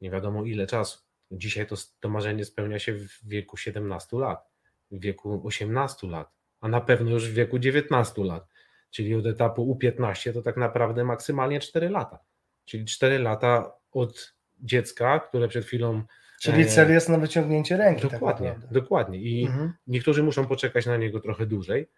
nie 0.00 0.10
wiadomo 0.10 0.44
ile 0.44 0.66
czasu. 0.66 0.98
Dzisiaj 1.30 1.66
to, 1.66 1.76
to 2.00 2.08
marzenie 2.08 2.44
spełnia 2.44 2.78
się 2.78 2.92
w 2.92 3.28
wieku 3.28 3.56
17 3.56 4.16
lat, 4.16 4.48
w 4.90 5.00
wieku 5.00 5.42
18 5.46 6.06
lat, 6.06 6.32
a 6.60 6.68
na 6.68 6.80
pewno 6.80 7.10
już 7.10 7.30
w 7.30 7.34
wieku 7.34 7.58
19 7.58 8.24
lat. 8.24 8.48
Czyli 8.90 9.14
od 9.14 9.26
etapu 9.26 9.74
U15 9.74 10.32
to 10.32 10.42
tak 10.42 10.56
naprawdę 10.56 11.04
maksymalnie 11.04 11.60
4 11.60 11.90
lata. 11.90 12.18
Czyli 12.64 12.84
4 12.84 13.18
lata 13.18 13.72
od 13.92 14.34
dziecka, 14.60 15.20
które 15.20 15.48
przed 15.48 15.64
chwilą 15.64 16.02
Czyli 16.40 16.62
e, 16.62 16.66
cel 16.66 16.90
jest 16.90 17.08
na 17.08 17.18
wyciągnięcie 17.18 17.76
ręki. 17.76 18.02
Tak 18.02 18.10
dokładnie, 18.10 18.54
tak 18.60 18.72
dokładnie. 18.72 19.18
I 19.18 19.46
mhm. 19.46 19.72
niektórzy 19.86 20.22
muszą 20.22 20.46
poczekać 20.46 20.86
na 20.86 20.96
niego 20.96 21.20
trochę 21.20 21.46
dłużej, 21.46 21.88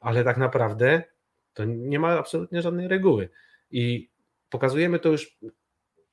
ale 0.00 0.24
tak 0.24 0.36
naprawdę 0.36 1.02
to 1.54 1.64
nie 1.64 1.98
ma 1.98 2.18
absolutnie 2.18 2.62
żadnej 2.62 2.88
reguły. 2.88 3.28
I 3.70 4.10
pokazujemy 4.50 4.98
to 4.98 5.08
już 5.08 5.38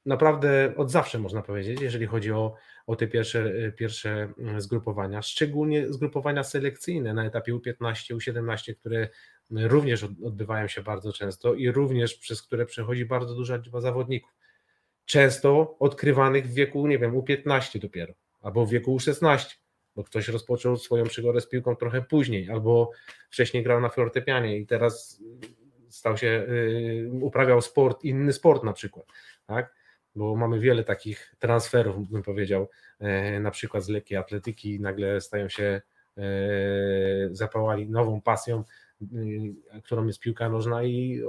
naprawdę 0.05 0.73
od 0.77 0.91
zawsze, 0.91 1.19
można 1.19 1.41
powiedzieć, 1.41 1.81
jeżeli 1.81 2.05
chodzi 2.05 2.31
o, 2.31 2.55
o 2.87 2.95
te 2.95 3.07
pierwsze, 3.07 3.53
pierwsze 3.77 4.33
zgrupowania, 4.57 5.21
szczególnie 5.21 5.93
zgrupowania 5.93 6.43
selekcyjne 6.43 7.13
na 7.13 7.25
etapie 7.25 7.53
U15, 7.53 8.15
U17, 8.15 8.75
które 8.75 9.09
również 9.51 10.03
odbywają 10.03 10.67
się 10.67 10.83
bardzo 10.83 11.13
często 11.13 11.53
i 11.53 11.71
również 11.71 12.15
przez 12.15 12.41
które 12.41 12.65
przechodzi 12.65 13.05
bardzo 13.05 13.35
duża 13.35 13.55
liczba 13.55 13.81
zawodników 13.81 14.36
często 15.07 15.75
odkrywanych 15.79 16.47
w 16.47 16.53
wieku, 16.53 16.87
nie 16.87 16.99
wiem, 16.99 17.15
u 17.15 17.23
15 17.23 17.79
dopiero, 17.79 18.13
albo 18.41 18.65
w 18.65 18.69
wieku 18.69 18.93
u 18.93 18.99
16, 18.99 19.55
bo 19.95 20.03
ktoś 20.03 20.27
rozpoczął 20.27 20.77
swoją 20.77 21.05
przygodę 21.05 21.41
z 21.41 21.49
piłką 21.49 21.75
trochę 21.75 22.01
później, 22.01 22.49
albo 22.49 22.91
wcześniej 23.29 23.63
grał 23.63 23.81
na 23.81 23.89
fortepianie 23.89 24.57
i 24.57 24.65
teraz 24.65 25.23
stał 25.89 26.17
się, 26.17 26.27
yy, 26.27 27.09
uprawiał 27.21 27.61
sport, 27.61 28.03
inny 28.03 28.33
sport 28.33 28.63
na 28.63 28.73
przykład, 28.73 29.05
tak? 29.45 29.73
Bo 30.15 30.35
mamy 30.35 30.59
wiele 30.59 30.83
takich 30.83 31.35
transferów, 31.39 32.09
bym 32.09 32.23
powiedział, 32.23 32.69
yy, 32.99 33.39
na 33.39 33.51
przykład 33.51 33.83
z 33.83 33.89
lekkiej 33.89 34.17
atletyki 34.17 34.79
nagle 34.79 35.21
stają 35.21 35.49
się 35.49 35.81
zapałali 37.31 37.89
nową 37.89 38.21
pasją, 38.21 38.63
którą 39.83 40.07
jest 40.07 40.19
piłka 40.19 40.49
nożna 40.49 40.83
i 40.83 41.21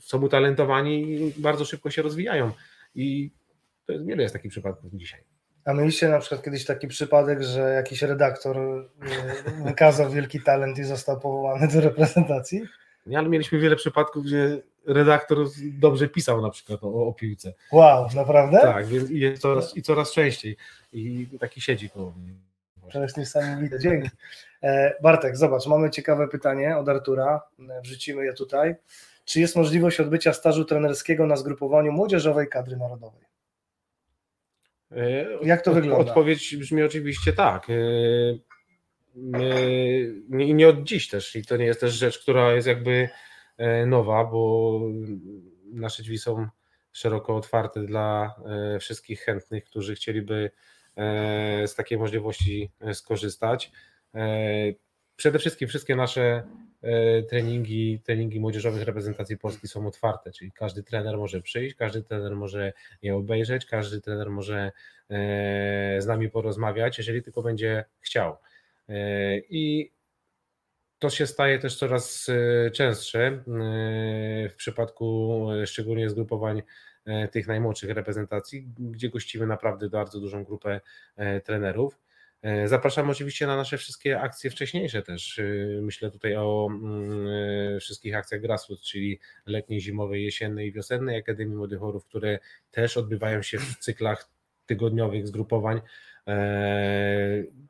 są 0.00 0.22
utalentowani 0.22 1.12
i 1.12 1.32
bardzo 1.36 1.64
szybko 1.64 1.90
się 1.90 2.02
rozwijają. 2.02 2.52
I 2.96 3.30
to 3.86 3.92
jest, 3.92 4.06
wiele 4.06 4.22
jest 4.22 4.32
takich 4.32 4.50
przypadków 4.50 4.90
dzisiaj. 4.94 5.20
A 5.64 5.72
mieliście 5.72 6.08
na 6.08 6.18
przykład 6.18 6.42
kiedyś 6.42 6.64
taki 6.64 6.88
przypadek, 6.88 7.42
że 7.42 7.60
jakiś 7.60 8.02
redaktor 8.02 8.56
wykazał 9.64 10.10
wielki 10.10 10.42
talent 10.42 10.78
i 10.78 10.84
został 10.84 11.20
powołany 11.20 11.68
do 11.68 11.80
reprezentacji? 11.80 12.62
Nie, 13.06 13.18
ale 13.18 13.28
mieliśmy 13.28 13.58
wiele 13.58 13.76
przypadków, 13.76 14.24
gdzie 14.24 14.62
redaktor 14.86 15.38
dobrze 15.64 16.08
pisał 16.08 16.42
na 16.42 16.50
przykład 16.50 16.84
o, 16.84 17.06
o 17.06 17.12
piłce. 17.12 17.54
Wow, 17.72 18.08
naprawdę? 18.14 18.58
Tak, 18.60 18.86
więc 18.86 19.10
i, 19.10 19.38
coraz, 19.38 19.76
i 19.76 19.82
coraz 19.82 20.12
częściej. 20.12 20.56
I 20.92 21.28
taki 21.40 21.60
siedzi 21.60 21.90
koło 21.90 22.10
mnie. 22.10 22.32
To 22.92 23.02
jest 23.02 23.16
niesamowite, 23.16 23.78
dzięki. 23.78 24.10
E, 24.62 24.94
Bartek, 25.02 25.36
zobacz, 25.36 25.66
mamy 25.66 25.90
ciekawe 25.90 26.28
pytanie 26.28 26.76
od 26.76 26.88
Artura, 26.88 27.42
e, 27.70 27.80
wrzucimy 27.82 28.24
je 28.24 28.32
tutaj. 28.32 28.74
Czy 29.26 29.40
jest 29.40 29.56
możliwość 29.56 30.00
odbycia 30.00 30.32
stażu 30.32 30.64
trenerskiego 30.64 31.26
na 31.26 31.36
zgrupowaniu 31.36 31.92
młodzieżowej 31.92 32.48
kadry 32.48 32.76
narodowej? 32.76 33.24
E, 34.90 35.26
Jak 35.42 35.62
to 35.62 35.72
wygląda? 35.72 36.10
Odpowiedź 36.10 36.56
brzmi 36.56 36.82
oczywiście 36.82 37.32
tak. 37.32 37.66
Nie, 40.28 40.54
nie 40.54 40.68
od 40.68 40.82
dziś 40.82 41.08
też 41.08 41.36
i 41.36 41.44
to 41.44 41.56
nie 41.56 41.64
jest 41.64 41.80
też 41.80 41.92
rzecz, 41.92 42.18
która 42.18 42.52
jest 42.52 42.66
jakby 42.66 43.08
nowa, 43.86 44.24
bo 44.24 44.80
nasze 45.72 46.02
drzwi 46.02 46.18
są 46.18 46.48
szeroko 46.92 47.36
otwarte 47.36 47.80
dla 47.80 48.34
wszystkich 48.80 49.20
chętnych, 49.20 49.64
którzy 49.64 49.94
chcieliby 49.94 50.50
z 51.66 51.74
takiej 51.74 51.98
możliwości 51.98 52.70
skorzystać. 52.92 53.72
Przede 55.16 55.38
wszystkim 55.38 55.68
wszystkie 55.68 55.96
nasze 55.96 56.22
e, 56.22 56.44
treningi, 57.28 58.00
treningi 58.04 58.40
młodzieżowych 58.40 58.82
reprezentacji 58.82 59.38
Polski 59.38 59.68
są 59.68 59.86
otwarte, 59.86 60.32
czyli 60.32 60.52
każdy 60.52 60.82
trener 60.82 61.16
może 61.16 61.42
przyjść, 61.42 61.74
każdy 61.74 62.02
trener 62.02 62.36
może 62.36 62.72
je 63.02 63.16
obejrzeć, 63.16 63.66
każdy 63.66 64.00
trener 64.00 64.30
może 64.30 64.72
e, 65.10 66.02
z 66.02 66.06
nami 66.06 66.30
porozmawiać, 66.30 66.98
jeżeli 66.98 67.22
tylko 67.22 67.42
będzie 67.42 67.84
chciał. 68.00 68.36
E, 68.88 69.38
I 69.38 69.92
to 70.98 71.10
się 71.10 71.26
staje 71.26 71.58
też 71.58 71.78
coraz 71.78 72.26
częstsze 72.72 73.42
w 74.50 74.54
przypadku 74.56 75.46
szczególnie 75.66 76.10
zgrupowań 76.10 76.62
tych 77.30 77.46
najmłodszych 77.46 77.90
reprezentacji, 77.90 78.68
gdzie 78.78 79.08
gościmy 79.08 79.46
naprawdę 79.46 79.88
bardzo 79.88 80.20
dużą 80.20 80.44
grupę 80.44 80.80
trenerów. 81.44 81.98
E, 82.46 82.68
zapraszam 82.68 83.10
oczywiście 83.10 83.46
na 83.46 83.56
nasze 83.56 83.78
wszystkie 83.78 84.20
akcje 84.20 84.50
wcześniejsze 84.50 85.02
też. 85.02 85.38
E, 85.38 85.42
myślę 85.82 86.10
tutaj 86.10 86.36
o 86.36 86.68
mm, 86.70 87.26
e, 87.76 87.80
wszystkich 87.80 88.16
akcjach 88.16 88.40
grassroots, 88.40 88.82
czyli 88.82 89.20
letniej, 89.46 89.80
zimowej, 89.80 90.24
jesiennej 90.24 90.68
i 90.68 90.72
wiosennej 90.72 91.18
Akademii 91.18 91.56
Młodych 91.56 91.80
Chorów, 91.80 92.04
które 92.04 92.38
też 92.70 92.96
odbywają 92.96 93.42
się 93.42 93.58
w 93.58 93.78
cyklach 93.78 94.30
tygodniowych 94.66 95.26
zgrupowań 95.26 95.80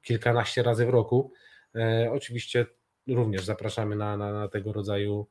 kilkanaście 0.03 0.63
razy 0.63 0.87
w 0.87 0.89
roku. 0.89 1.33
Oczywiście 2.11 2.67
również 3.09 3.45
zapraszamy 3.45 3.97
na, 3.97 4.17
na, 4.17 4.33
na 4.33 4.49
tego 4.49 4.73
rodzaju 4.73 5.27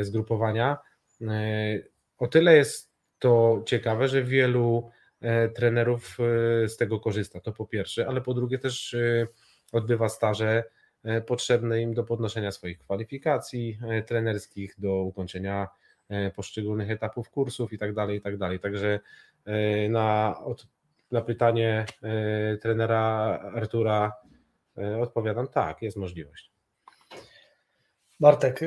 zgrupowania. 0.00 0.78
O 2.18 2.26
tyle 2.26 2.56
jest 2.56 2.92
to 3.18 3.62
ciekawe, 3.66 4.08
że 4.08 4.22
wielu 4.22 4.90
trenerów 5.54 6.18
e, 6.20 6.68
z 6.68 6.76
tego 6.76 7.00
korzysta. 7.00 7.40
To 7.40 7.52
po 7.52 7.66
pierwsze, 7.66 8.06
ale 8.08 8.20
po 8.20 8.34
drugie 8.34 8.58
też 8.58 8.94
e, 8.94 9.26
odbywa 9.72 10.08
staże 10.08 10.64
potrzebne 11.26 11.82
im 11.82 11.94
do 11.94 12.04
podnoszenia 12.04 12.52
swoich 12.52 12.78
kwalifikacji 12.78 13.78
trenerskich, 14.06 14.74
do 14.78 14.94
ukończenia 14.94 15.68
poszczególnych 16.36 16.90
etapów 16.90 17.30
kursów 17.30 17.72
i 17.72 17.78
tak 17.78 17.94
dalej, 17.94 18.18
i 18.18 18.20
tak. 18.20 18.34
Także 18.62 19.00
na, 19.88 20.38
na 21.10 21.20
pytanie 21.20 21.86
trenera 22.62 23.02
Artura 23.54 24.12
odpowiadam 25.00 25.48
tak, 25.48 25.82
jest 25.82 25.96
możliwość. 25.96 26.50
Bartek, 28.20 28.60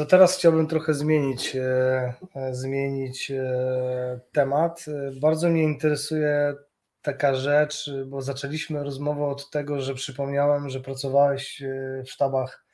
to 0.00 0.06
teraz 0.06 0.36
chciałbym 0.36 0.66
trochę 0.66 0.94
zmienić, 0.94 1.56
e, 1.56 2.14
e, 2.34 2.54
zmienić 2.54 3.30
e, 3.30 4.20
temat. 4.32 4.86
Bardzo 5.20 5.48
mnie 5.48 5.62
interesuje 5.62 6.54
taka 7.02 7.34
rzecz, 7.34 7.90
bo 8.06 8.22
zaczęliśmy 8.22 8.82
rozmowę 8.84 9.24
od 9.24 9.50
tego, 9.50 9.80
że 9.80 9.94
przypomniałem, 9.94 10.70
że 10.70 10.80
pracowałeś 10.80 11.62
w 12.06 12.10
sztabach 12.10 12.64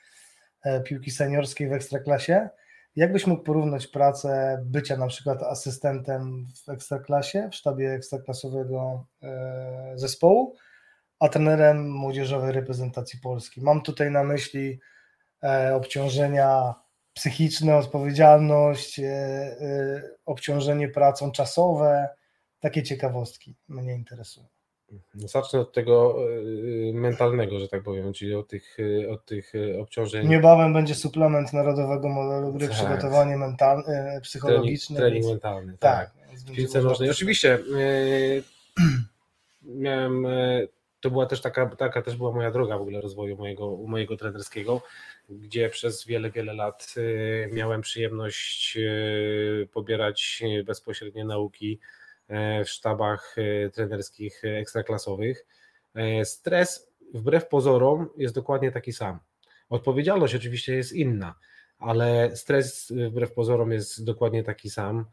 piłki 0.85 1.11
seniorskiej 1.11 1.69
w 1.69 1.73
Ekstraklasie. 1.73 2.49
Jakbyś 2.97 3.27
mógł 3.27 3.43
porównać 3.43 3.87
pracę 3.87 4.59
bycia 4.65 4.97
na 4.97 5.07
przykład 5.07 5.43
asystentem 5.43 6.47
w 6.67 6.69
Ekstraklasie, 6.69 7.49
w 7.53 7.55
sztabie 7.55 7.93
ekstraklasowego 7.93 9.07
zespołu, 9.95 10.55
a 11.21 11.29
trenerem 11.29 11.91
młodzieżowej 11.91 12.53
reprezentacji 12.53 13.21
Polski? 13.21 13.63
Mam 13.63 13.83
tutaj 13.83 14.11
na 14.11 14.25
myśli 14.25 14.81
obciążenia 15.75 16.75
psychiczne, 17.17 17.77
odpowiedzialność, 17.77 18.99
e, 18.99 19.05
e, 19.05 20.03
obciążenie 20.27 20.89
pracą 20.89 21.33
czasowe, 21.33 22.09
takie 22.61 22.83
ciekawostki 22.83 23.57
mnie 23.69 23.95
interesują. 23.95 24.47
Zacznę 25.15 25.61
od 25.61 25.73
tego 25.73 26.17
e, 26.89 26.93
mentalnego, 26.93 27.59
że 27.59 27.69
tak 27.69 27.83
powiem, 27.83 28.13
czyli 28.13 28.35
od 28.35 28.49
tych, 28.49 28.77
od 29.11 29.25
tych 29.25 29.53
obciążeń. 29.81 30.29
Niebawem 30.29 30.73
będzie 30.73 30.95
suplement 30.95 31.53
Narodowego 31.53 32.09
Modelu 32.09 32.53
Gry, 32.53 32.69
tak. 32.69 32.77
przygotowanie 32.77 33.37
mentalne, 33.37 34.21
psychologiczne. 34.23 34.97
Trening, 34.97 35.25
trening 35.25 35.43
mentalny, 35.43 35.79
tak. 35.79 36.11
tak. 36.11 36.39
W 36.39 36.57
piłce 36.57 36.83
nożnej. 36.83 37.11
Oczywiście 37.11 37.59
miałem, 39.63 40.27
to 41.01 41.11
była 41.11 41.27
też 41.27 41.41
taka, 41.41 41.67
taka 41.67 42.03
też 42.03 42.17
była 42.17 42.33
moja 42.33 42.51
droga 42.51 42.79
w 42.79 42.81
ogóle 42.81 43.01
rozwoju 43.01 43.37
mojego, 43.37 43.77
mojego 43.77 44.17
trenerskiego 44.17 44.83
gdzie 45.29 45.69
przez 45.69 46.07
wiele, 46.07 46.31
wiele 46.31 46.55
lat 46.55 46.95
y, 46.97 47.49
miałem 47.53 47.81
przyjemność 47.81 48.77
y, 48.77 49.69
pobierać 49.73 50.43
bezpośrednie 50.65 51.25
nauki 51.25 51.81
e, 52.29 52.65
w 52.65 52.71
sztabach 52.71 53.37
trenerskich 53.73 54.43
ekstraklasowych. 54.45 55.47
Stres 56.25 56.93
wbrew 57.15 57.49
pozorom 57.49 58.09
jest 58.17 58.35
dokładnie 58.35 58.73
taki 58.73 58.93
sam. 58.93 59.19
Odpowiedzialność 59.69 60.35
oczywiście 60.35 60.77
jest 60.77 60.93
inna, 60.93 61.35
ale 61.79 62.37
stres 62.37 62.93
wbrew 63.11 63.33
pozorom 63.33 63.73
jest 63.73 64.05
dokładnie 64.05 64.43
taki 64.43 64.71
sam. 64.71 65.05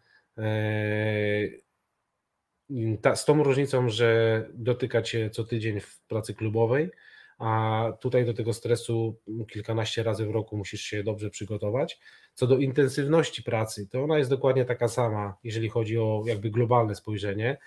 Z 3.16 3.26
tą 3.26 3.44
różnicą, 3.44 3.90
że 3.90 4.50
dotyka 4.54 5.02
cię 5.02 5.30
co 5.30 5.44
tydzień 5.44 5.80
w 5.80 6.02
pracy 6.02 6.34
klubowej, 6.34 6.92
a 7.40 7.84
tutaj 8.00 8.26
do 8.26 8.34
tego 8.34 8.54
stresu 8.54 9.16
kilkanaście 9.52 10.04
razy 10.04 10.26
w 10.26 10.32
roku 10.32 10.58
musisz 10.58 10.82
się 10.82 11.04
dobrze 11.04 11.30
przygotować. 11.30 12.00
Co 12.34 12.48
do 12.48 12.58
intensywności 12.58 13.44
pracy, 13.44 13.88
to 13.88 14.04
ona 14.04 14.18
jest 14.18 14.30
dokładnie 14.30 14.66
taka 14.66 14.88
sama, 14.88 15.38
jeżeli 15.44 15.70
chodzi 15.70 15.98
o 15.98 16.24
jakby 16.26 16.50
globalne 16.50 16.96
spojrzenie. 16.96 17.58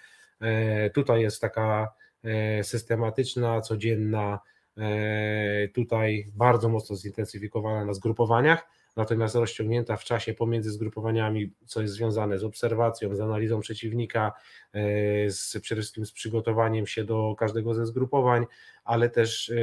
E, 0.41 0.91
tutaj 0.91 1.21
jest 1.21 1.41
taka 1.41 1.93
e, 2.25 2.65
systematyczna, 2.65 3.61
codzienna, 3.61 4.41
e, 4.79 5.69
tutaj 5.69 6.31
bardzo 6.35 6.69
mocno 6.69 6.97
zintensyfikowana 6.97 7.85
na 7.85 7.95
zgrupowaniach, 7.95 8.69
natomiast 8.97 9.35
rozciągnięta 9.35 9.97
w 9.97 10.05
czasie 10.05 10.35
pomiędzy 10.35 10.71
zgrupowaniami, 10.71 11.53
co 11.67 11.83
jest 11.83 11.95
związane 11.95 12.39
z 12.39 12.45
obserwacją, 12.45 13.17
z 13.17 13.21
analizą 13.21 13.61
przeciwnika, 13.61 14.33
e, 14.73 15.31
z, 15.31 15.59
przede 15.61 15.81
wszystkim 15.81 16.07
z 16.07 16.13
przygotowaniem 16.13 16.87
się 16.87 17.05
do 17.05 17.35
każdego 17.39 17.75
ze 17.75 17.87
zgrupowań, 17.87 18.47
ale 18.85 19.11
też 19.11 19.51
e, 19.51 19.55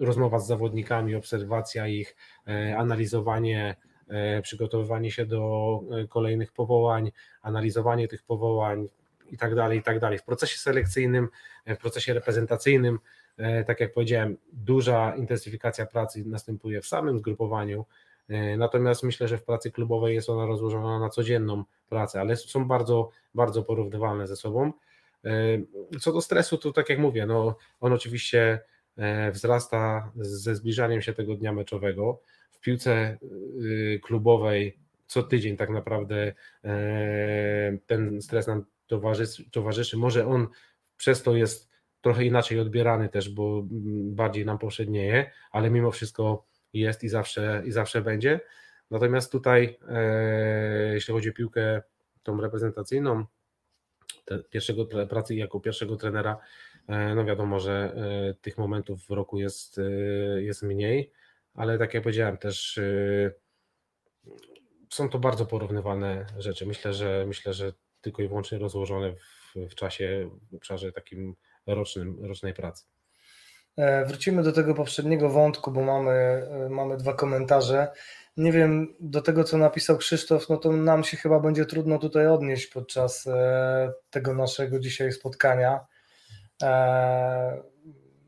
rozmowa 0.00 0.38
z 0.38 0.46
zawodnikami, 0.46 1.14
obserwacja 1.14 1.88
ich, 1.88 2.16
e, 2.46 2.76
analizowanie, 2.76 3.76
przygotowywanie 4.42 5.10
się 5.10 5.26
do 5.26 5.80
kolejnych 6.08 6.52
powołań, 6.52 7.12
analizowanie 7.42 8.08
tych 8.08 8.22
powołań 8.22 8.88
i 9.30 9.38
tak 9.38 9.54
dalej, 9.54 9.78
i 9.78 9.82
tak 9.82 10.00
dalej. 10.00 10.18
W 10.18 10.24
procesie 10.24 10.58
selekcyjnym, 10.58 11.28
w 11.66 11.76
procesie 11.76 12.14
reprezentacyjnym 12.14 12.98
tak 13.66 13.80
jak 13.80 13.92
powiedziałem, 13.92 14.36
duża 14.52 15.16
intensyfikacja 15.16 15.86
pracy 15.86 16.24
następuje 16.26 16.80
w 16.80 16.86
samym 16.86 17.18
zgrupowaniu, 17.18 17.84
e, 18.28 18.56
natomiast 18.56 19.02
myślę, 19.02 19.28
że 19.28 19.38
w 19.38 19.44
pracy 19.44 19.70
klubowej 19.70 20.14
jest 20.14 20.30
ona 20.30 20.46
rozłożona 20.46 20.98
na 20.98 21.08
codzienną 21.08 21.64
pracę, 21.88 22.20
ale 22.20 22.36
są 22.36 22.68
bardzo, 22.68 23.10
bardzo 23.34 23.62
porównywalne 23.62 24.26
ze 24.26 24.36
sobą. 24.36 24.72
E, 25.24 25.30
co 26.00 26.12
do 26.12 26.20
stresu, 26.20 26.58
to 26.58 26.72
tak 26.72 26.88
jak 26.88 26.98
mówię, 26.98 27.26
no, 27.26 27.56
on 27.80 27.92
oczywiście 27.92 28.60
wzrasta 29.32 30.12
ze 30.16 30.54
zbliżaniem 30.54 31.02
się 31.02 31.12
tego 31.12 31.34
dnia 31.34 31.52
meczowego. 31.52 32.20
W 32.50 32.60
piłce 32.60 33.18
klubowej 34.02 34.78
co 35.06 35.22
tydzień 35.22 35.56
tak 35.56 35.70
naprawdę 35.70 36.32
ten 37.86 38.22
stres 38.22 38.46
nam 38.46 38.64
towarzyszy, 38.86 39.50
towarzyszy. 39.50 39.96
Może 39.96 40.26
on 40.26 40.48
przez 40.96 41.22
to 41.22 41.36
jest 41.36 41.68
trochę 42.00 42.24
inaczej 42.24 42.60
odbierany 42.60 43.08
też, 43.08 43.30
bo 43.30 43.62
bardziej 44.02 44.46
nam 44.46 44.58
powszednieje, 44.58 45.30
ale 45.50 45.70
mimo 45.70 45.90
wszystko 45.90 46.46
jest 46.72 47.04
i 47.04 47.08
zawsze, 47.08 47.62
i 47.66 47.72
zawsze 47.72 48.02
będzie. 48.02 48.40
Natomiast 48.90 49.32
tutaj, 49.32 49.78
e, 49.88 50.94
jeśli 50.94 51.14
chodzi 51.14 51.30
o 51.30 51.32
piłkę 51.32 51.82
tą 52.22 52.40
reprezentacyjną, 52.40 53.24
pierwszego 54.50 54.86
pracy 54.86 55.34
jako 55.34 55.60
pierwszego 55.60 55.96
trenera, 55.96 56.38
e, 56.88 57.14
no 57.14 57.24
wiadomo, 57.24 57.60
że 57.60 57.94
e, 58.30 58.34
tych 58.34 58.58
momentów 58.58 59.06
w 59.06 59.10
roku 59.10 59.38
jest, 59.38 59.78
e, 59.78 59.82
jest 60.42 60.62
mniej, 60.62 61.12
ale 61.54 61.78
tak 61.78 61.94
jak 61.94 62.02
powiedziałem 62.02 62.38
też 62.38 62.80
są 64.90 65.08
to 65.08 65.18
bardzo 65.18 65.46
porównywalne 65.46 66.26
rzeczy. 66.38 66.66
Myślę, 66.66 66.92
że 66.94 67.24
myślę, 67.26 67.52
że 67.52 67.72
tylko 68.00 68.22
i 68.22 68.28
wyłącznie 68.28 68.58
rozłożone 68.58 69.12
w, 69.12 69.54
w 69.70 69.74
czasie, 69.74 70.30
w 70.50 70.54
obszarze 70.54 70.92
takim 70.92 71.36
rocznym, 71.74 72.24
rocznej 72.24 72.54
pracy. 72.54 72.84
Wrócimy 74.06 74.42
do 74.42 74.52
tego 74.52 74.74
poprzedniego 74.74 75.30
wątku, 75.30 75.70
bo 75.70 75.80
mamy, 75.80 76.46
mamy 76.70 76.96
dwa 76.96 77.12
komentarze. 77.12 77.88
Nie 78.38 78.52
wiem, 78.52 78.94
do 79.00 79.22
tego 79.22 79.44
co 79.44 79.58
napisał 79.58 79.96
Krzysztof, 79.96 80.48
no 80.48 80.56
to 80.56 80.72
nam 80.72 81.04
się 81.04 81.16
chyba 81.16 81.40
będzie 81.40 81.66
trudno 81.66 81.98
tutaj 81.98 82.26
odnieść 82.26 82.66
podczas 82.66 83.26
e, 83.26 83.92
tego 84.10 84.34
naszego 84.34 84.78
dzisiaj 84.78 85.12
spotkania. 85.12 85.86
E, 86.62 87.62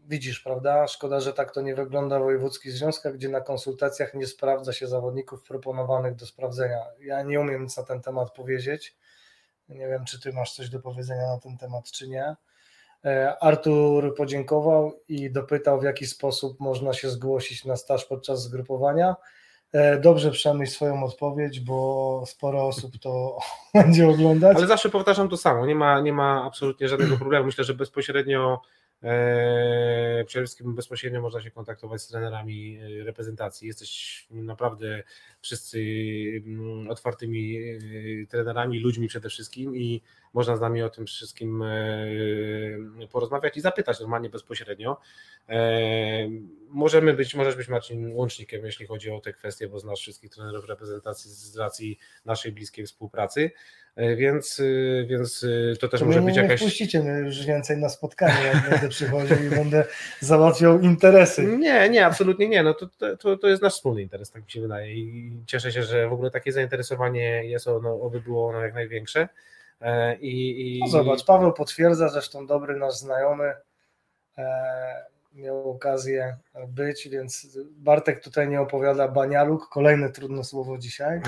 widzisz, 0.08 0.40
prawda? 0.40 0.86
Szkoda, 0.86 1.20
że 1.20 1.32
tak 1.32 1.54
to 1.54 1.60
nie 1.60 1.74
wygląda 1.74 2.18
w 2.18 2.22
wojewódzkich 2.22 2.72
związkach, 2.72 3.14
gdzie 3.14 3.28
na 3.28 3.40
konsultacjach 3.40 4.14
nie 4.14 4.26
sprawdza 4.26 4.72
się 4.72 4.86
zawodników 4.86 5.42
proponowanych 5.42 6.14
do 6.14 6.26
sprawdzenia. 6.26 6.80
Ja 7.00 7.22
nie 7.22 7.40
umiem 7.40 7.62
nic 7.62 7.76
na 7.76 7.82
ten 7.82 8.02
temat 8.02 8.30
powiedzieć. 8.30 8.96
Nie 9.68 9.88
wiem, 9.88 10.04
czy 10.04 10.20
ty 10.20 10.32
masz 10.32 10.54
coś 10.54 10.70
do 10.70 10.80
powiedzenia 10.80 11.26
na 11.26 11.38
ten 11.38 11.58
temat, 11.58 11.90
czy 11.90 12.08
nie. 12.08 12.36
E, 13.04 13.36
Artur 13.42 14.14
podziękował 14.14 14.92
i 15.08 15.30
dopytał, 15.30 15.80
w 15.80 15.84
jaki 15.84 16.06
sposób 16.06 16.60
można 16.60 16.92
się 16.92 17.10
zgłosić 17.10 17.64
na 17.64 17.76
staż 17.76 18.04
podczas 18.04 18.42
zgrupowania. 18.42 19.16
E, 19.72 20.00
dobrze 20.00 20.30
przemyśl 20.30 20.72
swoją 20.72 21.04
odpowiedź, 21.04 21.60
bo 21.60 22.22
sporo 22.26 22.66
osób 22.66 22.98
to 22.98 23.38
będzie 23.74 24.08
oglądać. 24.08 24.56
Ale 24.56 24.66
zawsze 24.66 24.88
powtarzam 24.88 25.28
to 25.28 25.36
samo, 25.36 25.66
nie 25.66 25.74
ma, 25.74 26.00
nie 26.00 26.12
ma 26.12 26.44
absolutnie 26.44 26.88
żadnego 26.88 27.16
problemu. 27.16 27.46
Myślę, 27.46 27.64
że 27.64 27.74
bezpośrednio 27.74 28.62
e, 29.02 30.24
przede 30.26 30.44
wszystkim 30.44 30.74
bezpośrednio 30.74 31.20
można 31.20 31.40
się 31.40 31.50
kontaktować 31.50 32.02
z 32.02 32.08
trenerami 32.08 32.78
reprezentacji. 33.04 33.68
Jesteś 33.68 34.26
naprawdę 34.30 35.02
wszyscy 35.40 35.78
mm, 36.46 36.90
otwartymi 36.90 37.58
trenerami, 38.28 38.80
ludźmi 38.80 39.08
przede 39.08 39.28
wszystkim 39.28 39.76
i 39.76 40.02
można 40.32 40.56
z 40.56 40.60
nami 40.60 40.82
o 40.82 40.90
tym 40.90 41.06
wszystkim 41.06 41.64
porozmawiać 43.12 43.56
i 43.56 43.60
zapytać 43.60 44.00
normalnie 44.00 44.30
bezpośrednio. 44.30 45.00
Możemy 46.68 47.14
być, 47.14 47.34
możesz 47.34 47.56
być 47.56 47.68
Marcin 47.68 48.12
łącznikiem, 48.12 48.66
jeśli 48.66 48.86
chodzi 48.86 49.10
o 49.10 49.20
te 49.20 49.32
kwestie, 49.32 49.68
bo 49.68 49.78
znasz 49.78 50.00
wszystkich 50.00 50.30
trenerów 50.30 50.68
reprezentacji 50.68 51.30
z 51.30 51.56
racji 51.56 51.98
naszej 52.24 52.52
bliskiej 52.52 52.86
współpracy, 52.86 53.50
e, 53.96 54.16
więc, 54.16 54.60
e, 54.60 55.06
więc 55.06 55.46
e, 55.72 55.76
to 55.76 55.88
też 55.88 56.00
to 56.00 56.06
może 56.06 56.22
być 56.22 56.36
nie 56.36 56.42
jakaś... 56.42 56.60
Puścicie 56.60 57.02
mnie 57.02 57.10
już 57.10 57.46
więcej 57.46 57.76
na 57.76 57.88
spotkanie, 57.88 58.44
jak 58.44 58.70
będę 58.70 58.88
przychodził 58.88 59.36
i 59.46 59.50
będę 59.50 59.84
załatwiał 60.20 60.80
interesy. 60.80 61.42
Nie, 61.42 61.88
nie, 61.88 62.06
absolutnie 62.06 62.48
nie, 62.48 62.62
no 62.62 62.74
to, 62.74 63.16
to, 63.16 63.36
to 63.36 63.48
jest 63.48 63.62
nasz 63.62 63.74
wspólny 63.74 64.02
interes, 64.02 64.30
tak 64.30 64.44
mi 64.44 64.50
się 64.50 64.60
wydaje 64.60 64.94
i 64.94 65.29
cieszę 65.46 65.72
się, 65.72 65.82
że 65.82 66.08
w 66.08 66.12
ogóle 66.12 66.30
takie 66.30 66.52
zainteresowanie 66.52 67.44
jest, 67.44 67.68
ono, 67.68 68.00
oby 68.00 68.20
było 68.20 68.48
ono 68.48 68.60
jak 68.60 68.74
największe. 68.74 69.28
I, 70.20 70.76
i... 70.76 70.80
No 70.80 70.88
zobacz, 70.88 71.24
Paweł 71.24 71.52
potwierdza, 71.52 72.08
zresztą 72.08 72.46
dobry 72.46 72.76
nasz 72.76 72.94
znajomy, 72.94 73.54
miał 75.32 75.70
okazję 75.70 76.36
być, 76.68 77.08
więc 77.08 77.58
Bartek 77.70 78.24
tutaj 78.24 78.48
nie 78.48 78.60
opowiada 78.60 79.08
banialuk, 79.08 79.68
kolejne 79.68 80.10
trudne 80.10 80.44
słowo 80.44 80.78
dzisiaj. 80.78 81.20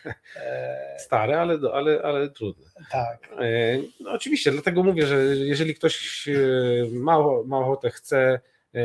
Stare, 0.98 1.40
ale, 1.40 1.58
ale, 1.72 2.02
ale 2.02 2.30
trudne. 2.30 2.66
Tak. 2.90 3.28
E, 3.40 3.78
no 4.00 4.12
oczywiście, 4.12 4.50
dlatego 4.50 4.82
mówię, 4.82 5.06
że 5.06 5.16
jeżeli 5.24 5.74
ktoś 5.74 6.28
e, 6.28 6.32
ma, 6.92 7.18
ma 7.44 7.58
ochotę, 7.58 7.90
chce, 7.90 8.40
e, 8.74 8.80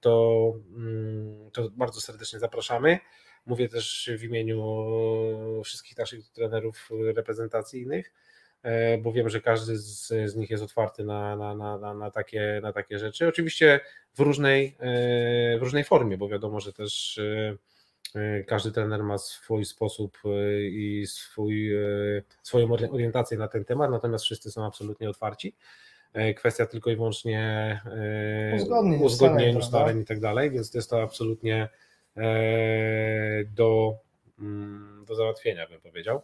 to, 0.00 0.52
mm, 0.76 1.50
to 1.52 1.68
bardzo 1.70 2.00
serdecznie 2.00 2.38
zapraszamy. 2.38 2.98
Mówię 3.46 3.68
też 3.68 4.10
w 4.18 4.24
imieniu 4.24 4.86
wszystkich 5.64 5.98
naszych 5.98 6.28
trenerów 6.28 6.88
reprezentacyjnych 7.14 8.12
E, 8.62 8.98
bo 8.98 9.12
wiem, 9.12 9.28
że 9.28 9.40
każdy 9.40 9.78
z, 9.78 10.06
z 10.06 10.36
nich 10.36 10.50
jest 10.50 10.62
otwarty 10.62 11.04
na, 11.04 11.36
na, 11.36 11.54
na, 11.54 11.94
na, 11.94 12.10
takie, 12.10 12.60
na 12.62 12.72
takie 12.72 12.98
rzeczy. 12.98 13.28
Oczywiście 13.28 13.80
w 14.14 14.20
różnej, 14.20 14.76
e, 14.80 15.58
w 15.58 15.62
różnej 15.62 15.84
formie, 15.84 16.18
bo 16.18 16.28
wiadomo, 16.28 16.60
że 16.60 16.72
też 16.72 17.20
e, 18.14 18.44
każdy 18.44 18.72
trener 18.72 19.02
ma 19.02 19.18
swój 19.18 19.64
sposób 19.64 20.18
i 20.70 21.04
swój, 21.08 21.70
swoją 22.42 22.72
orientację 22.72 23.38
na 23.38 23.48
ten 23.48 23.64
temat, 23.64 23.90
natomiast 23.90 24.24
wszyscy 24.24 24.50
są 24.50 24.66
absolutnie 24.66 25.10
otwarci. 25.10 25.54
Kwestia 26.36 26.66
tylko 26.66 26.90
i 26.90 26.96
wyłącznie 26.96 27.80
uzgodnień, 28.56 29.02
uzgodnień 29.02 29.56
ustaleń 29.56 30.00
i 30.00 30.04
tak 30.04 30.20
dalej, 30.20 30.50
więc 30.50 30.74
jest 30.74 30.90
to 30.90 31.02
absolutnie 31.02 31.68
do, 33.46 33.98
mm, 34.38 35.04
do 35.08 35.14
załatwienia, 35.14 35.66
bym 35.68 35.80
powiedział. 35.80 36.22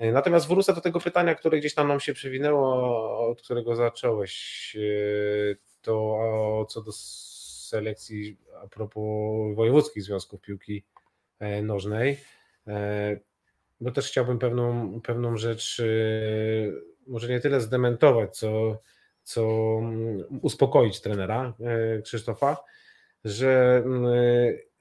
Natomiast 0.00 0.48
wrócę 0.48 0.74
do 0.74 0.80
tego 0.80 1.00
pytania, 1.00 1.34
które 1.34 1.58
gdzieś 1.58 1.74
tam 1.74 1.88
nam 1.88 2.00
się 2.00 2.12
przewinęło, 2.12 3.28
od 3.28 3.42
którego 3.42 3.76
zacząłeś, 3.76 4.76
e, 4.76 5.56
to 5.82 6.66
co 6.68 6.82
do 6.82 6.92
selekcji 6.92 8.36
a 8.62 8.68
propos 8.68 9.02
wojewódzkich 9.56 10.02
związków 10.02 10.40
piłki 10.40 10.84
e, 11.38 11.62
nożnej, 11.62 12.20
e, 12.66 13.16
bo 13.80 13.90
też 13.90 14.08
chciałbym 14.08 14.38
pewną, 14.38 15.00
pewną 15.00 15.36
rzecz 15.36 15.82
może 17.06 17.28
nie 17.28 17.40
tyle 17.40 17.60
zdementować, 17.60 18.36
co, 18.36 18.80
co 19.22 19.42
mm, 19.78 20.24
uspokoić 20.42 21.00
trenera 21.00 21.54
Krzysztofa, 22.04 22.56
że 23.24 23.82
mm, 23.84 24.04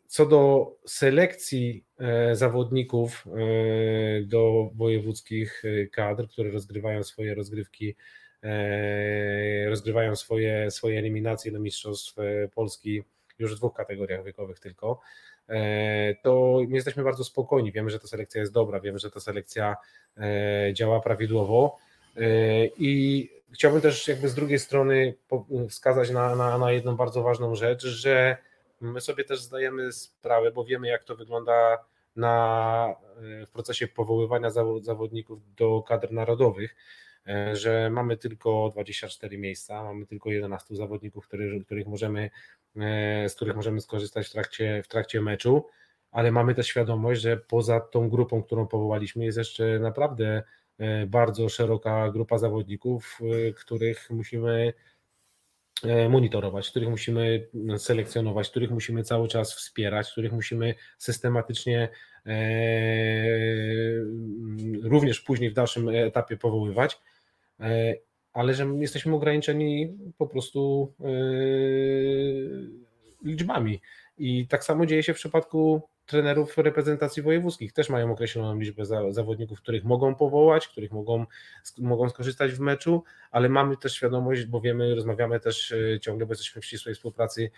co 0.10 0.26
do 0.26 0.72
selekcji 0.86 1.86
e, 2.00 2.36
zawodników 2.36 3.26
e, 3.28 3.32
do 4.22 4.70
wojewódzkich 4.76 5.64
e, 5.66 5.88
kadr, 5.88 6.28
które 6.28 6.52
rozgrywają 6.52 7.04
swoje 7.04 7.36
rozgrywki, 7.36 7.96
rozgrywają 9.68 10.16
swoje, 10.16 10.72
swoje 10.72 11.00
eliminacje 11.00 11.52
do 11.52 11.60
Mistrzostw 11.60 12.16
Polski 12.56 13.04
już 13.40 13.56
w 13.56 13.58
dwóch 13.58 13.74
kategoriach 13.74 14.24
wiekowych 14.24 14.60
tylko, 14.60 15.00
to 16.24 16.62
my 16.68 16.76
jesteśmy 16.76 17.04
bardzo 17.04 17.24
spokojni. 17.24 17.72
Wiemy, 17.72 17.90
że 17.90 18.00
ta 18.00 18.08
selekcja 18.08 18.42
jest 18.42 18.54
dobra, 18.54 18.80
wiemy, 18.80 19.00
że 19.00 19.12
ta 19.12 19.20
selekcja 19.20 19.76
działa 20.74 21.00
prawidłowo 21.00 21.78
i 22.78 23.30
chciałbym 23.54 23.82
też 23.82 24.08
jakby 24.08 24.30
z 24.30 24.36
drugiej 24.36 24.60
strony 24.60 25.14
wskazać 25.70 26.10
na, 26.10 26.36
na, 26.36 26.58
na 26.58 26.72
jedną 26.72 26.96
bardzo 26.96 27.24
ważną 27.24 27.56
rzecz, 27.56 27.86
że 27.86 28.38
My 28.82 29.02
sobie 29.02 29.24
też 29.24 29.42
zdajemy 29.42 29.92
sprawę, 29.92 30.52
bo 30.52 30.66
wiemy, 30.66 30.88
jak 30.88 31.04
to 31.04 31.16
wygląda 31.16 31.78
na, 32.16 32.96
e, 33.42 33.46
w 33.46 33.52
procesie 33.52 33.88
powoływania 33.88 34.50
zawodników 34.82 35.56
do 35.56 35.84
kadr 35.88 36.12
narodowych, 36.12 36.76
e, 37.28 37.56
że 37.56 37.90
mamy 37.90 38.18
tylko 38.18 38.70
24 38.74 39.38
miejsca, 39.38 39.84
mamy 39.84 40.06
tylko 40.06 40.30
11 40.30 40.76
zawodników, 40.76 41.28
który, 41.28 41.66
których 41.66 41.88
możemy, 41.88 42.30
e, 42.76 43.30
z 43.30 43.36
których 43.36 43.56
możemy 43.56 43.82
skorzystać 43.82 44.28
w 44.28 44.32
trakcie, 44.32 44.84
w 44.84 44.88
trakcie 44.88 45.22
meczu, 45.22 45.68
ale 46.12 46.32
mamy 46.32 46.56
też 46.56 46.68
świadomość, 46.68 47.22
że 47.22 47.38
poza 47.38 47.80
tą 47.80 48.10
grupą, 48.10 48.44
którą 48.44 48.68
powołaliśmy, 48.68 49.26
jest 49.26 49.38
jeszcze 49.38 49.80
naprawdę 49.80 50.44
bardzo 51.08 51.50
szeroka 51.50 52.10
grupa 52.12 52.38
zawodników, 52.38 53.20
których 53.56 54.10
musimy 54.10 54.74
monitorować, 56.10 56.70
których 56.70 56.90
musimy 56.90 57.48
selekcjonować, 57.78 58.50
których 58.50 58.72
musimy 58.72 59.04
cały 59.04 59.28
czas 59.28 59.54
wspierać, 59.54 60.12
których 60.12 60.32
musimy 60.32 60.76
systematycznie 60.98 61.90
e, 62.26 62.32
również 64.84 65.20
później 65.20 65.50
w 65.50 65.54
dalszym 65.54 65.90
etapie 65.90 66.38
powoływać, 66.38 67.00
e, 67.60 67.96
ale 68.34 68.54
że 68.54 68.66
jesteśmy 68.66 69.16
ograniczeni 69.16 69.98
po 70.18 70.28
prostu 70.28 70.94
liczbami. 73.24 73.82
I 74.18 74.48
tak 74.48 74.64
samo 74.64 74.86
dzieje 74.86 75.04
się 75.04 75.14
w 75.14 75.18
przypadku 75.18 75.82
trenerów 76.10 76.58
reprezentacji 76.58 77.24
wojewódzkich. 77.24 77.74
Też 77.74 77.90
mają 77.90 78.12
określoną 78.12 78.60
liczbę 78.60 78.86
zawodników, 79.10 79.62
których 79.62 79.84
mogą 79.84 80.16
powołać, 80.16 80.68
których 80.68 80.92
mogą, 80.92 81.26
mogą 81.78 82.10
skorzystać 82.10 82.52
w 82.52 82.60
meczu, 82.60 83.04
ale 83.32 83.50
mamy 83.50 83.78
też 83.78 83.94
świadomość, 83.94 84.46
bo 84.46 84.62
wiemy, 84.62 84.96
rozmawiamy 84.96 85.40
też 85.40 85.72
e, 85.72 86.00
ciągle, 86.00 86.26
bo 86.26 86.32
jesteśmy 86.32 86.62
w 86.62 86.66
ścisłej 86.66 86.96
współpracy 86.96 87.52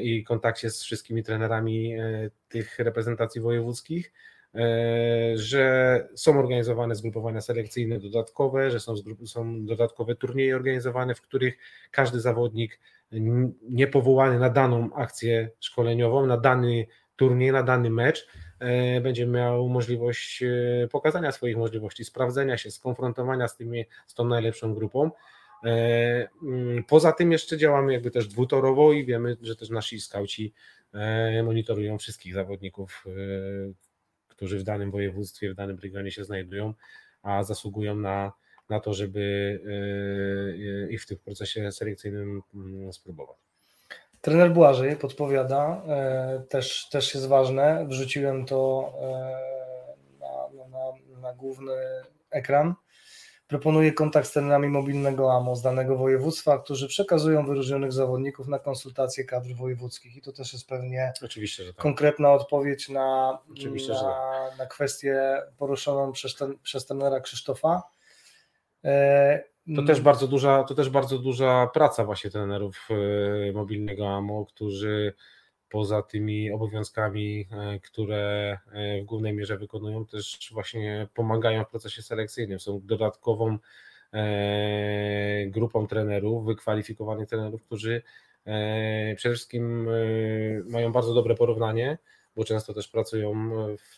i 0.00 0.24
kontakcie 0.24 0.70
z 0.70 0.82
wszystkimi 0.82 1.22
trenerami 1.22 1.94
e, 1.94 2.30
tych 2.48 2.78
reprezentacji 2.78 3.40
wojewódzkich, 3.40 4.12
że 5.34 6.08
są 6.14 6.38
organizowane 6.38 6.94
zgrupowania 6.94 7.40
selekcyjne 7.40 7.98
dodatkowe, 7.98 8.70
że 8.70 8.80
są, 8.80 8.94
są 9.26 9.66
dodatkowe 9.66 10.14
turnieje 10.14 10.56
organizowane, 10.56 11.14
w 11.14 11.22
których 11.22 11.58
każdy 11.90 12.20
zawodnik 12.20 12.80
niepowołany 13.62 14.38
na 14.38 14.50
daną 14.50 14.94
akcję 14.94 15.50
szkoleniową, 15.60 16.26
na 16.26 16.36
dany 16.36 16.86
turniej, 17.18 17.52
na 17.52 17.62
dany 17.62 17.90
mecz, 17.90 18.28
e, 18.58 19.00
będzie 19.00 19.26
miał 19.26 19.68
możliwość 19.68 20.42
e, 20.42 20.88
pokazania 20.90 21.32
swoich 21.32 21.56
możliwości, 21.56 22.04
sprawdzenia 22.04 22.58
się, 22.58 22.70
skonfrontowania 22.70 23.48
z, 23.48 23.56
tymi, 23.56 23.84
z 24.06 24.14
tą 24.14 24.24
najlepszą 24.24 24.74
grupą. 24.74 25.10
E, 25.64 26.28
mm, 26.42 26.84
poza 26.84 27.12
tym 27.12 27.32
jeszcze 27.32 27.58
działamy 27.58 27.92
jakby 27.92 28.10
też 28.10 28.28
dwutorowo 28.28 28.92
i 28.92 29.04
wiemy, 29.04 29.36
że 29.42 29.56
też 29.56 29.70
nasi 29.70 30.00
skauci 30.00 30.54
monitorują 31.44 31.98
wszystkich 31.98 32.34
zawodników, 32.34 33.04
którzy 34.28 34.58
w 34.58 34.62
danym 34.62 34.90
województwie, 34.90 35.52
w 35.52 35.54
danym 35.54 35.78
regionie 35.78 36.10
się 36.10 36.24
znajdują, 36.24 36.74
a 37.22 37.44
zasługują 37.44 37.96
na, 37.96 38.32
na 38.70 38.80
to, 38.80 38.94
żeby 38.94 39.60
i 40.90 40.98
w 40.98 41.06
tym 41.06 41.18
procesie 41.18 41.72
selekcyjnym 41.72 42.42
mm, 42.54 42.92
spróbować. 42.92 43.47
Trener 44.20 44.52
Błażej 44.52 44.96
podpowiada, 44.96 45.82
e, 45.88 46.42
też, 46.48 46.88
też 46.88 47.14
jest 47.14 47.28
ważne, 47.28 47.86
wrzuciłem 47.88 48.46
to 48.46 48.92
e, 49.00 49.38
na, 50.20 50.68
na, 50.68 51.20
na 51.20 51.34
główny 51.34 51.72
ekran. 52.30 52.74
Proponuje 53.46 53.92
kontakt 53.92 54.28
z 54.28 54.32
trenerami 54.32 54.68
mobilnego 54.68 55.32
AMO 55.32 55.56
z 55.56 55.62
danego 55.62 55.96
województwa, 55.96 56.58
którzy 56.58 56.88
przekazują 56.88 57.46
wyróżnionych 57.46 57.92
zawodników 57.92 58.48
na 58.48 58.58
konsultacje 58.58 59.24
kadr 59.24 59.54
wojewódzkich. 59.54 60.16
I 60.16 60.22
to 60.22 60.32
też 60.32 60.52
jest 60.52 60.68
pewnie 60.68 61.12
tak. 61.72 61.82
konkretna 61.82 62.32
odpowiedź 62.32 62.88
na, 62.88 63.38
Oczywiście, 63.52 63.92
na, 63.92 64.00
tak. 64.00 64.58
na 64.58 64.66
kwestię 64.66 65.42
poruszoną 65.58 66.12
przez, 66.12 66.34
ten, 66.34 66.58
przez 66.62 66.86
trenera 66.86 67.20
Krzysztofa. 67.20 67.82
To 69.76 69.82
też 69.82 70.00
bardzo 70.00 70.28
duża, 70.28 70.64
to 70.64 70.74
też 70.74 70.90
bardzo 70.90 71.18
duża 71.18 71.66
praca 71.66 72.04
właśnie 72.04 72.30
trenerów 72.30 72.88
e, 73.48 73.52
mobilnego 73.52 74.08
AMO, 74.08 74.46
którzy 74.46 75.14
poza 75.70 76.02
tymi 76.02 76.50
obowiązkami, 76.50 77.48
e, 77.52 77.80
które 77.80 78.58
e, 78.72 79.02
w 79.02 79.04
głównej 79.04 79.34
mierze 79.34 79.58
wykonują, 79.58 80.06
też 80.06 80.50
właśnie 80.52 81.08
pomagają 81.14 81.64
w 81.64 81.68
procesie 81.70 82.02
selekcyjnym. 82.02 82.60
Są 82.60 82.80
dodatkową 82.84 83.58
grupą 85.46 85.86
trenerów, 85.86 86.46
wykwalifikowanych 86.46 87.28
trenerów, 87.28 87.62
którzy 87.62 88.02
przede 89.16 89.34
wszystkim 89.34 89.88
mają 90.64 90.92
bardzo 90.92 91.14
dobre 91.14 91.34
porównanie, 91.34 91.98
bo 92.36 92.44
często 92.44 92.74
też 92.74 92.88
pracują 92.88 93.50
w, 93.76 93.96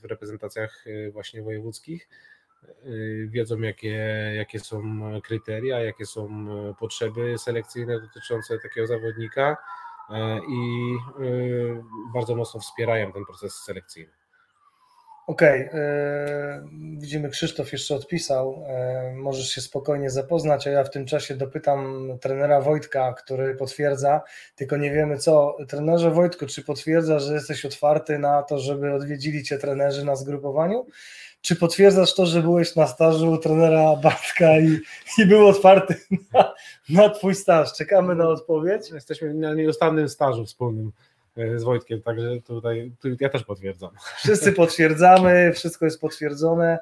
w 0.00 0.04
reprezentacjach 0.04 0.84
właśnie 1.12 1.42
wojewódzkich 1.42 2.08
Y, 2.08 2.33
wiedzą 3.26 3.60
jakie, 3.60 3.96
jakie 4.36 4.60
są 4.60 4.82
kryteria, 5.22 5.80
jakie 5.80 6.06
są 6.06 6.28
e, 6.70 6.74
potrzeby 6.74 7.38
selekcyjne 7.38 8.00
dotyczące 8.00 8.58
takiego 8.58 8.86
zawodnika 8.86 9.56
e, 10.10 10.38
i 10.38 10.94
y, 11.24 11.82
bardzo 12.14 12.36
mocno 12.36 12.60
wspierają 12.60 13.12
ten 13.12 13.24
proces 13.24 13.54
selekcyjny. 13.54 14.12
Okej, 15.26 15.68
okay. 15.68 15.80
widzimy 16.98 17.30
Krzysztof 17.30 17.72
jeszcze 17.72 17.94
odpisał, 17.94 18.64
możesz 19.14 19.48
się 19.48 19.60
spokojnie 19.60 20.10
zapoznać, 20.10 20.66
a 20.66 20.70
ja 20.70 20.84
w 20.84 20.90
tym 20.90 21.06
czasie 21.06 21.36
dopytam 21.36 22.08
trenera 22.20 22.60
Wojtka, 22.60 23.12
który 23.12 23.54
potwierdza, 23.54 24.20
tylko 24.54 24.76
nie 24.76 24.90
wiemy 24.90 25.18
co. 25.18 25.56
Trenerze 25.68 26.10
Wojtku, 26.10 26.46
czy 26.46 26.64
potwierdza, 26.64 27.18
że 27.18 27.34
jesteś 27.34 27.64
otwarty 27.64 28.18
na 28.18 28.42
to, 28.42 28.58
żeby 28.58 28.94
odwiedzili 28.94 29.42
Cię 29.42 29.58
trenerzy 29.58 30.04
na 30.04 30.16
zgrupowaniu? 30.16 30.86
Czy 31.44 31.56
potwierdzasz 31.56 32.14
to, 32.14 32.26
że 32.26 32.42
byłeś 32.42 32.76
na 32.76 32.86
stażu 32.86 33.30
u 33.30 33.38
trenera 33.38 33.96
Bartka 33.96 34.58
i, 34.58 34.78
i 35.18 35.26
był 35.26 35.48
otwarty 35.48 35.96
na, 36.32 36.54
na 36.88 37.08
Twój 37.08 37.34
staż? 37.34 37.72
Czekamy 37.72 38.14
na 38.14 38.28
odpowiedź. 38.28 38.90
Jesteśmy 38.90 39.34
na 39.34 39.54
nieustannym 39.54 40.08
stażu 40.08 40.44
wspólnym 40.44 40.92
e, 41.36 41.58
z 41.58 41.64
Wojtkiem, 41.64 42.02
także 42.02 42.40
tutaj, 42.46 42.92
ja 43.20 43.28
też 43.28 43.44
potwierdzam. 43.44 43.90
Wszyscy 44.16 44.52
potwierdzamy, 44.52 45.52
wszystko 45.52 45.84
jest 45.84 46.00
potwierdzone. 46.00 46.78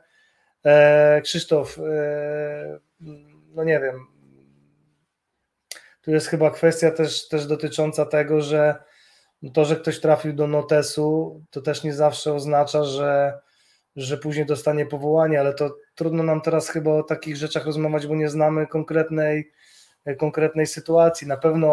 E, 0.65 1.21
Krzysztof, 1.21 1.79
e, 1.79 2.79
no 3.55 3.65
nie 3.65 3.81
wiem, 3.81 4.07
tu 6.03 6.11
jest 6.11 6.27
chyba 6.27 6.51
kwestia 6.51 6.91
też, 6.91 7.29
też 7.29 7.47
dotycząca 7.47 8.07
tego, 8.07 8.41
że 8.41 8.75
to, 9.53 9.65
że 9.65 9.77
ktoś 9.77 10.01
trafił 10.01 10.33
do 10.33 10.47
notesu, 10.47 11.41
to 11.51 11.61
też 11.61 11.85
nie 11.85 11.95
zawsze 11.95 12.35
oznacza, 12.35 12.85
że 12.85 13.39
że 13.97 14.19
później 14.19 14.47
dostanie 14.47 14.87
powołanie, 14.87 15.41
ale 15.41 15.55
to 15.55 15.77
trudno 15.95 16.23
nam 16.23 16.41
teraz 16.41 16.69
chyba 16.69 16.91
o 16.91 17.03
takich 17.03 17.37
rzeczach 17.37 17.67
rozmawiać, 17.67 18.07
bo 18.07 18.15
nie 18.15 18.29
znamy 18.29 18.67
konkretnej, 18.67 19.53
konkretnej 20.19 20.67
sytuacji. 20.67 21.27
Na 21.27 21.37
pewno 21.37 21.69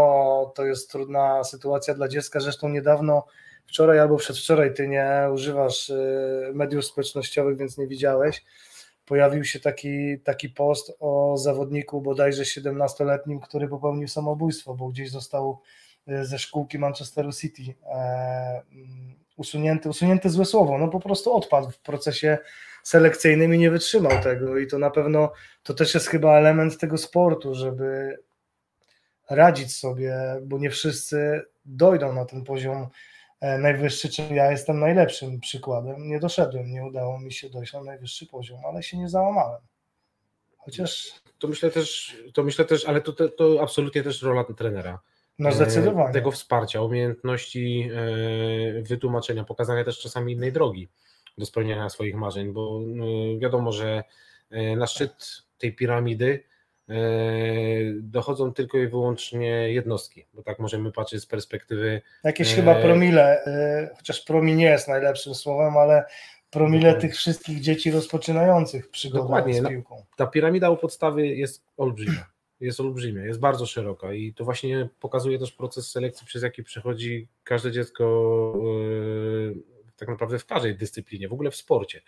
to 0.56 0.66
jest 0.66 0.92
trudna 0.92 1.44
sytuacja 1.44 1.94
dla 1.94 2.08
dziecka. 2.08 2.40
Zresztą 2.40 2.70
niedawno, 2.70 3.26
wczoraj 3.66 4.00
albo 4.00 4.18
przedwczoraj, 4.18 4.74
ty 4.74 4.88
nie 4.88 5.30
używasz 5.34 5.90
y, 5.90 6.52
mediów 6.54 6.86
społecznościowych, 6.86 7.58
więc 7.58 7.78
nie 7.78 7.88
widziałeś. 7.88 8.44
Pojawił 9.06 9.44
się 9.44 9.60
taki, 9.60 10.20
taki 10.20 10.50
post 10.50 10.94
o 11.00 11.38
zawodniku 11.38 12.02
bodajże 12.02 12.44
17-letnim, 12.44 13.40
który 13.40 13.68
popełnił 13.68 14.08
samobójstwo, 14.08 14.74
bo 14.74 14.88
gdzieś 14.90 15.12
został 15.12 15.60
y, 16.10 16.26
ze 16.26 16.40
szkółki 16.40 16.80
Manchesteru 16.80 17.32
City 17.32 17.76
e, 17.86 18.62
usunięty, 19.40 19.90
usunięte 19.90 20.30
złe 20.30 20.46
słowo, 20.46 20.78
no 20.78 20.88
po 20.88 21.00
prostu 21.00 21.36
odpadł 21.36 21.70
w 21.70 21.80
procesie 21.80 22.38
selekcyjnym 22.84 23.54
i 23.54 23.58
nie 23.58 23.72
wytrzymał 23.72 24.24
tego 24.24 24.58
i 24.58 24.68
to 24.68 24.80
na 24.80 24.90
pewno 24.90 25.32
to 25.64 25.74
też 25.74 25.94
jest 25.94 26.08
chyba 26.08 26.38
element 26.38 26.78
tego 26.78 26.98
sportu, 26.98 27.56
żeby 27.56 28.20
radzić 29.30 29.76
sobie, 29.76 30.16
bo 30.42 30.58
nie 30.58 30.70
wszyscy 30.70 31.42
dojdą 31.66 32.14
na 32.14 32.26
ten 32.26 32.44
poziom 32.44 32.88
e, 33.42 33.58
najwyższy, 33.58 34.10
czy 34.10 34.22
ja 34.22 34.52
jestem 34.52 34.80
najlepszym 34.80 35.40
przykładem. 35.40 36.08
Nie 36.08 36.20
doszedłem, 36.20 36.72
nie 36.72 36.86
udało 36.86 37.20
mi 37.20 37.34
się 37.34 37.50
dojść 37.50 37.74
na 37.74 37.84
najwyższy 37.84 38.28
poziom, 38.28 38.60
ale 38.66 38.84
się 38.84 38.98
nie 38.98 39.10
załamałem. 39.10 39.62
Chociaż. 40.58 41.14
To 41.40 41.48
myślę 41.48 41.72
też, 41.72 42.18
to 42.34 42.44
myślę 42.44 42.66
też, 42.66 42.86
ale 42.86 43.02
to, 43.02 43.14
to, 43.14 43.30
to 43.30 43.62
absolutnie 43.62 44.04
też 44.04 44.22
rola 44.22 44.44
trenera. 44.44 45.00
No 45.40 45.52
zdecydowanie. 45.52 46.14
Tego 46.14 46.32
wsparcia, 46.32 46.82
umiejętności 46.82 47.90
e, 47.94 48.82
wytłumaczenia, 48.82 49.44
pokazania 49.44 49.84
też 49.84 50.00
czasami 50.00 50.34
innej 50.34 50.52
drogi 50.52 50.90
do 51.38 51.46
spełniania 51.46 51.90
swoich 51.90 52.16
marzeń, 52.16 52.54
bo 52.54 52.82
e, 53.36 53.40
wiadomo, 53.40 53.72
że 53.72 54.04
e, 54.52 54.76
na 54.76 54.88
szczyt 54.88 55.44
tej 55.58 55.76
piramidy 55.76 56.44
dochodzą 58.02 58.54
tylko 58.54 58.78
i 58.78 58.88
wyłącznie 58.88 59.74
jednostki, 59.74 60.26
bo 60.34 60.44
tak 60.44 60.60
możemy 60.60 60.92
patrzeć 60.92 61.22
z 61.22 61.26
perspektywy. 61.26 62.02
Jakieś 62.24 62.56
chyba 62.56 62.76
promile, 62.76 63.44
chociaż 63.98 64.22
promi 64.22 64.56
nie 64.56 64.66
jest 64.66 64.88
najlepszym 64.88 65.36
słowem, 65.36 65.78
ale 65.78 66.04
promile 66.50 66.94
tych 66.96 67.16
wszystkich 67.16 67.62
dzieci 67.62 67.92
rozpoczynających 67.92 68.90
przygodę 68.90 69.54
z 69.54 69.68
piłką. 69.68 70.06
Ta 70.18 70.28
piramida 70.28 70.70
u 70.70 70.78
podstawy 70.78 71.28
jest 71.28 71.64
olbrzymia 71.78 72.26
jest 72.60 72.80
olbrzymia, 72.80 73.26
jest 73.26 73.40
bardzo 73.40 73.66
szeroka 73.66 74.14
i 74.14 74.34
to 74.34 74.46
właśnie 74.46 74.90
pokazuje 75.00 75.40
też 75.40 75.52
proces 75.52 75.92
selekcji, 75.92 76.28
przez 76.28 76.44
jaki 76.44 76.64
przechodzi 76.64 77.28
każde 77.44 77.72
dziecko 77.72 78.54
yy, 78.64 79.56
tak 79.98 80.10
naprawdę 80.10 80.40
w 80.40 80.46
każdej 80.46 80.76
dyscyplinie, 80.76 81.30
w 81.30 81.34
ogóle 81.34 81.52
w 81.52 81.56
sporcie. 81.56 82.02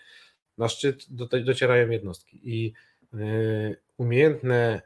Na 0.58 0.70
szczyt 0.70 1.06
docierają 1.45 1.89
jednostki 1.89 2.39
i 2.43 2.74
yy, 3.14 3.78
umiejętne 3.97 4.82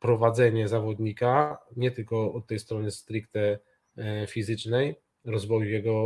prowadzenie 0.00 0.68
zawodnika, 0.68 1.58
nie 1.76 1.90
tylko 1.90 2.32
od 2.32 2.46
tej 2.46 2.58
strony 2.58 2.90
stricte 2.90 3.58
yy, 3.96 4.26
fizycznej, 4.26 4.94
rozwoju 5.24 5.70
jego 5.70 6.04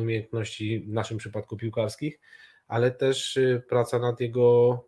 umiejętności, 0.00 0.80
w 0.80 0.92
naszym 0.92 1.18
przypadku 1.18 1.56
piłkarskich, 1.56 2.20
ale 2.68 2.90
też 2.90 3.38
praca 3.68 3.98
nad 3.98 4.20
jego 4.20 4.84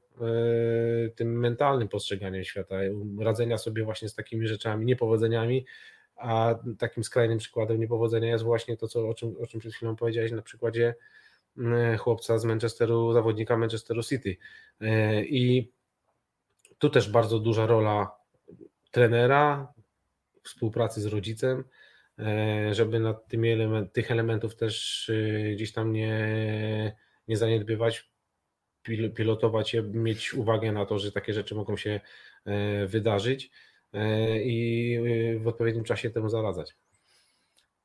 tym 1.14 1.38
mentalnym 1.38 1.88
postrzeganiem 1.88 2.44
świata, 2.44 2.76
radzenia 3.20 3.58
sobie 3.58 3.84
właśnie 3.84 4.08
z 4.08 4.14
takimi 4.14 4.48
rzeczami, 4.48 4.86
niepowodzeniami, 4.86 5.66
a 6.16 6.54
takim 6.78 7.04
skrajnym 7.04 7.38
przykładem 7.38 7.80
niepowodzenia 7.80 8.28
jest 8.28 8.44
właśnie 8.44 8.76
to, 8.76 8.88
co, 8.88 9.08
o, 9.08 9.14
czym, 9.14 9.36
o 9.40 9.46
czym 9.46 9.60
przed 9.60 9.74
chwilą 9.74 9.96
powiedziałeś 9.96 10.32
na 10.32 10.42
przykładzie 10.42 10.94
mm, 11.58 11.98
chłopca 11.98 12.38
z 12.38 12.44
Manchesteru, 12.44 13.12
zawodnika 13.12 13.56
Manchesteru 13.56 14.02
City. 14.02 14.36
E, 14.80 15.24
I 15.24 15.72
tu 16.78 16.90
też 16.90 17.10
bardzo 17.10 17.38
duża 17.38 17.66
rola 17.66 18.16
trenera, 18.90 19.72
współpracy 20.42 21.00
z 21.00 21.06
rodzicem, 21.06 21.64
e, 22.18 22.74
żeby 22.74 23.00
nad 23.00 23.28
tymi 23.28 23.50
element, 23.50 23.92
tych 23.92 24.10
elementów 24.10 24.56
też 24.56 25.10
gdzieś 25.52 25.72
tam 25.72 25.92
nie, 25.92 26.96
nie 27.28 27.36
zaniedbywać, 27.36 28.10
pilotować 29.14 29.74
je, 29.74 29.82
mieć 29.82 30.34
uwagę 30.34 30.72
na 30.72 30.86
to, 30.86 30.98
że 30.98 31.12
takie 31.12 31.32
rzeczy 31.32 31.54
mogą 31.54 31.76
się 31.76 32.00
e, 32.44 32.86
wydarzyć 32.86 33.50
e, 33.92 34.38
i 34.42 34.94
e, 35.36 35.38
w 35.38 35.48
odpowiednim 35.48 35.84
czasie 35.84 36.10
temu 36.10 36.28
zaradzać. 36.28 36.76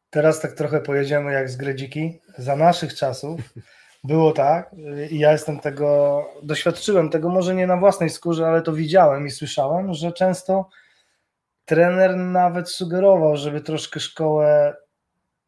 Teraz 0.10 0.42
tak 0.42 0.52
trochę 0.52 0.82
pojedziemy 0.82 1.34
jak 1.34 1.50
z 1.50 1.56
gredziki. 1.56 2.20
Za 2.38 2.56
naszych 2.56 2.96
czasów 2.96 3.40
było 4.04 4.32
tak 4.32 4.76
i 5.10 5.20
ja 5.20 5.32
jestem 5.32 5.60
tego, 5.60 6.26
doświadczyłem 6.44 7.10
tego 7.10 7.30
może 7.30 7.56
nie 7.56 7.68
na 7.68 7.78
własnej 7.78 8.10
skórze, 8.10 8.48
ale 8.48 8.62
to 8.62 8.74
widziałem 8.74 9.28
i 9.28 9.32
słyszałem, 9.32 9.94
że 9.94 10.12
często 10.12 10.70
trener 11.66 12.18
nawet 12.18 12.70
sugerował, 12.70 13.38
żeby 13.38 13.62
troszkę 13.62 14.00
szkołę 14.00 14.76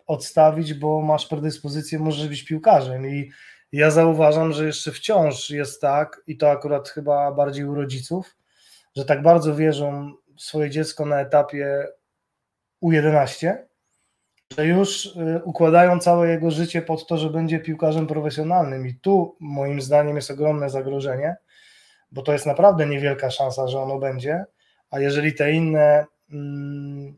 odstawić, 0.07 0.73
bo 0.73 1.01
masz 1.01 1.27
predyspozycję, 1.27 1.99
możesz 1.99 2.27
być 2.27 2.45
piłkarzem 2.45 3.07
i 3.07 3.31
ja 3.73 3.91
zauważam, 3.91 4.53
że 4.53 4.65
jeszcze 4.65 4.91
wciąż 4.91 5.49
jest 5.49 5.81
tak 5.81 6.21
i 6.27 6.37
to 6.37 6.51
akurat 6.51 6.89
chyba 6.89 7.31
bardziej 7.31 7.65
u 7.65 7.75
rodziców, 7.75 8.37
że 8.95 9.05
tak 9.05 9.21
bardzo 9.21 9.55
wierzą 9.55 10.13
w 10.37 10.41
swoje 10.41 10.69
dziecko 10.69 11.05
na 11.05 11.21
etapie 11.21 11.87
U11, 12.83 13.55
że 14.57 14.67
już 14.67 15.05
y, 15.05 15.41
układają 15.43 15.99
całe 15.99 16.29
jego 16.29 16.51
życie 16.51 16.81
pod 16.81 17.07
to, 17.07 17.17
że 17.17 17.29
będzie 17.29 17.59
piłkarzem 17.59 18.07
profesjonalnym. 18.07 18.87
I 18.87 18.95
tu 18.95 19.37
moim 19.39 19.81
zdaniem 19.81 20.15
jest 20.15 20.31
ogromne 20.31 20.69
zagrożenie, 20.69 21.35
bo 22.11 22.21
to 22.21 22.33
jest 22.33 22.45
naprawdę 22.45 22.85
niewielka 22.85 23.31
szansa, 23.31 23.67
że 23.67 23.79
ono 23.79 23.99
będzie. 23.99 24.45
A 24.89 24.99
jeżeli 24.99 25.33
te 25.33 25.51
inne, 25.51 26.05
yy, 26.29 27.13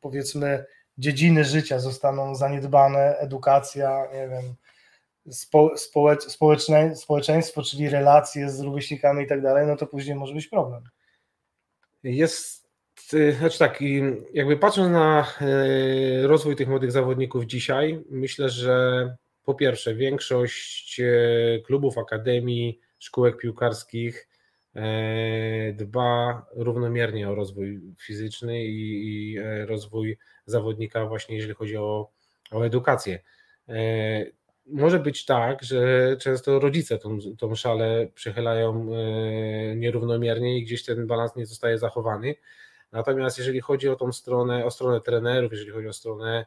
powiedzmy, 0.00 0.64
dziedziny 0.98 1.44
życia 1.44 1.78
zostaną 1.78 2.34
zaniedbane, 2.34 3.18
edukacja, 3.18 4.06
nie 4.14 4.28
wiem, 4.28 4.54
spo, 5.30 5.70
społeczne, 6.28 6.96
społeczeństwo, 6.96 7.62
czyli 7.62 7.88
relacje 7.88 8.50
z 8.50 8.60
rówieśnikami 8.60 9.24
i 9.24 9.28
tak 9.28 9.42
dalej, 9.42 9.66
no 9.66 9.76
to 9.76 9.86
później 9.86 10.16
może 10.16 10.34
być 10.34 10.46
problem. 10.46 10.84
Jest 12.02 12.62
Y, 13.14 13.32
znaczy 13.32 13.58
tak, 13.58 13.78
jakby 14.34 14.56
patrząc 14.56 14.92
na 14.92 15.26
y, 15.42 16.26
rozwój 16.26 16.56
tych 16.56 16.68
młodych 16.68 16.92
zawodników 16.92 17.44
dzisiaj, 17.44 18.04
myślę, 18.10 18.48
że 18.48 19.16
po 19.44 19.54
pierwsze 19.54 19.94
większość 19.94 21.00
y, 21.00 21.62
klubów, 21.66 21.98
akademii, 21.98 22.80
szkółek 22.98 23.36
piłkarskich 23.36 24.28
dba 25.74 26.46
równomiernie 26.54 27.28
o 27.28 27.34
rozwój 27.34 27.80
fizyczny 27.98 28.64
i, 28.64 29.36
rozwój 29.66 30.18
zawodnika 30.46 31.06
właśnie 31.06 31.36
jeżeli 31.36 31.54
chodzi 31.54 31.76
o, 31.76 32.10
o 32.50 32.66
edukację. 32.66 33.18
Może 34.66 34.98
być 34.98 35.24
tak, 35.24 35.62
że 35.62 36.16
często 36.16 36.58
rodzice 36.58 36.98
tą, 36.98 37.18
tą 37.38 37.54
szalę 37.54 38.08
przechylają 38.14 38.90
nierównomiernie 39.76 40.58
i 40.58 40.64
gdzieś 40.64 40.84
ten 40.84 41.06
balans 41.06 41.36
nie 41.36 41.46
zostaje 41.46 41.78
zachowany. 41.78 42.34
Natomiast 42.92 43.38
jeżeli 43.38 43.60
chodzi 43.60 43.88
o 43.88 43.96
tą 43.96 44.12
stronę, 44.12 44.64
o 44.64 44.70
stronę 44.70 45.00
trenerów, 45.00 45.52
jeżeli 45.52 45.70
chodzi 45.70 45.88
o 45.88 45.92
stronę, 45.92 46.46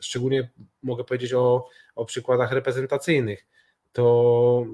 szczególnie 0.00 0.50
mogę 0.82 1.04
powiedzieć 1.04 1.34
o, 1.34 1.68
o 1.94 2.04
przykładach 2.04 2.52
reprezentacyjnych, 2.52 3.46
to 3.92 4.66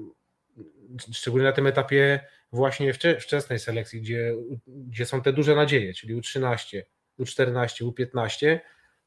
szczególnie 1.13 1.47
na 1.47 1.51
tym 1.51 1.67
etapie 1.67 2.19
właśnie 2.51 2.93
wczesnej 3.19 3.59
selekcji, 3.59 4.01
gdzie, 4.01 4.35
gdzie 4.67 5.05
są 5.05 5.21
te 5.21 5.33
duże 5.33 5.55
nadzieje, 5.55 5.93
czyli 5.93 6.15
U13, 6.15 6.81
U14, 7.19 7.91
U15, 7.91 8.59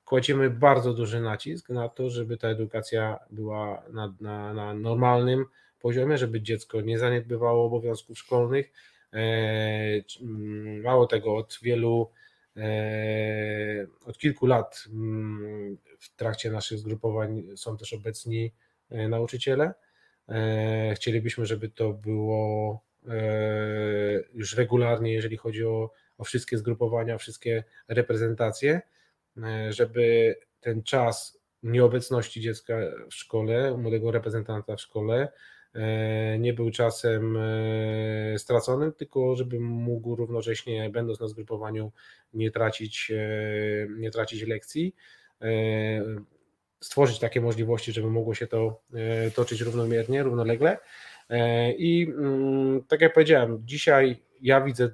kładziemy 0.04 0.50
bardzo 0.50 0.94
duży 0.94 1.20
nacisk 1.20 1.68
na 1.68 1.88
to, 1.88 2.10
żeby 2.10 2.36
ta 2.36 2.48
edukacja 2.48 3.18
była 3.30 3.82
na, 3.92 4.14
na, 4.20 4.54
na 4.54 4.74
normalnym 4.74 5.44
poziomie, 5.80 6.18
żeby 6.18 6.40
dziecko 6.40 6.80
nie 6.80 6.98
zaniedbywało 6.98 7.66
obowiązków 7.66 8.18
szkolnych, 8.18 8.72
E, 9.14 10.02
mało 10.82 11.06
tego, 11.06 11.36
od 11.36 11.58
wielu, 11.62 12.10
e, 12.56 13.86
od 14.06 14.18
kilku 14.18 14.46
lat 14.46 14.84
w 15.98 16.16
trakcie 16.16 16.50
naszych 16.50 16.78
zgrupowań 16.78 17.42
są 17.56 17.76
też 17.76 17.92
obecni 17.92 18.52
e, 18.90 19.08
nauczyciele. 19.08 19.74
Chcielibyśmy, 20.94 21.46
żeby 21.46 21.68
to 21.68 21.92
było 21.92 22.80
już 24.34 24.56
regularnie, 24.56 25.12
jeżeli 25.12 25.36
chodzi 25.36 25.64
o, 25.64 25.90
o 26.18 26.24
wszystkie 26.24 26.58
zgrupowania, 26.58 27.18
wszystkie 27.18 27.64
reprezentacje, 27.88 28.80
żeby 29.68 30.36
ten 30.60 30.82
czas 30.82 31.40
nieobecności 31.62 32.40
dziecka 32.40 32.74
w 33.10 33.14
szkole, 33.14 33.76
młodego 33.76 34.10
reprezentanta 34.10 34.76
w 34.76 34.80
szkole, 34.80 35.28
E, 35.74 36.38
nie 36.38 36.52
był 36.52 36.70
czasem 36.70 37.36
e, 37.36 38.38
straconym, 38.38 38.92
tylko 38.92 39.36
żeby 39.36 39.60
mógł 39.60 40.16
równocześnie, 40.16 40.90
będąc 40.90 41.20
na 41.20 41.28
zgrupowaniu, 41.28 41.92
nie 42.34 42.50
tracić, 42.50 43.12
e, 43.14 43.88
nie 43.98 44.10
tracić 44.10 44.42
lekcji, 44.42 44.94
stworzyć 46.84 47.18
takie 47.18 47.40
możliwości, 47.40 47.92
żeby 47.92 48.10
mogło 48.10 48.34
się 48.34 48.46
to 48.46 48.80
toczyć 49.34 49.60
równomiernie, 49.60 50.22
równolegle. 50.22 50.78
I 51.78 52.12
mm, 52.18 52.84
tak 52.88 53.00
jak 53.00 53.14
powiedziałem, 53.14 53.62
dzisiaj 53.64 54.16
ja 54.40 54.60
widzę, 54.60 54.90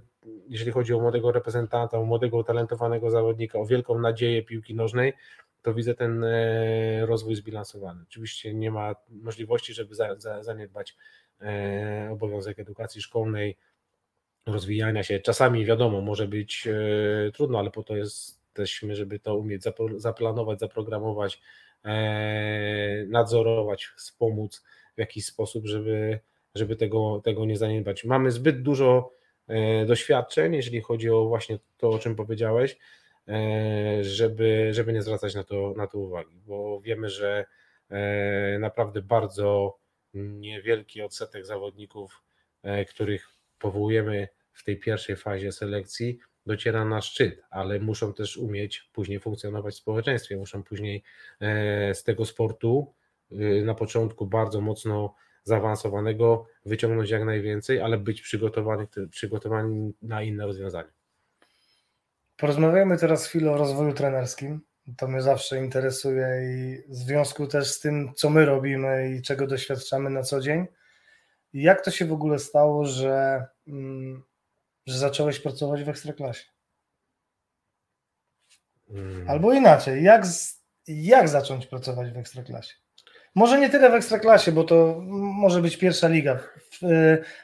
jeżeli 0.48 0.70
chodzi 0.70 0.94
o 0.94 1.00
młodego 1.00 1.32
reprezentanta, 1.32 1.98
o 1.98 2.04
młodego, 2.04 2.36
utalentowanego 2.36 3.10
zawodnika, 3.10 3.58
o 3.58 3.66
wielką 3.66 3.98
nadzieję 3.98 4.42
piłki 4.42 4.74
nożnej, 4.74 5.12
to 5.62 5.74
widzę 5.74 5.94
ten 5.94 6.24
e, 6.24 7.06
rozwój 7.06 7.34
zbilansowany. 7.34 8.02
Oczywiście 8.08 8.54
nie 8.54 8.70
ma 8.70 8.94
możliwości, 9.08 9.74
żeby 9.74 9.94
zaniedbać 10.40 10.96
e, 11.40 12.08
obowiązek 12.12 12.58
edukacji 12.58 13.02
szkolnej, 13.02 13.56
rozwijania 14.46 15.02
się. 15.02 15.20
Czasami 15.20 15.64
wiadomo, 15.64 16.00
może 16.00 16.28
być 16.28 16.66
e, 16.66 17.32
trudno, 17.32 17.58
ale 17.58 17.70
po 17.70 17.82
to 17.82 17.96
jesteśmy, 17.96 18.96
żeby 18.96 19.18
to 19.18 19.36
umieć 19.36 19.64
zaplanować, 19.96 20.60
zaprogramować, 20.60 21.40
nadzorować, 23.06 23.86
wspomóc 23.96 24.64
w 24.96 24.98
jakiś 24.98 25.26
sposób, 25.26 25.66
żeby, 25.66 26.20
żeby 26.54 26.76
tego, 26.76 27.20
tego 27.24 27.44
nie 27.44 27.56
zaniedbać. 27.56 28.04
Mamy 28.04 28.30
zbyt 28.30 28.62
dużo 28.62 29.10
doświadczeń, 29.86 30.54
jeżeli 30.54 30.80
chodzi 30.80 31.10
o 31.10 31.24
właśnie 31.24 31.58
to, 31.78 31.90
o 31.90 31.98
czym 31.98 32.16
powiedziałeś, 32.16 32.76
E, 33.30 34.04
żeby, 34.04 34.68
żeby 34.74 34.92
nie 34.92 35.02
zwracać 35.02 35.34
na 35.34 35.44
to, 35.44 35.74
na 35.76 35.86
to 35.86 35.98
uwagi, 35.98 36.40
bo 36.46 36.80
wiemy, 36.80 37.10
że 37.10 37.44
e, 37.90 38.58
naprawdę 38.58 39.02
bardzo 39.02 39.78
niewielki 40.14 41.02
odsetek 41.02 41.46
zawodników, 41.46 42.22
e, 42.62 42.84
których 42.84 43.28
powołujemy 43.58 44.28
w 44.52 44.64
tej 44.64 44.76
pierwszej 44.76 45.16
fazie 45.16 45.52
selekcji, 45.52 46.18
dociera 46.46 46.84
na 46.84 47.00
szczyt, 47.02 47.42
ale 47.50 47.80
muszą 47.80 48.14
też 48.14 48.36
umieć 48.36 48.90
później 48.92 49.20
funkcjonować 49.20 49.74
w 49.74 49.78
społeczeństwie, 49.78 50.36
muszą 50.36 50.62
później 50.62 51.02
z 51.94 52.04
tego 52.04 52.24
sportu 52.24 52.94
na 53.64 53.74
początku 53.74 54.26
bardzo 54.26 54.60
mocno 54.60 55.14
zaawansowanego 55.44 56.46
wyciągnąć 56.66 57.10
jak 57.10 57.24
najwięcej, 57.24 57.80
ale 57.80 57.98
być 57.98 58.22
przygotowani, 58.22 58.86
przygotowani 59.10 59.94
na 60.02 60.22
inne 60.22 60.46
rozwiązania. 60.46 60.90
Porozmawiamy 62.36 62.98
teraz 62.98 63.26
chwilę 63.26 63.50
o 63.50 63.56
rozwoju 63.56 63.92
trenerskim. 63.92 64.60
To 64.96 65.08
mnie 65.08 65.22
zawsze 65.22 65.58
interesuje 65.58 66.26
i 66.44 66.82
w 66.92 66.94
związku 66.94 67.46
też 67.46 67.70
z 67.70 67.80
tym, 67.80 68.12
co 68.14 68.30
my 68.30 68.44
robimy 68.46 69.14
i 69.16 69.22
czego 69.22 69.46
doświadczamy 69.46 70.10
na 70.10 70.22
co 70.22 70.40
dzień. 70.40 70.66
Jak 71.52 71.84
to 71.84 71.90
się 71.90 72.04
w 72.04 72.12
ogóle 72.12 72.38
stało, 72.38 72.84
że, 72.84 73.44
mm, 73.68 74.22
że 74.86 74.98
zacząłeś 74.98 75.40
pracować 75.40 75.84
w 75.84 75.88
ekstraklasie? 75.88 76.44
Hmm. 78.88 79.30
Albo 79.30 79.52
inaczej, 79.52 80.04
jak, 80.04 80.24
jak 80.88 81.28
zacząć 81.28 81.66
pracować 81.66 82.12
w 82.12 82.16
ekstraklasie? 82.16 82.74
Może 83.34 83.60
nie 83.60 83.70
tyle 83.70 83.90
w 83.90 83.94
ekstraklasie, 83.94 84.52
bo 84.52 84.64
to 84.64 85.00
może 85.10 85.62
być 85.62 85.76
pierwsza 85.76 86.08
liga. 86.08 86.36
W, 86.36 86.78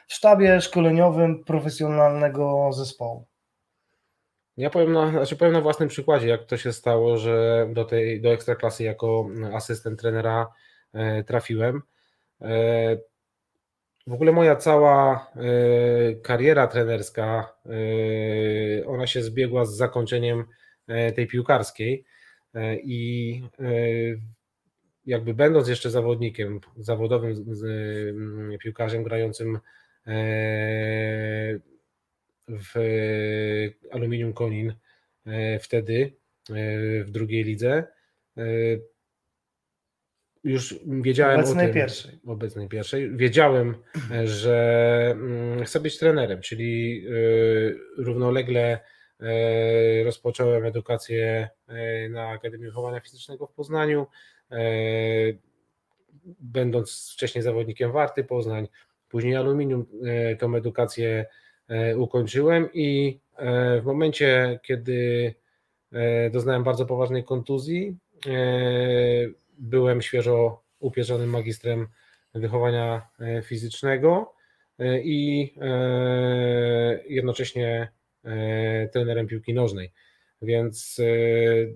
w 0.07 0.13
sztabie 0.13 0.61
szkoleniowym 0.61 1.43
profesjonalnego 1.43 2.73
zespołu. 2.73 3.27
Ja 4.57 4.69
powiem 4.69 4.93
na, 4.93 5.11
znaczy 5.11 5.35
powiem 5.35 5.53
na 5.53 5.61
własnym 5.61 5.89
przykładzie, 5.89 6.27
jak 6.27 6.45
to 6.45 6.57
się 6.57 6.73
stało, 6.73 7.17
że 7.17 7.67
do 7.73 7.85
tej 7.85 8.21
do 8.21 8.29
ekstraklasy 8.29 8.83
jako 8.83 9.29
asystent 9.53 9.99
trenera 9.99 10.47
e, 10.93 11.23
trafiłem. 11.23 11.81
W 14.07 14.13
ogóle 14.13 14.31
moja 14.31 14.55
cała 14.55 15.31
e, 15.35 16.15
kariera 16.15 16.67
trenerska, 16.67 17.53
ona 18.85 19.07
się 19.07 19.23
zbiegła 19.23 19.65
z 19.65 19.75
zakończeniem 19.75 20.43
tej 21.15 21.27
piłkarskiej 21.27 22.05
i 22.83 23.41
jakby 25.05 25.33
będąc 25.33 25.67
jeszcze 25.67 25.89
zawodnikiem, 25.89 26.59
zawodowym 26.77 27.45
piłkarzem 28.59 29.03
grającym 29.03 29.59
w 32.47 32.73
Aluminium 33.91 34.33
Konin 34.33 34.73
wtedy 35.61 36.13
w 37.05 37.11
drugiej 37.11 37.43
lidze. 37.43 37.87
Już 40.47 40.75
wiedziałem 40.85 41.39
obecnej 41.39 41.65
o 41.65 41.67
tym, 41.67 41.73
pierwszej. 41.73 42.19
obecnej 42.25 42.67
pierwszej. 42.67 43.17
Wiedziałem, 43.17 43.75
że 44.23 45.09
mm, 45.11 45.65
chcę 45.65 45.79
być 45.79 45.99
trenerem, 45.99 46.41
czyli 46.41 47.03
równolegle 47.97 48.79
rozpocząłem 50.05 50.65
edukację 50.65 51.49
na 52.09 52.29
Akademii 52.29 52.65
Wychowania 52.65 52.99
Fizycznego 52.99 53.47
w 53.47 53.53
Poznaniu, 53.53 54.07
będąc 56.39 57.11
wcześniej 57.13 57.41
zawodnikiem 57.41 57.91
Warty 57.91 58.23
Poznań, 58.23 58.67
później 59.09 59.35
Aluminium, 59.35 59.85
tą 60.39 60.55
edukację 60.55 61.25
ukończyłem 61.95 62.69
i 62.73 63.19
w 63.81 63.85
momencie, 63.85 64.59
kiedy 64.63 65.33
doznałem 66.31 66.63
bardzo 66.63 66.85
poważnej 66.85 67.23
kontuzji, 67.23 67.97
byłem 69.57 70.01
świeżo 70.01 70.63
upierzonym 70.79 71.29
magistrem 71.29 71.87
wychowania 72.33 73.09
e, 73.19 73.41
fizycznego 73.41 74.33
e, 74.79 75.01
i 75.01 75.53
e, 75.61 76.99
jednocześnie 77.07 77.91
trenerem 78.93 79.27
piłki 79.27 79.53
nożnej. 79.53 79.91
Więc 80.41 81.01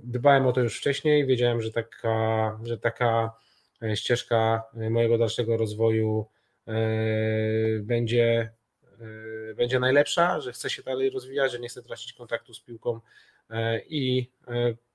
dbałem 0.03 0.47
o 0.47 0.51
to 0.51 0.61
już 0.61 0.77
wcześniej, 0.77 1.25
wiedziałem, 1.25 1.61
że 1.61 1.71
taka, 1.71 2.59
że 2.63 2.77
taka 2.77 3.31
ścieżka 3.95 4.63
mojego 4.89 5.17
dalszego 5.17 5.57
rozwoju 5.57 6.27
będzie, 7.79 8.51
będzie 9.55 9.79
najlepsza, 9.79 10.39
że 10.39 10.51
chcę 10.51 10.69
się 10.69 10.83
dalej 10.83 11.09
rozwijać, 11.09 11.51
że 11.51 11.59
nie 11.59 11.69
chcę 11.69 11.83
tracić 11.83 12.13
kontaktu 12.13 12.53
z 12.53 12.59
piłką 12.59 12.99
i 13.89 14.31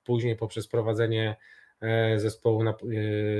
później 0.04 0.36
poprzez 0.36 0.68
prowadzenie 0.68 1.36
zespołu 2.16 2.62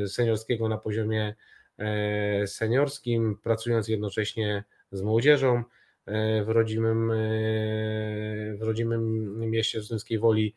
seniorskiego 0.07 0.68
na 0.68 0.78
poziomie 0.78 1.34
E, 1.78 2.47
seniorskim, 2.47 3.38
pracując 3.42 3.88
jednocześnie 3.88 4.64
z 4.92 5.03
młodzieżą 5.03 5.62
e, 6.07 6.44
w 6.44 6.49
rodzimym, 6.49 7.11
e, 7.11 7.14
w 8.57 8.62
rodzimym 8.62 9.51
mieście 9.51 9.80
Zduńskiej 9.80 10.18
Woli. 10.18 10.55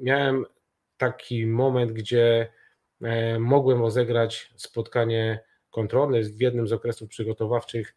Miałem 0.00 0.44
taki 0.96 1.46
moment, 1.46 1.92
gdzie 1.92 2.52
mogłem 3.38 3.80
rozegrać 3.80 4.52
spotkanie 4.56 5.40
kontrolne 5.70 6.22
w 6.22 6.40
jednym 6.40 6.68
z 6.68 6.72
okresów 6.72 7.08
przygotowawczych 7.08 7.94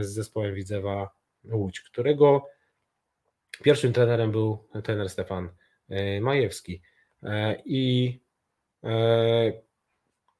z 0.00 0.06
zespołem 0.06 0.54
Widzewa 0.54 1.10
Łódź, 1.44 1.80
którego 1.80 2.46
pierwszym 3.62 3.92
trenerem 3.92 4.30
był 4.30 4.58
trener 4.84 5.10
Stefan 5.10 5.48
Majewski. 6.20 6.82
I 7.64 8.18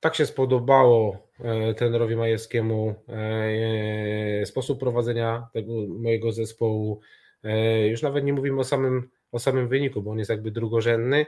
tak 0.03 0.14
się 0.14 0.26
spodobało 0.26 1.28
e, 1.41 1.74
trenerowi 1.74 2.16
Majewskiemu 2.16 2.95
e, 3.09 4.47
sposób 4.47 4.80
prowadzenia 4.80 5.49
tego 5.53 5.72
mojego 5.89 6.33
zespołu. 6.33 7.01
E, 7.45 7.89
już 7.89 8.03
nawet 8.03 8.24
nie 8.24 8.33
mówimy 8.33 8.61
o 8.61 8.64
samym, 8.64 9.11
o 9.33 9.39
samym 9.39 9.68
wyniku, 9.68 10.03
bo 10.03 10.11
on 10.11 10.18
jest 10.18 10.30
jakby 10.30 10.51
drugorzędny, 10.51 11.26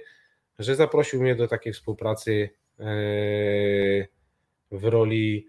że 0.58 0.74
zaprosił 0.74 1.22
mnie 1.22 1.34
do 1.34 1.48
takiej 1.48 1.72
współpracy 1.72 2.50
w 4.70 4.84
roli 4.84 5.48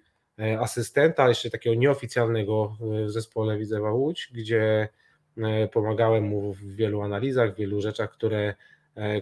asystenta, 0.59 1.29
jeszcze 1.29 1.49
takiego 1.49 1.75
nieoficjalnego 1.75 2.77
w 2.79 3.09
zespole 3.09 3.57
Widzewa 3.57 3.91
Łódź, 3.91 4.31
gdzie 4.33 4.89
pomagałem 5.73 6.23
mu 6.23 6.53
w 6.53 6.75
wielu 6.75 7.01
analizach, 7.01 7.53
w 7.53 7.57
wielu 7.57 7.81
rzeczach, 7.81 8.11
które, 8.11 8.55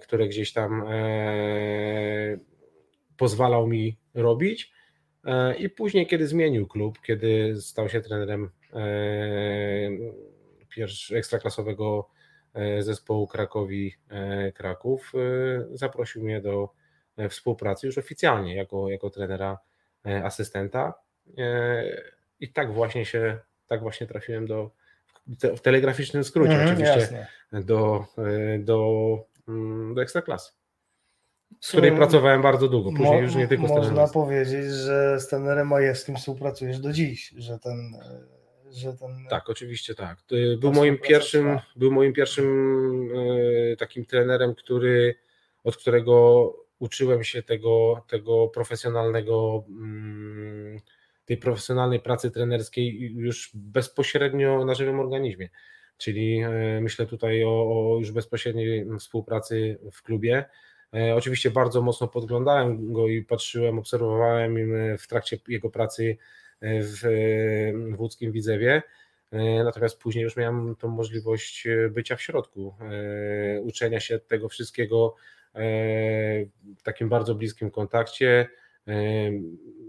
które 0.01 0.27
gdzieś 0.27 0.53
tam 0.53 0.83
pozwalał 3.17 3.67
mi 3.67 3.97
robić. 4.13 4.73
E, 5.25 5.55
I 5.55 5.69
później, 5.69 6.07
kiedy 6.07 6.27
zmienił 6.27 6.67
klub, 6.67 7.01
kiedy 7.01 7.61
stał 7.61 7.89
się 7.89 8.01
trenerem 8.01 8.49
e, 8.73 8.79
ekstraklasowego 11.17 12.09
e, 12.53 12.83
zespołu 12.83 13.27
Krakowi 13.27 13.95
Kraków, 14.53 15.13
zaprosił 15.71 16.23
mnie 16.23 16.41
do 16.41 16.69
współpracy 17.29 17.87
już 17.87 17.97
oficjalnie 17.97 18.55
jako, 18.55 18.89
jako 18.89 19.09
trenera 19.09 19.57
asystenta. 20.23 20.93
I 22.39 22.53
tak 22.53 22.73
właśnie 22.73 23.05
się, 23.05 23.39
tak 23.67 23.81
właśnie 23.81 24.07
trafiłem 24.07 24.47
do, 24.47 24.71
w 25.27 25.59
telegraficznym 25.59 26.23
skrócie 26.23 26.53
mm, 26.53 26.67
oczywiście, 26.67 26.99
jasne. 26.99 27.27
do, 27.51 28.05
do, 28.59 29.17
do 29.95 30.01
ekstraklasy 30.01 30.51
z 31.61 31.69
której 31.69 31.91
pracowałem 31.91 32.41
bardzo 32.41 32.67
długo, 32.67 32.89
później 32.89 33.13
mo, 33.13 33.21
już 33.21 33.35
nie 33.35 33.47
tylko 33.47 33.67
Można 33.67 34.07
powiedzieć, 34.07 34.65
że 34.65 35.19
z 35.19 35.27
trenerem 35.27 35.67
Majewskim 35.67 36.15
współpracujesz 36.15 36.79
do 36.79 36.93
dziś, 36.93 37.33
że 37.37 37.59
ten, 37.59 37.97
że 38.71 38.93
ten... 38.93 39.09
Tak, 39.29 39.49
oczywiście 39.49 39.95
tak. 39.95 40.17
Był 40.59 40.73
moim 40.73 40.97
pierwszym, 40.97 41.59
był 41.75 41.91
moim 41.91 42.13
pierwszym 42.13 43.09
e, 43.73 43.75
takim 43.75 44.05
trenerem, 44.05 44.55
który, 44.55 45.15
od 45.63 45.77
którego 45.77 46.47
uczyłem 46.79 47.23
się 47.23 47.43
tego, 47.43 48.05
tego 48.07 48.47
profesjonalnego, 48.47 49.65
mm, 49.69 50.79
tej 51.25 51.37
profesjonalnej 51.37 51.99
pracy 51.99 52.31
trenerskiej 52.31 52.99
już 52.99 53.51
bezpośrednio 53.53 54.65
na 54.65 54.73
żywym 54.73 54.99
organizmie. 54.99 55.49
Czyli 56.03 56.41
e, 56.41 56.49
myślę 56.81 57.05
tutaj 57.05 57.43
o, 57.43 57.49
o 57.49 57.97
już 57.99 58.11
bezpośredniej 58.11 58.85
współpracy 58.99 59.79
w 59.91 60.01
klubie 60.03 60.45
E, 60.93 61.15
oczywiście 61.15 61.51
bardzo 61.51 61.81
mocno 61.81 62.07
podglądałem 62.07 62.93
go 62.93 63.07
i 63.07 63.21
patrzyłem, 63.21 63.79
obserwowałem 63.79 64.57
w 64.97 65.07
trakcie 65.07 65.37
jego 65.47 65.69
pracy 65.69 66.17
e, 66.61 66.81
w, 66.81 67.01
w 67.95 67.99
łódzkim 67.99 68.31
Widzewie. 68.31 68.81
E, 69.31 69.63
natomiast 69.63 69.99
później 69.99 70.23
już 70.23 70.37
miałem 70.37 70.75
tą 70.75 70.87
możliwość 70.87 71.67
bycia 71.89 72.15
w 72.15 72.21
środku, 72.21 72.75
uczenia 73.61 73.99
się 73.99 74.19
tego 74.19 74.49
wszystkiego 74.49 75.15
w 76.77 76.83
takim 76.83 77.09
bardzo 77.09 77.35
bliskim 77.35 77.71
kontakcie. 77.71 78.47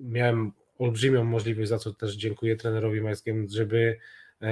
Miałem 0.03 0.53
olbrzymią 0.79 1.25
możliwość, 1.25 1.69
za 1.69 1.79
co 1.79 1.93
też 1.93 2.17
dziękuję 2.17 2.57
trenerowi 2.57 3.01
Majskiemu, 3.01 3.47
żeby 3.51 3.99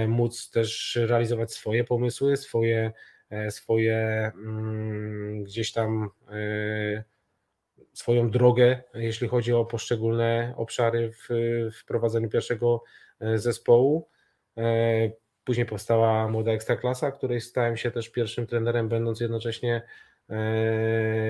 móc 0.08 0.50
też 0.50 0.98
realizować 1.08 1.52
swoje 1.52 1.84
pomysły, 1.84 2.36
swoje 2.36 2.92
E, 3.32 3.50
swoje 3.50 4.32
mm, 4.34 5.44
gdzieś 5.44 5.72
tam 5.72 6.10
e, 6.28 7.04
swoją 7.92 8.30
drogę, 8.30 8.82
jeśli 8.94 9.28
chodzi 9.28 9.52
o 9.52 9.64
poszczególne 9.64 10.54
obszary 10.56 11.12
w, 11.12 11.28
w 11.80 11.84
prowadzeniu 11.84 12.28
pierwszego 12.28 12.82
e, 13.20 13.38
zespołu. 13.38 14.08
Później 15.44 15.66
powstała 15.66 16.28
młoda 16.28 16.52
ekstraklasa, 16.52 17.12
której 17.12 17.40
stałem 17.40 17.76
się 17.76 17.90
też 17.90 18.08
pierwszym 18.08 18.46
trenerem, 18.46 18.88
będąc 18.88 19.20
jednocześnie 19.20 19.82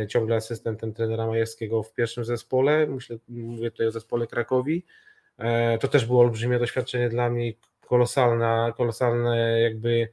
ciągle 0.09 0.37
asystentem 0.37 0.93
trenera 0.95 1.27
Majewskiego 1.27 1.83
w 1.83 1.95
pierwszym 1.95 2.25
zespole. 2.25 2.87
Myślę, 2.87 3.17
mówię 3.29 3.71
tutaj 3.71 3.87
o 3.87 3.91
zespole 3.91 4.27
Krakowi. 4.27 4.85
To 5.81 5.89
też 5.89 6.07
było 6.07 6.21
olbrzymie 6.21 6.59
doświadczenie 6.59 7.09
dla 7.09 7.31
mnie, 7.31 7.53
kolosalna, 7.93 8.73
kolosalny 8.77 9.61
jakby 9.63 10.09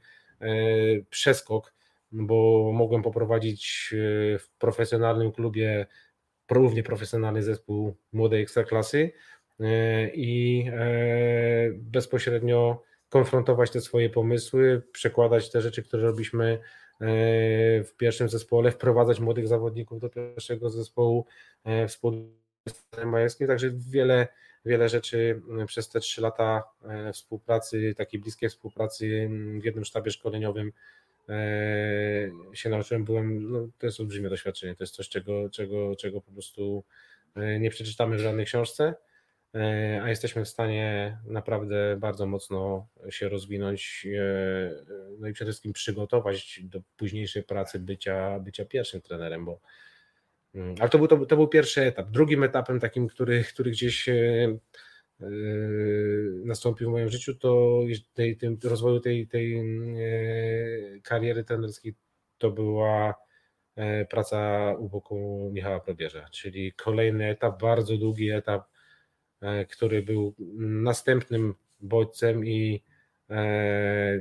przeskok 1.10 1.72
bo 2.12 2.70
mogłem 2.72 3.02
poprowadzić 3.02 3.90
e, 3.92 4.38
w 4.38 4.50
profesjonalnym 4.58 5.32
klubie 5.32 5.86
równie 6.50 6.82
profesjonalny 6.82 7.42
zespół 7.42 7.96
młodej 8.12 8.42
ekstraklasy 8.42 9.12
e, 9.60 10.10
i 10.14 10.64
e, 10.72 10.80
bezpośrednio 11.72 12.82
konfrontować 13.08 13.70
te 13.70 13.80
swoje 13.80 14.10
pomysły, 14.10 14.82
przekładać 14.92 15.50
te 15.50 15.60
rzeczy, 15.60 15.82
które 15.82 16.02
robiliśmy 16.02 16.58
w 17.84 17.90
pierwszym 17.96 18.28
zespole, 18.28 18.70
wprowadzać 18.70 19.20
młodych 19.20 19.48
zawodników 19.48 20.00
do 20.00 20.08
pierwszego 20.08 20.70
zespołu 20.70 21.26
z 21.86 22.00
Majewskim, 23.04 23.46
także 23.46 23.70
wiele, 23.90 24.28
wiele 24.64 24.88
rzeczy 24.88 25.42
przez 25.66 25.88
te 25.88 26.00
trzy 26.00 26.20
lata 26.20 26.62
współpracy, 27.12 27.94
takiej 27.96 28.20
bliskiej 28.20 28.48
współpracy 28.48 29.30
w 29.60 29.64
jednym 29.64 29.84
sztabie 29.84 30.10
szkoleniowym 30.10 30.72
E, 31.30 32.30
się 32.52 32.68
nauczyłem, 32.68 33.04
byłem, 33.04 33.52
no, 33.52 33.68
to 33.78 33.86
jest 33.86 34.00
olbrzymie 34.00 34.28
doświadczenie, 34.28 34.74
to 34.76 34.84
jest 34.84 34.94
coś, 34.94 35.08
czego, 35.08 35.50
czego, 35.50 35.96
czego 35.96 36.20
po 36.20 36.32
prostu 36.32 36.84
e, 37.36 37.58
nie 37.58 37.70
przeczytamy 37.70 38.16
w 38.16 38.20
żadnej 38.20 38.46
książce, 38.46 38.94
e, 39.54 40.00
a 40.02 40.08
jesteśmy 40.08 40.44
w 40.44 40.48
stanie 40.48 41.18
naprawdę 41.24 41.96
bardzo 41.96 42.26
mocno 42.26 42.86
się 43.10 43.28
rozwinąć, 43.28 44.06
no 45.18 45.28
i 45.28 45.32
przede 45.32 45.50
wszystkim 45.50 45.72
przygotować 45.72 46.60
do 46.62 46.80
późniejszej 46.96 47.42
pracy 47.42 47.78
bycia, 47.78 48.38
bycia 48.40 48.64
pierwszym 48.64 49.00
trenerem, 49.00 49.44
bo 49.44 49.50
mm, 49.50 49.60
ale 50.80 50.88
to 50.88 50.98
był, 50.98 51.06
to, 51.06 51.26
to 51.26 51.36
był 51.36 51.48
pierwszy 51.48 51.82
etap. 51.82 52.10
Drugim 52.10 52.42
etapem 52.42 52.80
takim, 52.80 53.08
który, 53.08 53.44
który 53.44 53.70
gdzieś 53.70 54.08
Yy, 55.20 56.42
nastąpił 56.44 56.88
w 56.88 56.92
moim 56.92 57.08
życiu, 57.08 57.34
to 57.34 57.80
tej, 58.14 58.36
tym 58.36 58.58
rozwoju 58.64 59.00
tej, 59.00 59.26
tej 59.26 59.50
yy, 59.50 61.00
kariery 61.02 61.44
trenerskiej 61.44 61.94
to 62.38 62.50
była 62.50 63.14
praca 64.10 64.72
u 64.78 64.88
boku 64.88 65.50
Michała 65.52 65.80
Probierza, 65.80 66.28
czyli 66.32 66.72
kolejny 66.72 67.28
etap, 67.28 67.60
bardzo 67.60 67.96
długi 67.96 68.30
etap, 68.30 68.68
który 69.70 70.02
był 70.02 70.34
następnym 70.58 71.54
bodźcem 71.80 72.46
i 72.46 72.82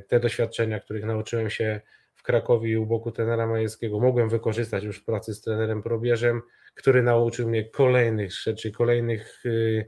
te 0.07 0.19
doświadczenia, 0.19 0.80
których 0.80 1.05
nauczyłem 1.05 1.49
się 1.49 1.82
w 2.30 2.32
Krakowie 2.32 2.80
u 2.80 2.86
boku 2.86 3.11
trenera 3.11 3.47
Majewskiego 3.47 3.99
mogłem 3.99 4.30
wykorzystać 4.30 4.84
już 4.84 4.97
w 4.97 5.05
pracy 5.05 5.34
z 5.34 5.41
trenerem 5.41 5.84
Probierzem, 5.84 6.41
który 6.75 7.03
nauczył 7.03 7.49
mnie 7.49 7.69
kolejnych 7.69 8.32
rzeczy, 8.32 8.71
kolejnych 8.71 9.41
yy, 9.45 9.86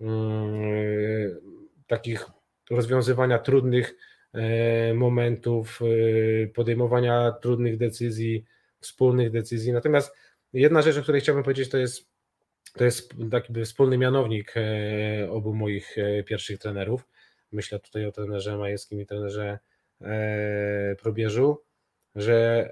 yy, 0.00 1.40
takich 1.86 2.26
rozwiązywania 2.70 3.38
trudnych 3.38 3.94
yy, 4.34 4.94
momentów, 4.94 5.80
y, 5.82 6.52
podejmowania 6.54 7.32
trudnych 7.32 7.76
decyzji, 7.76 8.44
wspólnych 8.80 9.30
decyzji. 9.30 9.72
Natomiast 9.72 10.14
jedna 10.52 10.82
rzecz, 10.82 10.98
o 10.98 11.02
której 11.02 11.20
chciałbym 11.20 11.44
powiedzieć, 11.44 11.68
to 11.68 11.78
jest, 11.78 12.08
to 12.72 12.84
jest 12.84 13.14
taki 13.30 13.64
wspólny 13.64 13.98
mianownik 13.98 14.54
e, 14.56 15.30
obu 15.30 15.54
moich 15.54 15.98
e, 15.98 16.22
pierwszych 16.22 16.58
trenerów. 16.58 17.08
Myślę 17.52 17.78
tutaj 17.78 18.06
o 18.06 18.12
trenerze 18.12 18.58
Majewskim 18.58 19.00
i 19.00 19.06
trenerze 19.06 19.58
e, 20.00 20.96
Probierzu, 21.02 21.64
że 22.14 22.70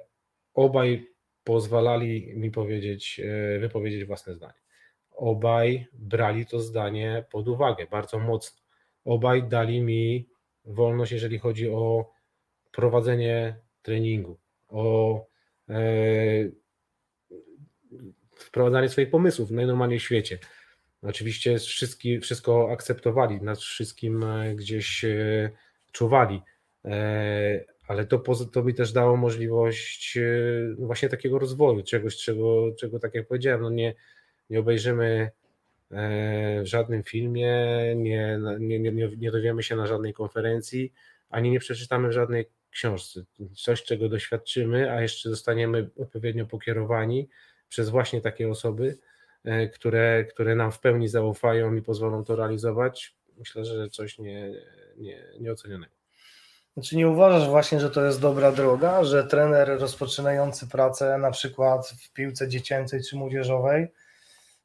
obaj 0.54 1.06
pozwalali 1.44 2.32
mi 2.36 2.50
powiedzieć, 2.50 3.20
wypowiedzieć 3.60 4.04
własne 4.04 4.34
zdanie. 4.34 4.60
Obaj 5.10 5.86
brali 5.92 6.46
to 6.46 6.60
zdanie 6.60 7.24
pod 7.30 7.48
uwagę 7.48 7.86
bardzo 7.86 8.18
mocno. 8.18 8.62
Obaj 9.04 9.42
dali 9.48 9.80
mi 9.80 10.28
wolność, 10.64 11.12
jeżeli 11.12 11.38
chodzi 11.38 11.70
o 11.70 12.10
prowadzenie 12.72 13.56
treningu, 13.82 14.38
o 14.68 15.26
wprowadzanie 18.36 18.88
swoich 18.88 19.10
pomysłów 19.10 19.48
w 19.48 19.52
najnormalniej 19.52 19.98
w 19.98 20.02
świecie. 20.02 20.38
Oczywiście 21.02 21.58
wszystki, 21.58 22.20
wszystko 22.20 22.70
akceptowali, 22.72 23.42
nad 23.42 23.58
wszystkim 23.58 24.22
e, 24.22 24.54
gdzieś 24.54 25.04
e, 25.04 25.50
czuwali, 25.92 26.42
e, 26.84 27.64
ale 27.88 28.06
to, 28.06 28.22
to 28.52 28.62
mi 28.64 28.74
też 28.74 28.92
dało 28.92 29.16
możliwość 29.16 30.18
właśnie 30.78 31.08
takiego 31.08 31.38
rozwoju, 31.38 31.82
czegoś, 31.82 32.16
czego, 32.16 32.72
czego 32.78 32.98
tak 32.98 33.14
jak 33.14 33.26
powiedziałem, 33.26 33.62
no 33.62 33.70
nie, 33.70 33.94
nie 34.50 34.60
obejrzymy 34.60 35.30
w 35.90 36.66
żadnym 36.66 37.02
filmie, 37.02 37.54
nie, 37.96 38.38
nie, 38.60 38.78
nie, 38.78 39.08
nie 39.18 39.30
dowiemy 39.30 39.62
się 39.62 39.76
na 39.76 39.86
żadnej 39.86 40.12
konferencji, 40.12 40.92
ani 41.30 41.50
nie 41.50 41.60
przeczytamy 41.60 42.08
w 42.08 42.12
żadnej 42.12 42.46
książce. 42.70 43.24
Coś, 43.56 43.82
czego 43.82 44.08
doświadczymy, 44.08 44.92
a 44.92 45.02
jeszcze 45.02 45.30
zostaniemy 45.30 45.90
odpowiednio 45.98 46.46
pokierowani, 46.46 47.28
przez 47.68 47.88
właśnie 47.88 48.20
takie 48.20 48.48
osoby, 48.48 48.98
e, 49.44 49.68
które, 49.68 50.24
które 50.24 50.54
nam 50.54 50.72
w 50.72 50.80
pełni 50.80 51.08
zaufają 51.08 51.74
i 51.74 51.82
pozwolą 51.82 52.24
to 52.24 52.36
realizować, 52.36 53.14
myślę, 53.38 53.64
że 53.64 53.88
coś 53.88 54.18
nie, 54.18 54.50
nie, 54.96 55.24
nieocenionego. 55.40 56.01
Znaczy 56.76 56.96
nie 56.96 57.08
uważasz 57.08 57.48
właśnie, 57.48 57.80
że 57.80 57.90
to 57.90 58.04
jest 58.04 58.20
dobra 58.20 58.52
droga, 58.52 59.04
że 59.04 59.24
trener 59.24 59.80
rozpoczynający 59.80 60.68
pracę 60.68 61.18
na 61.18 61.30
przykład 61.30 61.88
w 61.88 62.12
piłce 62.12 62.48
dziecięcej 62.48 63.00
czy 63.02 63.16
młodzieżowej 63.16 63.88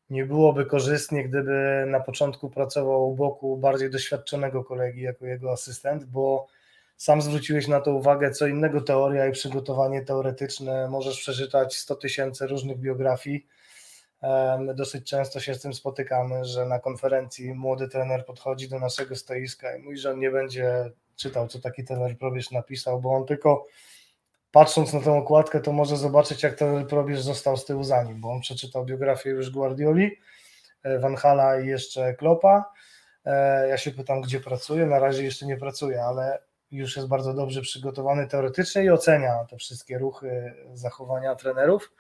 nie 0.10 0.26
byłoby 0.26 0.66
korzystnie, 0.66 1.24
gdyby 1.24 1.84
na 1.88 2.00
początku 2.00 2.50
pracował 2.50 3.12
u 3.12 3.16
boku 3.16 3.58
bardziej 3.58 3.90
doświadczonego 3.90 4.64
kolegi 4.64 5.02
jako 5.02 5.26
jego 5.26 5.52
asystent, 5.52 6.06
bo 6.06 6.48
sam 6.98 7.22
zwróciłeś 7.22 7.68
na 7.68 7.82
to 7.82 7.94
uwagę, 7.94 8.32
co 8.32 8.48
innego 8.48 8.82
teoria 8.82 9.28
i 9.28 9.32
przygotowanie 9.32 10.06
teoretyczne. 10.06 10.88
Możesz 10.88 11.20
przeczytać 11.20 11.78
100 11.78 11.96
tysięcy 11.96 12.48
różnych 12.48 12.80
biografii. 12.80 13.48
My 14.60 14.76
dosyć 14.76 15.10
często 15.10 15.40
się 15.40 15.56
z 15.56 15.62
tym 15.62 15.74
spotykamy, 15.74 16.46
że 16.46 16.66
na 16.66 16.80
konferencji 16.80 17.54
młody 17.54 17.88
trener 17.88 18.26
podchodzi 18.26 18.70
do 18.70 18.80
naszego 18.80 19.16
stoiska 19.16 19.76
i 19.76 19.82
mówi, 19.82 19.98
że 19.98 20.12
on 20.12 20.20
nie 20.20 20.32
będzie 20.32 20.92
czytał, 21.18 21.48
co 21.48 21.60
taki 21.60 21.84
trener 21.84 22.18
Probierz 22.18 22.52
napisał, 22.52 23.02
bo 23.02 23.12
on 23.12 23.26
tylko 23.26 23.66
patrząc 24.52 24.94
na 24.94 25.00
tę 25.00 25.14
okładkę, 25.14 25.60
to 25.60 25.72
może 25.72 25.98
zobaczyć, 25.98 26.44
jak 26.44 26.56
trener 26.56 26.88
Probierz 26.88 27.22
został 27.22 27.58
z 27.58 27.66
tyłu 27.66 27.84
za 27.84 28.04
nim, 28.04 28.22
bo 28.22 28.32
on 28.32 28.42
przeczytał 28.42 28.86
biografię 28.86 29.30
już 29.30 29.50
Guardioli, 29.50 30.12
e, 30.84 31.00
Van 31.00 31.16
Hala 31.16 31.60
i 31.60 31.68
jeszcze 31.68 32.14
Klopa. 32.14 32.72
E, 33.26 33.68
ja 33.68 33.78
się 33.78 33.92
pytam, 33.92 34.22
gdzie 34.22 34.40
pracuje. 34.40 34.86
Na 34.86 35.00
razie 35.00 35.24
jeszcze 35.24 35.46
nie 35.46 35.58
pracuje, 35.58 36.04
ale 36.04 36.40
już 36.72 36.96
jest 36.96 37.08
bardzo 37.08 37.34
dobrze 37.34 37.62
przygotowany 37.62 38.28
teoretycznie 38.28 38.84
i 38.84 38.90
ocenia 38.90 39.46
te 39.50 39.58
wszystkie 39.58 39.98
ruchy, 39.98 40.54
zachowania 40.74 41.36
trenerów. 41.36 41.94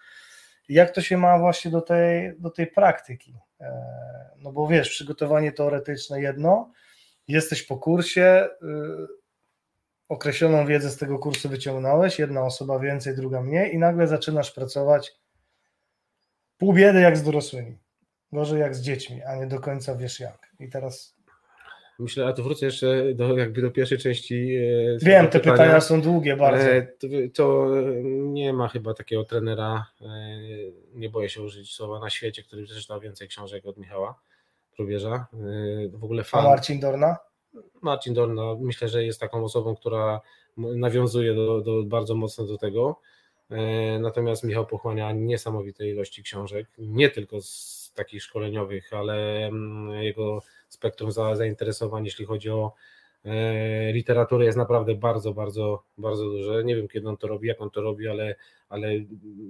Jak 0.70 0.92
to 0.92 1.02
się 1.02 1.18
ma 1.18 1.40
właśnie 1.40 1.72
do 1.72 1.82
tej, 1.82 2.34
do 2.40 2.50
tej 2.50 2.68
praktyki? 2.68 3.36
E, 3.62 3.72
no 4.38 4.52
bo 4.52 4.68
wiesz, 4.68 4.90
przygotowanie 4.90 5.52
teoretyczne 5.52 6.22
jedno, 6.22 6.72
jesteś 7.28 7.64
po 7.64 7.78
kursie, 7.78 8.50
y, 8.64 8.68
określoną 10.10 10.66
wiedzę 10.66 10.90
z 10.90 10.98
tego 10.98 11.20
kursu 11.20 11.50
wyciągnąłeś, 11.50 12.20
jedna 12.20 12.46
osoba 12.46 12.80
więcej, 12.80 13.16
druga 13.16 13.42
mniej 13.42 13.74
i 13.74 13.78
nagle 13.78 14.08
zaczynasz 14.08 14.52
pracować 14.52 15.16
pół 16.58 16.74
biedy 16.74 17.02
jak 17.02 17.18
z 17.18 17.24
dorosłymi, 17.24 17.78
gorzej 18.32 18.60
jak 18.60 18.76
z 18.76 18.82
dziećmi, 18.82 19.24
a 19.24 19.36
nie 19.36 19.48
do 19.48 19.60
końca 19.60 19.96
wiesz 19.96 20.20
jak. 20.20 20.52
I 20.60 20.70
teraz 20.70 21.18
Myślę, 22.00 22.26
a 22.26 22.34
to 22.34 22.44
wrócę 22.44 22.66
jeszcze 22.66 23.14
do, 23.14 23.38
jakby 23.38 23.62
do 23.62 23.72
pierwszej 23.72 23.98
części. 23.98 24.56
E, 24.56 25.06
Wiem, 25.06 25.26
te 25.28 25.40
pytania. 25.40 25.58
pytania 25.58 25.82
są 25.82 26.02
długie 26.02 26.36
bardzo. 26.36 26.70
E, 26.70 26.82
to, 26.82 27.08
to, 27.34 27.68
nie 28.16 28.54
ma 28.54 28.68
chyba 28.68 28.94
takiego 28.94 29.24
trenera, 29.24 29.86
e, 30.02 30.08
nie 30.94 31.10
boję 31.10 31.30
się 31.30 31.42
użyć 31.42 31.72
słowa, 31.72 32.00
na 32.00 32.10
świecie, 32.10 32.44
który 32.44 32.64
przeczytał 32.64 33.00
więcej 33.00 33.28
książek 33.28 33.66
od 33.66 33.78
Michała 33.78 34.20
Probierza. 34.78 35.28
W 35.90 36.04
ogóle 36.04 36.24
fan. 36.24 36.46
A 36.46 36.50
Marcin 36.50 36.80
Dorna? 36.80 37.18
Marcin 37.82 38.14
Dorna, 38.14 38.56
myślę, 38.60 38.90
że 38.90 39.04
jest 39.04 39.20
taką 39.20 39.44
osobą, 39.44 39.76
która 39.76 40.22
nawiązuje 40.58 41.36
do, 41.36 41.62
do, 41.62 41.84
bardzo 41.84 42.16
mocno 42.16 42.46
do 42.46 42.58
tego. 42.58 43.00
Natomiast 44.00 44.44
Michał 44.44 44.66
pochłania 44.66 45.12
niesamowite 45.12 45.88
ilości 45.88 46.24
książek, 46.24 46.68
nie 46.78 47.10
tylko 47.10 47.42
z 47.42 47.92
takich 47.96 48.24
szkoleniowych, 48.24 48.94
ale 48.94 49.46
mm, 49.48 50.04
jego 50.04 50.42
spektrum 50.70 51.12
za, 51.12 51.36
zainteresowań, 51.36 52.06
jeśli 52.06 52.26
chodzi 52.26 52.50
o 52.50 52.74
e, 53.28 53.94
literaturę 53.94 54.46
jest 54.46 54.58
naprawdę 54.58 54.96
bardzo, 54.96 55.34
bardzo, 55.34 55.84
bardzo 55.98 56.26
duże. 56.26 56.64
Nie 56.64 56.76
wiem, 56.76 56.88
kiedy 56.88 57.10
on 57.10 57.18
to 57.18 57.28
robi, 57.28 57.48
jak 57.48 57.62
on 57.62 57.70
to 57.70 57.82
robi, 57.82 58.08
ale, 58.08 58.36
ale 58.70 58.90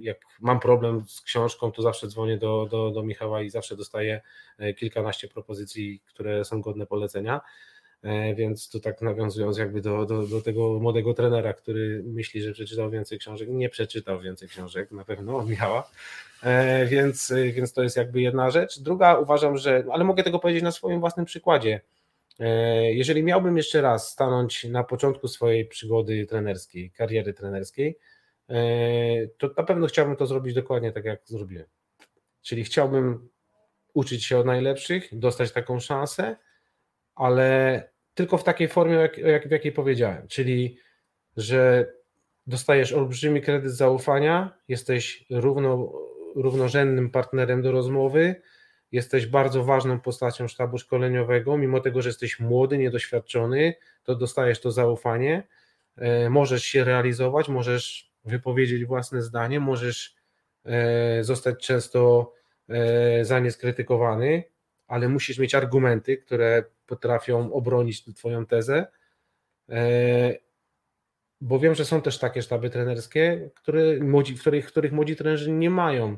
jak 0.00 0.18
mam 0.40 0.60
problem 0.60 1.04
z 1.08 1.20
książką, 1.20 1.72
to 1.72 1.82
zawsze 1.82 2.08
dzwonię 2.08 2.38
do, 2.38 2.68
do, 2.70 2.90
do 2.90 3.02
Michała 3.02 3.42
i 3.42 3.50
zawsze 3.50 3.76
dostaję 3.76 4.20
e, 4.58 4.74
kilkanaście 4.74 5.28
propozycji, 5.28 6.00
które 6.06 6.44
są 6.44 6.60
godne 6.60 6.86
polecenia. 6.86 7.40
E, 8.02 8.34
więc 8.34 8.70
tu 8.70 8.80
tak 8.80 9.02
nawiązując 9.02 9.58
jakby 9.58 9.80
do, 9.80 10.06
do, 10.06 10.26
do 10.26 10.42
tego 10.42 10.78
młodego 10.80 11.14
trenera, 11.14 11.52
który 11.52 12.02
myśli, 12.06 12.42
że 12.42 12.52
przeczytał 12.52 12.90
więcej 12.90 13.18
książek, 13.18 13.48
nie 13.48 13.68
przeczytał 13.68 14.20
więcej 14.20 14.48
książek 14.48 14.92
na 14.92 15.04
pewno 15.04 15.36
od 15.36 15.48
Michała, 15.48 15.90
więc, 16.86 17.32
więc 17.52 17.72
to 17.72 17.82
jest 17.82 17.96
jakby 17.96 18.20
jedna 18.20 18.50
rzecz. 18.50 18.80
Druga 18.80 19.14
uważam, 19.14 19.56
że, 19.56 19.84
ale 19.92 20.04
mogę 20.04 20.22
tego 20.22 20.38
powiedzieć 20.38 20.62
na 20.62 20.72
swoim 20.72 21.00
własnym 21.00 21.26
przykładzie, 21.26 21.80
jeżeli 22.90 23.22
miałbym 23.22 23.56
jeszcze 23.56 23.80
raz 23.80 24.12
stanąć 24.12 24.64
na 24.64 24.84
początku 24.84 25.28
swojej 25.28 25.66
przygody 25.66 26.26
trenerskiej, 26.26 26.90
kariery 26.90 27.34
trenerskiej, 27.34 27.98
to 29.38 29.50
na 29.56 29.62
pewno 29.62 29.86
chciałbym 29.86 30.16
to 30.16 30.26
zrobić 30.26 30.54
dokładnie 30.54 30.92
tak, 30.92 31.04
jak 31.04 31.20
zrobiłem. 31.24 31.66
Czyli 32.42 32.64
chciałbym 32.64 33.28
uczyć 33.94 34.24
się 34.24 34.38
od 34.38 34.46
najlepszych, 34.46 35.18
dostać 35.18 35.52
taką 35.52 35.80
szansę, 35.80 36.36
ale 37.14 37.82
tylko 38.14 38.38
w 38.38 38.44
takiej 38.44 38.68
formie, 38.68 38.94
jak, 38.94 39.18
jak, 39.18 39.48
w 39.48 39.50
jakiej 39.50 39.72
powiedziałem, 39.72 40.28
czyli 40.28 40.78
że 41.36 41.92
dostajesz 42.46 42.92
olbrzymi 42.92 43.40
kredyt 43.40 43.72
zaufania, 43.72 44.58
jesteś 44.68 45.24
równo, 45.30 45.92
równorzędnym 46.34 47.10
partnerem 47.10 47.62
do 47.62 47.72
rozmowy, 47.72 48.42
jesteś 48.92 49.26
bardzo 49.26 49.64
ważną 49.64 50.00
postacią 50.00 50.48
sztabu 50.48 50.78
szkoleniowego, 50.78 51.56
mimo 51.56 51.80
tego, 51.80 52.02
że 52.02 52.08
jesteś 52.08 52.40
młody, 52.40 52.78
niedoświadczony, 52.78 53.74
to 54.04 54.14
dostajesz 54.14 54.60
to 54.60 54.72
zaufanie, 54.72 55.42
e, 55.96 56.30
możesz 56.30 56.64
się 56.64 56.84
realizować, 56.84 57.48
możesz 57.48 58.12
wypowiedzieć 58.24 58.84
własne 58.84 59.22
zdanie, 59.22 59.60
możesz 59.60 60.16
e, 60.64 61.24
zostać 61.24 61.66
często 61.66 62.32
e, 62.68 63.24
za 63.24 63.38
nie 63.38 63.50
skrytykowany, 63.50 64.44
ale 64.86 65.08
musisz 65.08 65.38
mieć 65.38 65.54
argumenty, 65.54 66.16
które 66.16 66.64
potrafią 66.86 67.52
obronić 67.52 68.04
Twoją 68.14 68.46
tezę. 68.46 68.86
Bo 71.40 71.58
wiem, 71.58 71.74
że 71.74 71.84
są 71.84 72.02
też 72.02 72.18
takie 72.18 72.42
sztaby 72.42 72.70
trenerskie, 72.70 73.50
które, 73.54 73.82
w 74.36 74.40
których, 74.40 74.66
których 74.66 74.92
młodzi 74.92 75.16
trenerzy 75.16 75.52
nie 75.52 75.70
mają 75.70 76.16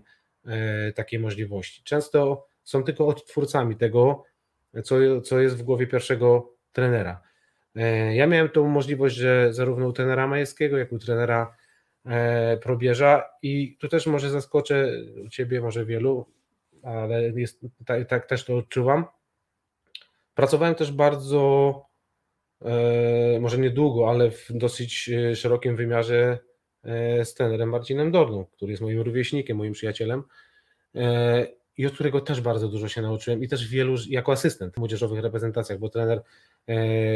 takiej 0.95 1.19
możliwości. 1.19 1.83
Często 1.85 2.47
są 2.71 2.85
tylko 2.85 3.07
odtwórcami 3.07 3.77
tego, 3.77 4.25
co, 4.85 5.21
co 5.21 5.41
jest 5.41 5.57
w 5.57 5.63
głowie 5.63 5.87
pierwszego 5.87 6.53
trenera. 6.73 7.23
E, 7.77 8.15
ja 8.15 8.27
miałem 8.27 8.49
tą 8.49 8.69
możliwość, 8.69 9.17
że 9.17 9.53
zarówno 9.55 9.87
u 9.89 9.93
trenera 9.93 10.27
Majewskiego, 10.27 10.79
jak 10.79 10.93
i 10.93 10.95
u 10.95 10.99
trenera 10.99 11.57
Probierza 12.63 13.31
i 13.43 13.77
tu 13.81 13.89
też 13.89 14.07
może 14.07 14.31
zaskoczę 14.31 14.93
Ciebie, 15.31 15.61
może 15.61 15.85
wielu, 15.85 16.27
ale 16.83 17.23
jest, 17.23 17.61
tak, 17.87 18.09
tak 18.09 18.27
też 18.27 18.45
to 18.45 18.57
odczuwam. 18.57 19.05
Pracowałem 20.35 20.75
też 20.75 20.93
bardzo, 20.93 21.83
e, 22.63 23.41
może 23.41 23.59
niedługo, 23.59 24.11
ale 24.11 24.31
w 24.31 24.47
dosyć 24.51 25.09
e, 25.09 25.37
szerokim 25.37 25.77
wymiarze 25.77 26.39
z 27.25 27.35
trenerem 27.35 27.69
Marcinem 27.69 28.11
Dorną, 28.11 28.45
który 28.45 28.71
jest 28.71 28.83
moim 28.83 29.01
rówieśnikiem, 29.01 29.57
moim 29.57 29.73
przyjacielem 29.73 30.23
i 31.81 31.87
od 31.87 31.93
którego 31.93 32.21
też 32.21 32.41
bardzo 32.41 32.69
dużo 32.69 32.89
się 32.89 33.03
nauczyłem 33.03 33.43
i 33.43 33.49
też 33.49 33.69
wielu 33.69 33.95
jako 34.09 34.33
asystent 34.33 34.75
w 34.75 34.77
młodzieżowych 34.77 35.21
reprezentacjach, 35.21 35.79
bo 35.79 35.89
trener 35.89 36.23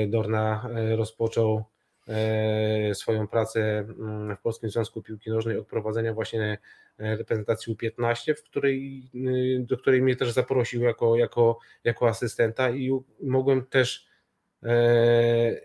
Dorna 0.08 0.68
rozpoczął 0.96 1.64
swoją 2.94 3.28
pracę 3.28 3.78
mm, 3.78 4.36
w 4.36 4.40
Polskim 4.40 4.70
Związku 4.70 5.02
Piłki 5.02 5.30
Nożnej 5.30 5.58
od 5.58 5.66
prowadzenia 5.66 6.14
właśnie 6.14 6.58
reprezentacji 6.98 7.76
U15, 7.76 8.34
w 8.34 8.42
której, 8.42 9.10
y, 9.14 9.66
do 9.68 9.76
której 9.76 10.02
mnie 10.02 10.16
też 10.16 10.32
zaprosił 10.32 10.82
jako, 10.82 11.16
jako, 11.16 11.58
jako 11.84 12.08
asystenta 12.08 12.70
i 12.70 13.00
mogłem 13.22 13.66
też 13.66 14.06
e, 14.62 15.60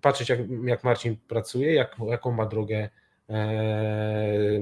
patrzeć 0.00 0.28
jak, 0.28 0.40
jak 0.64 0.84
Marcin 0.84 1.16
pracuje, 1.28 1.74
jak, 1.74 1.96
jaką 2.08 2.32
ma 2.32 2.46
drogę 2.46 2.88
e, 3.30 4.60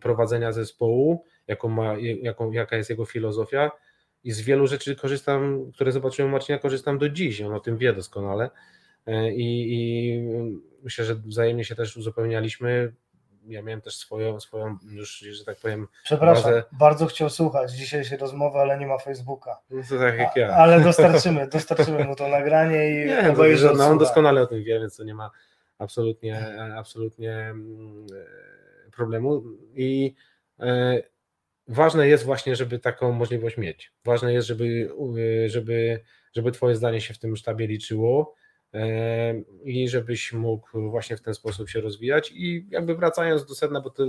prowadzenia 0.00 0.52
zespołu, 0.52 1.24
jaką 1.46 1.68
ma, 1.68 1.96
jaką, 2.22 2.52
jaka 2.52 2.76
jest 2.76 2.90
jego 2.90 3.04
filozofia 3.04 3.70
i 4.24 4.32
z 4.32 4.40
wielu 4.40 4.66
rzeczy 4.66 4.96
korzystam, 4.96 5.72
które 5.74 5.92
zobaczyłem 5.92 6.32
Marcina, 6.32 6.58
korzystam 6.58 6.98
do 6.98 7.08
dziś, 7.08 7.40
on 7.40 7.54
o 7.54 7.60
tym 7.60 7.78
wie 7.78 7.92
doskonale 7.92 8.50
e, 9.06 9.32
i, 9.32 9.74
i 9.74 10.22
myślę, 10.82 11.04
że 11.04 11.14
wzajemnie 11.14 11.64
się 11.64 11.74
też 11.74 11.96
uzupełnialiśmy 11.96 12.92
ja 13.48 13.62
miałem 13.62 13.80
też 13.80 13.96
swoją, 13.96 14.40
swoją 14.40 14.78
już, 14.90 15.18
że 15.18 15.44
tak 15.44 15.56
powiem. 15.56 15.88
Przepraszam, 16.04 16.44
bazę... 16.44 16.64
bardzo 16.72 17.06
chciał 17.06 17.30
słuchać 17.30 17.72
dzisiejszej 17.72 18.18
rozmowy, 18.18 18.58
ale 18.58 18.78
nie 18.78 18.86
ma 18.86 18.98
Facebooka. 18.98 19.60
No 19.70 19.82
to 19.88 19.98
tak 19.98 20.18
jak 20.18 20.36
ja. 20.36 20.48
ale 20.48 20.80
dostarczymy, 20.80 21.48
dostarczymy 21.48 22.04
mu 22.04 22.16
to 22.16 22.28
nagranie 22.28 22.90
i 22.90 23.06
nie, 23.06 23.30
obejrzy. 23.30 23.70
No, 23.76 23.86
on 23.86 23.98
doskonale 23.98 24.42
o 24.42 24.46
tym 24.46 24.62
wie, 24.62 24.80
więc 24.80 24.96
to 24.96 25.04
nie 25.04 25.14
ma 25.14 25.30
absolutnie, 25.78 26.58
absolutnie 26.76 27.32
mm, 27.32 28.06
e, 28.86 28.90
problemu. 28.90 29.42
I 29.74 30.14
e, 30.60 31.02
ważne 31.68 32.08
jest 32.08 32.24
właśnie, 32.24 32.56
żeby 32.56 32.78
taką 32.78 33.12
możliwość 33.12 33.56
mieć. 33.56 33.92
Ważne 34.04 34.32
jest, 34.32 34.48
żeby, 34.48 34.90
żeby, 35.46 36.00
żeby 36.32 36.52
Twoje 36.52 36.76
zdanie 36.76 37.00
się 37.00 37.14
w 37.14 37.18
tym 37.18 37.36
sztabie 37.36 37.66
liczyło 37.66 38.34
i 39.64 39.88
żebyś 39.88 40.32
mógł 40.32 40.90
właśnie 40.90 41.16
w 41.16 41.22
ten 41.22 41.34
sposób 41.34 41.68
się 41.68 41.80
rozwijać. 41.80 42.32
I 42.34 42.66
jakby 42.70 42.94
wracając 42.94 43.46
do 43.46 43.54
sedna, 43.54 43.80
bo 43.80 43.90
to 43.90 44.04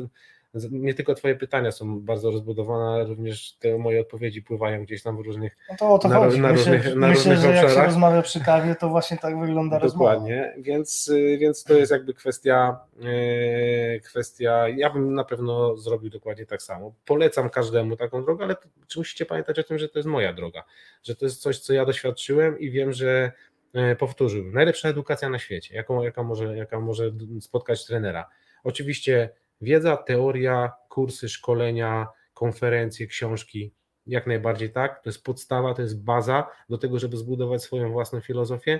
nie 0.71 0.93
tylko 0.93 1.15
Twoje 1.15 1.35
pytania 1.35 1.71
są 1.71 1.99
bardzo 2.01 2.31
rozbudowane, 2.31 3.05
również 3.05 3.53
te 3.59 3.77
moje 3.77 4.01
odpowiedzi 4.01 4.41
pływają 4.41 4.83
gdzieś 4.83 5.03
tam 5.03 5.17
w 5.17 5.19
różnych. 5.19 5.57
No 5.69 5.75
to 5.79 5.93
o 5.93 5.99
to 5.99 6.07
na, 6.07 6.17
chodzi. 6.17 6.39
Na 6.39 6.51
myślę, 6.51 6.77
różnych, 6.77 6.95
na 6.95 7.07
myślę 7.07 7.33
różnych 7.33 7.37
że 7.37 7.49
obszarach. 7.49 7.75
jak 7.75 7.81
się 7.81 7.85
rozmawia 7.85 8.21
przy 8.21 8.39
kawie, 8.39 8.75
to 8.75 8.89
właśnie 8.89 9.17
tak 9.17 9.39
wygląda 9.39 9.79
Dokładnie, 9.79 10.41
rozmowa. 10.41 10.63
więc, 10.63 11.11
więc 11.39 11.63
to 11.63 11.73
jest 11.73 11.91
jakby 11.91 12.13
kwestia, 12.13 12.79
e, 13.03 13.99
kwestia. 13.99 14.69
Ja 14.69 14.89
bym 14.89 15.13
na 15.13 15.23
pewno 15.23 15.77
zrobił 15.77 16.09
dokładnie 16.09 16.45
tak 16.45 16.61
samo. 16.61 16.93
Polecam 17.05 17.49
każdemu 17.49 17.95
taką 17.95 18.23
drogę, 18.23 18.45
ale 18.45 18.55
czy 18.87 18.99
musicie 18.99 19.25
pamiętać 19.25 19.59
o 19.59 19.63
tym, 19.63 19.77
że 19.77 19.89
to 19.89 19.99
jest 19.99 20.09
moja 20.09 20.33
droga, 20.33 20.63
że 21.03 21.15
to 21.15 21.25
jest 21.25 21.41
coś, 21.41 21.59
co 21.59 21.73
ja 21.73 21.85
doświadczyłem 21.85 22.59
i 22.59 22.71
wiem, 22.71 22.93
że 22.93 23.31
E, 23.75 23.95
powtórzył, 23.95 24.51
najlepsza 24.51 24.89
edukacja 24.89 25.29
na 25.29 25.39
świecie, 25.39 25.75
jaką, 25.75 26.01
jaka, 26.03 26.23
może, 26.23 26.57
jaka 26.57 26.79
może 26.79 27.11
spotkać 27.41 27.85
trenera. 27.85 28.29
Oczywiście 28.63 29.29
wiedza, 29.61 29.97
teoria, 29.97 30.71
kursy, 30.89 31.29
szkolenia, 31.29 32.07
konferencje, 32.33 33.07
książki, 33.07 33.71
jak 34.07 34.27
najbardziej 34.27 34.69
tak, 34.69 35.03
to 35.03 35.09
jest 35.09 35.23
podstawa, 35.23 35.73
to 35.73 35.81
jest 35.81 36.03
baza 36.03 36.47
do 36.69 36.77
tego, 36.77 36.99
żeby 36.99 37.17
zbudować 37.17 37.63
swoją 37.63 37.91
własną 37.91 38.21
filozofię, 38.21 38.79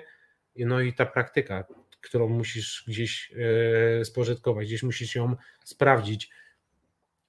no 0.56 0.82
i 0.82 0.94
ta 0.94 1.06
praktyka, 1.06 1.66
którą 2.02 2.30
musisz 2.30 2.84
gdzieś 2.88 3.34
e, 4.02 4.06
spożytkować, 4.06 4.68
gdzieś 4.68 4.84
musisz 4.84 5.16
ją 5.16 5.36
sprawdzić. 5.64 6.30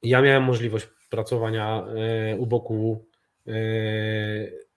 Ja 0.02 0.22
miałem 0.22 0.42
możliwość 0.42 0.88
pracowania 1.10 1.86
e, 1.86 2.36
u 2.36 2.46
boku 2.46 3.06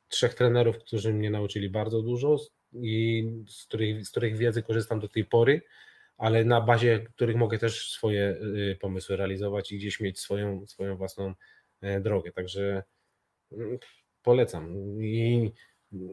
trzech 0.10 0.34
trenerów, 0.34 0.78
którzy 0.78 1.14
mnie 1.14 1.30
nauczyli 1.30 1.70
bardzo 1.70 2.02
dużo, 2.02 2.38
i 2.74 3.26
z 3.48 3.66
których, 3.66 4.06
z 4.06 4.12
których 4.12 4.38
wiedzy 4.38 4.64
korzystam 4.64 5.00
do 5.00 5.08
tej 5.08 5.26
pory, 5.26 5.62
ale 6.20 6.46
na 6.46 6.62
bazie 6.62 7.00
których 7.00 7.36
mogę 7.36 7.58
też 7.58 7.92
swoje 7.92 8.38
y, 8.72 8.78
pomysły 8.82 9.16
realizować 9.16 9.72
i 9.72 9.78
gdzieś 9.78 10.00
mieć 10.00 10.20
swoją, 10.20 10.68
swoją 10.68 10.98
własną 10.98 11.34
e, 11.82 12.00
drogę. 12.02 12.32
Także 12.32 12.84
mm, 13.52 13.78
polecam. 14.24 14.76
I 15.02 15.52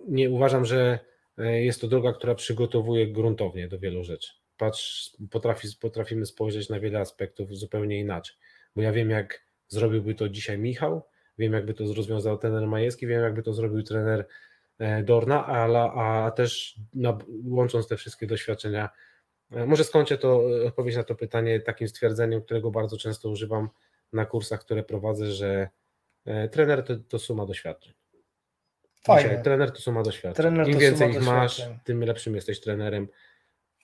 nie 0.09 0.31
uważam, 0.31 0.65
że 0.65 0.99
e, 1.39 1.63
jest 1.63 1.81
to 1.81 1.89
droga, 1.89 2.13
która 2.13 2.35
przygotowuje 2.35 3.13
gruntownie 3.13 3.69
do 3.69 3.79
wielu 3.79 4.05
rzeczy. 4.05 4.33
Patrz, 4.57 5.17
potrafi, 5.31 5.69
potrafimy 5.81 6.27
spojrzeć 6.27 6.69
na 6.69 6.81
wiele 6.81 7.01
aspektów 7.01 7.57
zupełnie 7.57 8.01
inaczej. 8.01 8.37
Bo 8.77 8.83
ja 8.83 8.93
wiem, 8.93 9.11
jak 9.11 9.47
zrobiłby 9.69 10.15
to 10.15 10.29
dzisiaj 10.29 10.59
Michał, 10.59 11.03
wiem, 11.39 11.53
jakby 11.53 11.75
to 11.75 11.85
rozwiązał 11.95 12.39
trener 12.39 12.67
Majewski, 12.67 13.07
wiem, 13.07 13.23
jakby 13.23 13.43
to 13.43 13.53
zrobił 13.53 13.83
trener 13.83 14.27
E, 14.79 15.03
Dorna, 15.03 15.47
ale, 15.47 15.79
a 15.79 16.31
też 16.31 16.77
no, 16.95 17.19
łącząc 17.45 17.89
te 17.89 17.97
wszystkie 17.97 18.27
doświadczenia, 18.27 18.89
może 19.51 19.85
skończę 19.85 20.19
to 20.19 20.43
e, 20.63 20.67
odpowiedź 20.67 20.97
na 20.97 21.05
to 21.05 21.15
pytanie 21.15 21.61
takim 21.61 21.89
stwierdzeniem, 21.89 22.43
którego 22.43 22.71
bardzo 22.71 22.97
często 22.99 23.29
używam 23.29 23.69
na 24.13 24.27
kursach, 24.27 24.61
które 24.61 24.83
prowadzę, 24.83 25.33
że 25.33 25.69
trener 26.51 26.85
to, 26.85 26.97
to 26.97 27.19
suma 27.19 27.47
doświadczeń. 27.47 27.93
Fajnie. 29.05 29.29
Dzisiaj, 29.29 29.45
trener 29.45 29.73
to 29.73 29.81
suma 29.81 30.03
doświadczeń. 30.03 30.43
Trener 30.43 30.69
Im 30.69 30.79
więcej 30.79 31.11
ich 31.11 31.23
masz, 31.23 31.63
tym 31.85 32.05
lepszym 32.05 32.35
jesteś 32.35 32.61
trenerem. 32.61 33.09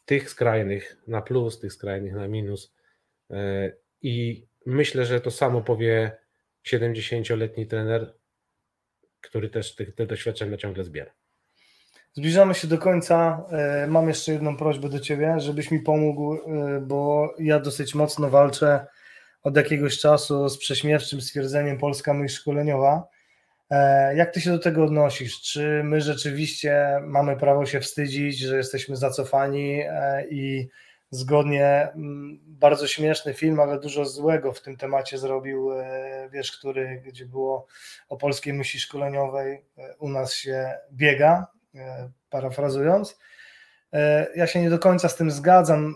Tych 0.04 0.30
skrajnych 0.30 0.96
na 1.06 1.22
plus, 1.22 1.60
tych 1.60 1.72
skrajnych 1.72 2.14
na 2.14 2.28
minus. 2.28 2.74
I 4.02 4.46
myślę, 4.66 5.04
że 5.04 5.20
to 5.20 5.30
samo 5.30 5.62
powie 5.62 6.16
70-letni 6.64 7.66
trener 7.66 8.14
który 9.22 9.48
też 9.48 9.74
te, 9.74 9.86
te 9.86 10.06
doświadczenia 10.06 10.56
ciągle 10.56 10.84
zbiera. 10.84 11.12
Zbliżamy 12.14 12.54
się 12.54 12.68
do 12.68 12.78
końca. 12.78 13.44
E, 13.52 13.86
mam 13.86 14.08
jeszcze 14.08 14.32
jedną 14.32 14.56
prośbę 14.56 14.88
do 14.88 15.00
Ciebie, 15.00 15.34
żebyś 15.38 15.70
mi 15.70 15.80
pomógł, 15.80 16.34
e, 16.34 16.80
bo 16.80 17.34
ja 17.38 17.60
dosyć 17.60 17.94
mocno 17.94 18.30
walczę 18.30 18.86
od 19.42 19.56
jakiegoś 19.56 19.98
czasu 19.98 20.48
z 20.48 20.58
prześmiewczym 20.58 21.20
stwierdzeniem 21.20 21.78
Polska 21.78 22.14
myśl 22.14 22.36
szkoleniowa. 22.36 23.08
E, 23.70 24.16
jak 24.16 24.34
Ty 24.34 24.40
się 24.40 24.50
do 24.50 24.58
tego 24.58 24.84
odnosisz? 24.84 25.40
Czy 25.40 25.82
my 25.84 26.00
rzeczywiście 26.00 27.00
mamy 27.02 27.36
prawo 27.36 27.66
się 27.66 27.80
wstydzić, 27.80 28.38
że 28.38 28.56
jesteśmy 28.56 28.96
zacofani 28.96 29.82
i 30.30 30.68
zgodnie, 31.10 31.88
mm, 31.94 32.38
bardzo 32.46 32.86
śmieszny 32.86 33.34
film, 33.34 33.60
ale 33.60 33.80
dużo 33.80 34.04
złego 34.04 34.52
w 34.52 34.62
tym 34.62 34.76
temacie 34.76 35.18
zrobił, 35.18 35.70
wiesz, 36.32 36.52
który, 36.52 37.02
gdzie 37.06 37.26
było 37.26 37.66
o 38.08 38.16
polskiej 38.16 38.52
myśli 38.52 38.80
szkoleniowej, 38.80 39.64
u 39.98 40.08
nas 40.08 40.34
się 40.34 40.74
biega, 40.92 41.46
parafrazując. 42.30 43.18
Ja 44.36 44.46
się 44.46 44.60
nie 44.60 44.70
do 44.70 44.78
końca 44.78 45.08
z 45.08 45.16
tym 45.16 45.30
zgadzam. 45.30 45.94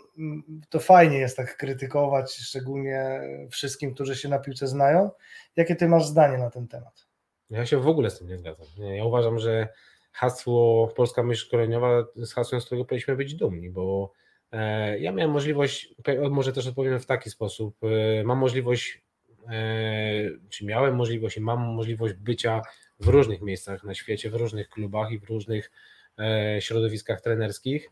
To 0.68 0.80
fajnie 0.80 1.18
jest 1.18 1.36
tak 1.36 1.56
krytykować, 1.56 2.34
szczególnie 2.34 3.20
wszystkim, 3.50 3.94
którzy 3.94 4.16
się 4.16 4.28
na 4.28 4.38
piłce 4.38 4.66
znają. 4.66 5.10
Jakie 5.56 5.76
ty 5.76 5.88
masz 5.88 6.06
zdanie 6.06 6.38
na 6.38 6.50
ten 6.50 6.68
temat? 6.68 7.06
Ja 7.50 7.66
się 7.66 7.78
w 7.78 7.88
ogóle 7.88 8.10
z 8.10 8.18
tym 8.18 8.28
nie 8.28 8.38
zgadzam. 8.38 8.66
Ja 8.78 9.04
uważam, 9.04 9.38
że 9.38 9.68
hasło 10.12 10.88
Polska 10.88 11.22
myśl 11.22 11.46
szkoleniowa 11.46 12.04
jest 12.16 12.34
hasłem, 12.34 12.60
z 12.60 12.66
którego 12.66 12.84
powinniśmy 12.84 13.16
być 13.16 13.34
dumni, 13.34 13.70
bo 13.70 14.12
E, 14.52 14.98
ja 14.98 15.12
miałem 15.12 15.30
możliwość, 15.30 15.94
może 16.30 16.52
też 16.52 16.66
odpowiem 16.66 17.00
w 17.00 17.06
taki 17.06 17.30
sposób, 17.30 17.76
e, 17.84 18.24
mam 18.24 18.38
możliwość, 18.38 19.02
e, 19.48 20.30
czy 20.48 20.66
miałem 20.66 20.96
możliwość 20.96 21.36
i 21.36 21.40
mam 21.40 21.60
możliwość 21.60 22.14
bycia 22.14 22.62
w 23.00 23.08
różnych 23.08 23.42
miejscach 23.42 23.84
na 23.84 23.94
świecie, 23.94 24.30
w 24.30 24.34
różnych 24.34 24.68
klubach 24.68 25.10
i 25.10 25.18
w 25.18 25.24
różnych 25.24 25.70
środowiskach 26.60 27.20
trenerskich 27.20 27.90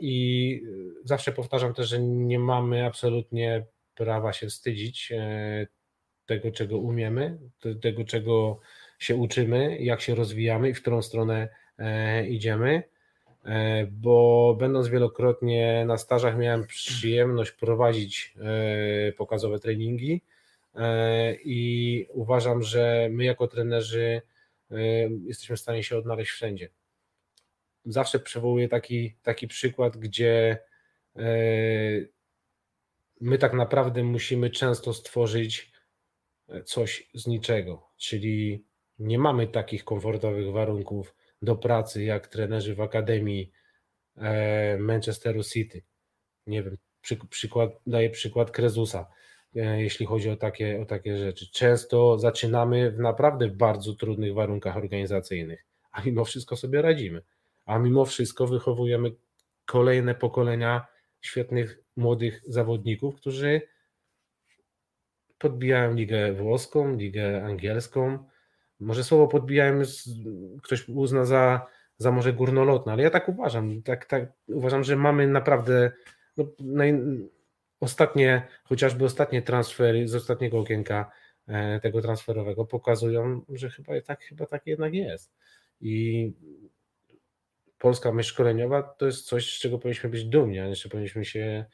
i 0.00 0.62
zawsze 1.04 1.32
powtarzam 1.32 1.74
też, 1.74 1.88
że 1.88 2.00
nie 2.00 2.38
mamy 2.38 2.86
absolutnie 2.86 3.64
prawa 3.94 4.32
się 4.32 4.46
wstydzić 4.46 5.12
tego, 6.26 6.50
czego 6.50 6.78
umiemy, 6.78 7.38
tego, 7.82 8.04
czego 8.04 8.60
się 8.98 9.16
uczymy, 9.16 9.78
jak 9.80 10.00
się 10.00 10.14
rozwijamy 10.14 10.68
i 10.68 10.74
w 10.74 10.80
którą 10.80 11.02
stronę 11.02 11.48
idziemy. 12.28 12.82
E, 13.44 13.86
bo 13.86 14.56
będąc 14.60 14.88
wielokrotnie 14.88 15.84
na 15.86 15.98
stażach 15.98 16.38
miałem 16.38 16.66
przyjemność 16.66 17.52
prowadzić 17.52 18.34
e, 19.08 19.12
pokazowe 19.12 19.58
treningi 19.58 20.12
e, 20.12 20.31
i 21.44 22.06
uważam, 22.10 22.62
że 22.62 23.08
my 23.10 23.24
jako 23.24 23.48
trenerzy 23.48 24.22
jesteśmy 25.26 25.56
w 25.56 25.60
stanie 25.60 25.82
się 25.82 25.96
odnaleźć 25.96 26.30
wszędzie. 26.30 26.68
Zawsze 27.84 28.18
przywołuję 28.18 28.68
taki, 28.68 29.16
taki 29.22 29.48
przykład, 29.48 29.96
gdzie 29.96 30.58
my 33.20 33.38
tak 33.38 33.52
naprawdę 33.52 34.04
musimy 34.04 34.50
często 34.50 34.94
stworzyć 34.94 35.72
coś 36.64 37.10
z 37.14 37.26
niczego, 37.26 37.90
czyli 37.96 38.64
nie 38.98 39.18
mamy 39.18 39.46
takich 39.46 39.84
komfortowych 39.84 40.52
warunków, 40.52 41.14
do 41.42 41.56
pracy 41.56 42.04
jak 42.04 42.28
trenerzy 42.28 42.74
w 42.74 42.80
Akademii 42.80 43.52
e, 44.16 44.78
Manchesteru 44.78 45.44
City. 45.44 45.82
Nie 46.46 46.62
wiem, 46.62 46.78
przy, 47.00 47.16
przykład, 47.16 47.70
daję 47.86 48.10
przykład 48.10 48.50
Krezusa, 48.50 49.00
e, 49.00 49.14
jeśli 49.54 50.06
chodzi 50.06 50.30
o 50.30 50.36
takie, 50.36 50.80
o 50.80 50.84
takie 50.84 51.18
rzeczy. 51.18 51.50
Często 51.52 52.18
zaczynamy 52.18 52.90
w 52.90 52.98
naprawdę 52.98 53.48
bardzo 53.48 53.94
trudnych 53.94 54.34
warunkach 54.34 54.76
organizacyjnych, 54.76 55.64
a 55.92 56.02
mimo 56.02 56.24
wszystko 56.24 56.56
sobie 56.56 56.82
radzimy. 56.82 57.22
A 57.66 57.78
mimo 57.78 58.04
wszystko 58.04 58.46
wychowujemy 58.46 59.12
kolejne 59.66 60.14
pokolenia 60.14 60.86
świetnych 61.20 61.78
młodych 61.96 62.42
zawodników, 62.46 63.16
którzy 63.16 63.60
podbijają 65.38 65.94
ligę 65.94 66.32
włoską, 66.32 66.96
ligę 66.96 67.44
angielską. 67.44 68.18
Może 68.80 69.04
słowo 69.04 69.28
podbijają 69.28 69.82
ktoś 70.62 70.88
uzna 70.88 71.24
za, 71.24 71.66
za 71.98 72.10
może 72.12 72.32
górnolotne, 72.32 72.92
ale 72.92 73.02
ja 73.02 73.10
tak 73.10 73.28
uważam. 73.28 73.82
Tak, 73.82 74.06
tak, 74.06 74.32
uważam, 74.48 74.84
że 74.84 74.96
mamy 74.96 75.26
naprawdę 75.26 75.92
no, 76.36 76.44
naj, 76.60 76.94
ostatnie, 77.82 78.48
chociażby 78.64 79.04
ostatnie 79.04 79.42
transfery 79.42 80.08
z 80.08 80.14
ostatniego 80.14 80.58
okienka 80.58 81.10
e, 81.46 81.80
tego 81.80 82.02
transferowego 82.02 82.64
pokazują, 82.64 83.44
że 83.48 83.70
chyba 83.70 84.00
tak, 84.00 84.22
chyba 84.22 84.46
tak 84.46 84.66
jednak 84.66 84.94
jest. 84.94 85.32
I 85.80 86.32
polska 87.78 88.12
myśl 88.12 88.30
szkoleniowa 88.30 88.82
to 88.82 89.06
jest 89.06 89.26
coś, 89.26 89.56
z 89.56 89.58
czego 89.60 89.78
powinniśmy 89.78 90.10
być 90.10 90.24
dumni, 90.24 90.58
a 90.58 90.74
że 90.74 90.88
powinniśmy 90.88 91.24
się, 91.24 91.64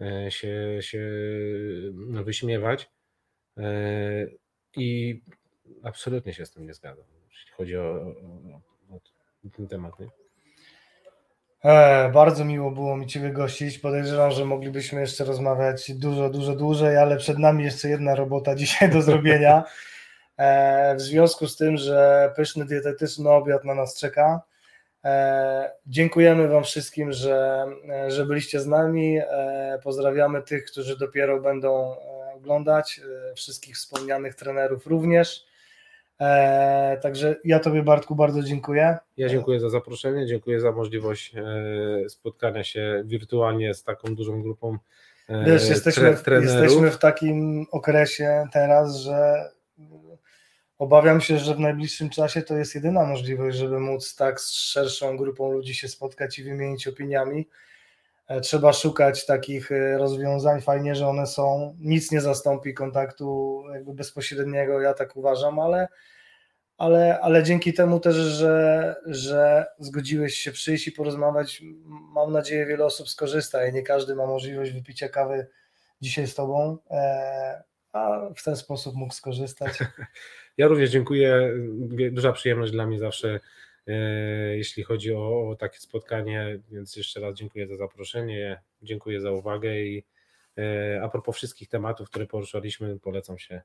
e, 0.00 0.30
się, 0.30 0.78
się 0.80 1.10
no, 1.94 2.24
wyśmiewać. 2.24 2.90
E, 3.56 4.26
I 4.76 5.20
absolutnie 5.82 6.34
się 6.34 6.46
z 6.46 6.50
tym 6.50 6.66
nie 6.66 6.74
zgadzam, 6.74 7.04
jeśli 7.30 7.52
chodzi 7.52 7.76
o, 7.76 8.14
o, 8.90 8.96
o 9.46 9.50
ten 9.56 9.68
temat. 9.68 10.00
Nie? 10.00 10.17
E, 11.64 12.08
bardzo 12.08 12.44
miło 12.44 12.70
było 12.70 12.96
mi 12.96 13.06
Ciebie 13.06 13.30
gościć. 13.30 13.78
Podejrzewam, 13.78 14.30
że 14.30 14.44
moglibyśmy 14.44 15.00
jeszcze 15.00 15.24
rozmawiać 15.24 15.92
dużo, 15.92 16.30
dużo 16.30 16.54
dłużej, 16.54 16.96
ale 16.96 17.16
przed 17.16 17.38
nami 17.38 17.64
jeszcze 17.64 17.88
jedna 17.88 18.14
robota 18.14 18.54
dzisiaj 18.64 18.90
do 18.90 19.02
zrobienia. 19.02 19.64
E, 20.36 20.94
w 20.94 21.00
związku 21.00 21.48
z 21.48 21.56
tym, 21.56 21.76
że 21.76 22.32
pyszny 22.36 22.64
dietetyczny 22.64 23.30
obiad 23.30 23.64
na 23.64 23.74
nas 23.74 23.98
czeka. 23.98 24.42
E, 25.04 25.70
dziękujemy 25.86 26.48
Wam 26.48 26.64
wszystkim, 26.64 27.12
że, 27.12 27.66
że 28.08 28.26
byliście 28.26 28.60
z 28.60 28.66
nami. 28.66 29.18
E, 29.18 29.78
pozdrawiamy 29.84 30.42
tych, 30.42 30.64
którzy 30.64 30.98
dopiero 30.98 31.40
będą 31.40 31.92
e, 31.92 32.34
oglądać, 32.34 33.00
e, 33.30 33.34
wszystkich 33.34 33.76
wspomnianych 33.76 34.34
trenerów 34.34 34.86
również. 34.86 35.47
E, 36.20 36.98
także 37.02 37.36
ja 37.44 37.60
Tobie, 37.60 37.82
Bartku, 37.82 38.14
bardzo 38.14 38.42
dziękuję. 38.42 38.96
Ja 39.16 39.28
dziękuję 39.28 39.60
za 39.60 39.70
zaproszenie, 39.70 40.26
dziękuję 40.26 40.60
za 40.60 40.72
możliwość 40.72 41.34
e, 41.36 42.08
spotkania 42.08 42.64
się 42.64 43.02
wirtualnie 43.04 43.74
z 43.74 43.84
taką 43.84 44.14
dużą 44.14 44.42
grupą 44.42 44.78
e, 45.28 45.44
Wiesz, 45.44 45.68
jesteśmy, 45.68 46.14
tre, 46.14 46.40
jesteśmy 46.40 46.90
w 46.90 46.98
takim 46.98 47.66
okresie 47.70 48.46
teraz, 48.52 48.96
że 48.96 49.50
obawiam 50.78 51.20
się, 51.20 51.38
że 51.38 51.54
w 51.54 51.60
najbliższym 51.60 52.10
czasie 52.10 52.42
to 52.42 52.56
jest 52.56 52.74
jedyna 52.74 53.06
możliwość, 53.06 53.56
żeby 53.56 53.80
móc 53.80 54.16
tak 54.16 54.40
z 54.40 54.52
szerszą 54.52 55.16
grupą 55.16 55.52
ludzi 55.52 55.74
się 55.74 55.88
spotkać 55.88 56.38
i 56.38 56.44
wymienić 56.44 56.88
opiniami. 56.88 57.48
Trzeba 58.42 58.72
szukać 58.72 59.26
takich 59.26 59.70
rozwiązań. 59.96 60.60
Fajnie, 60.60 60.94
że 60.94 61.08
one 61.08 61.26
są. 61.26 61.76
Nic 61.80 62.12
nie 62.12 62.20
zastąpi 62.20 62.74
kontaktu 62.74 63.62
jakby 63.74 63.94
bezpośredniego, 63.94 64.80
ja 64.80 64.94
tak 64.94 65.16
uważam, 65.16 65.58
ale 65.58 65.88
ale, 66.78 67.20
ale 67.20 67.42
dzięki 67.42 67.72
temu 67.72 68.00
też, 68.00 68.16
że, 68.16 68.96
że 69.06 69.66
zgodziłeś 69.78 70.34
się 70.34 70.52
przyjść 70.52 70.88
i 70.88 70.92
porozmawiać, 70.92 71.62
mam 72.14 72.32
nadzieję, 72.32 72.66
wiele 72.66 72.84
osób 72.84 73.08
skorzysta 73.08 73.66
i 73.66 73.72
nie 73.72 73.82
każdy 73.82 74.14
ma 74.14 74.26
możliwość 74.26 74.72
wypicia 74.72 75.08
kawy 75.08 75.46
dzisiaj 76.00 76.26
z 76.26 76.34
Tobą, 76.34 76.78
e, 76.90 77.62
a 77.92 78.20
w 78.36 78.42
ten 78.42 78.56
sposób 78.56 78.94
mógł 78.94 79.14
skorzystać. 79.14 79.78
Ja 80.56 80.68
również 80.68 80.90
dziękuję. 80.90 81.52
Duża 82.12 82.32
przyjemność 82.32 82.72
dla 82.72 82.86
mnie 82.86 82.98
zawsze, 82.98 83.28
e, 83.28 83.40
jeśli 84.56 84.82
chodzi 84.82 85.14
o, 85.14 85.48
o 85.48 85.56
takie 85.56 85.78
spotkanie, 85.78 86.60
więc 86.70 86.96
jeszcze 86.96 87.20
raz 87.20 87.34
dziękuję 87.34 87.66
za 87.66 87.76
zaproszenie, 87.76 88.60
dziękuję 88.82 89.20
za 89.20 89.30
uwagę 89.30 89.80
i 89.80 90.04
e, 90.58 91.00
a 91.02 91.08
propos 91.08 91.36
wszystkich 91.36 91.68
tematów, 91.68 92.10
które 92.10 92.26
poruszaliśmy, 92.26 92.98
polecam 92.98 93.38
się 93.38 93.62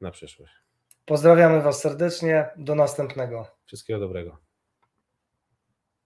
na 0.00 0.10
przyszłość. 0.10 0.52
Pozdrawiamy 1.04 1.62
Was 1.62 1.80
serdecznie. 1.80 2.48
Do 2.56 2.74
następnego. 2.74 3.46
Wszystkiego 3.64 4.00
dobrego. 4.00 4.38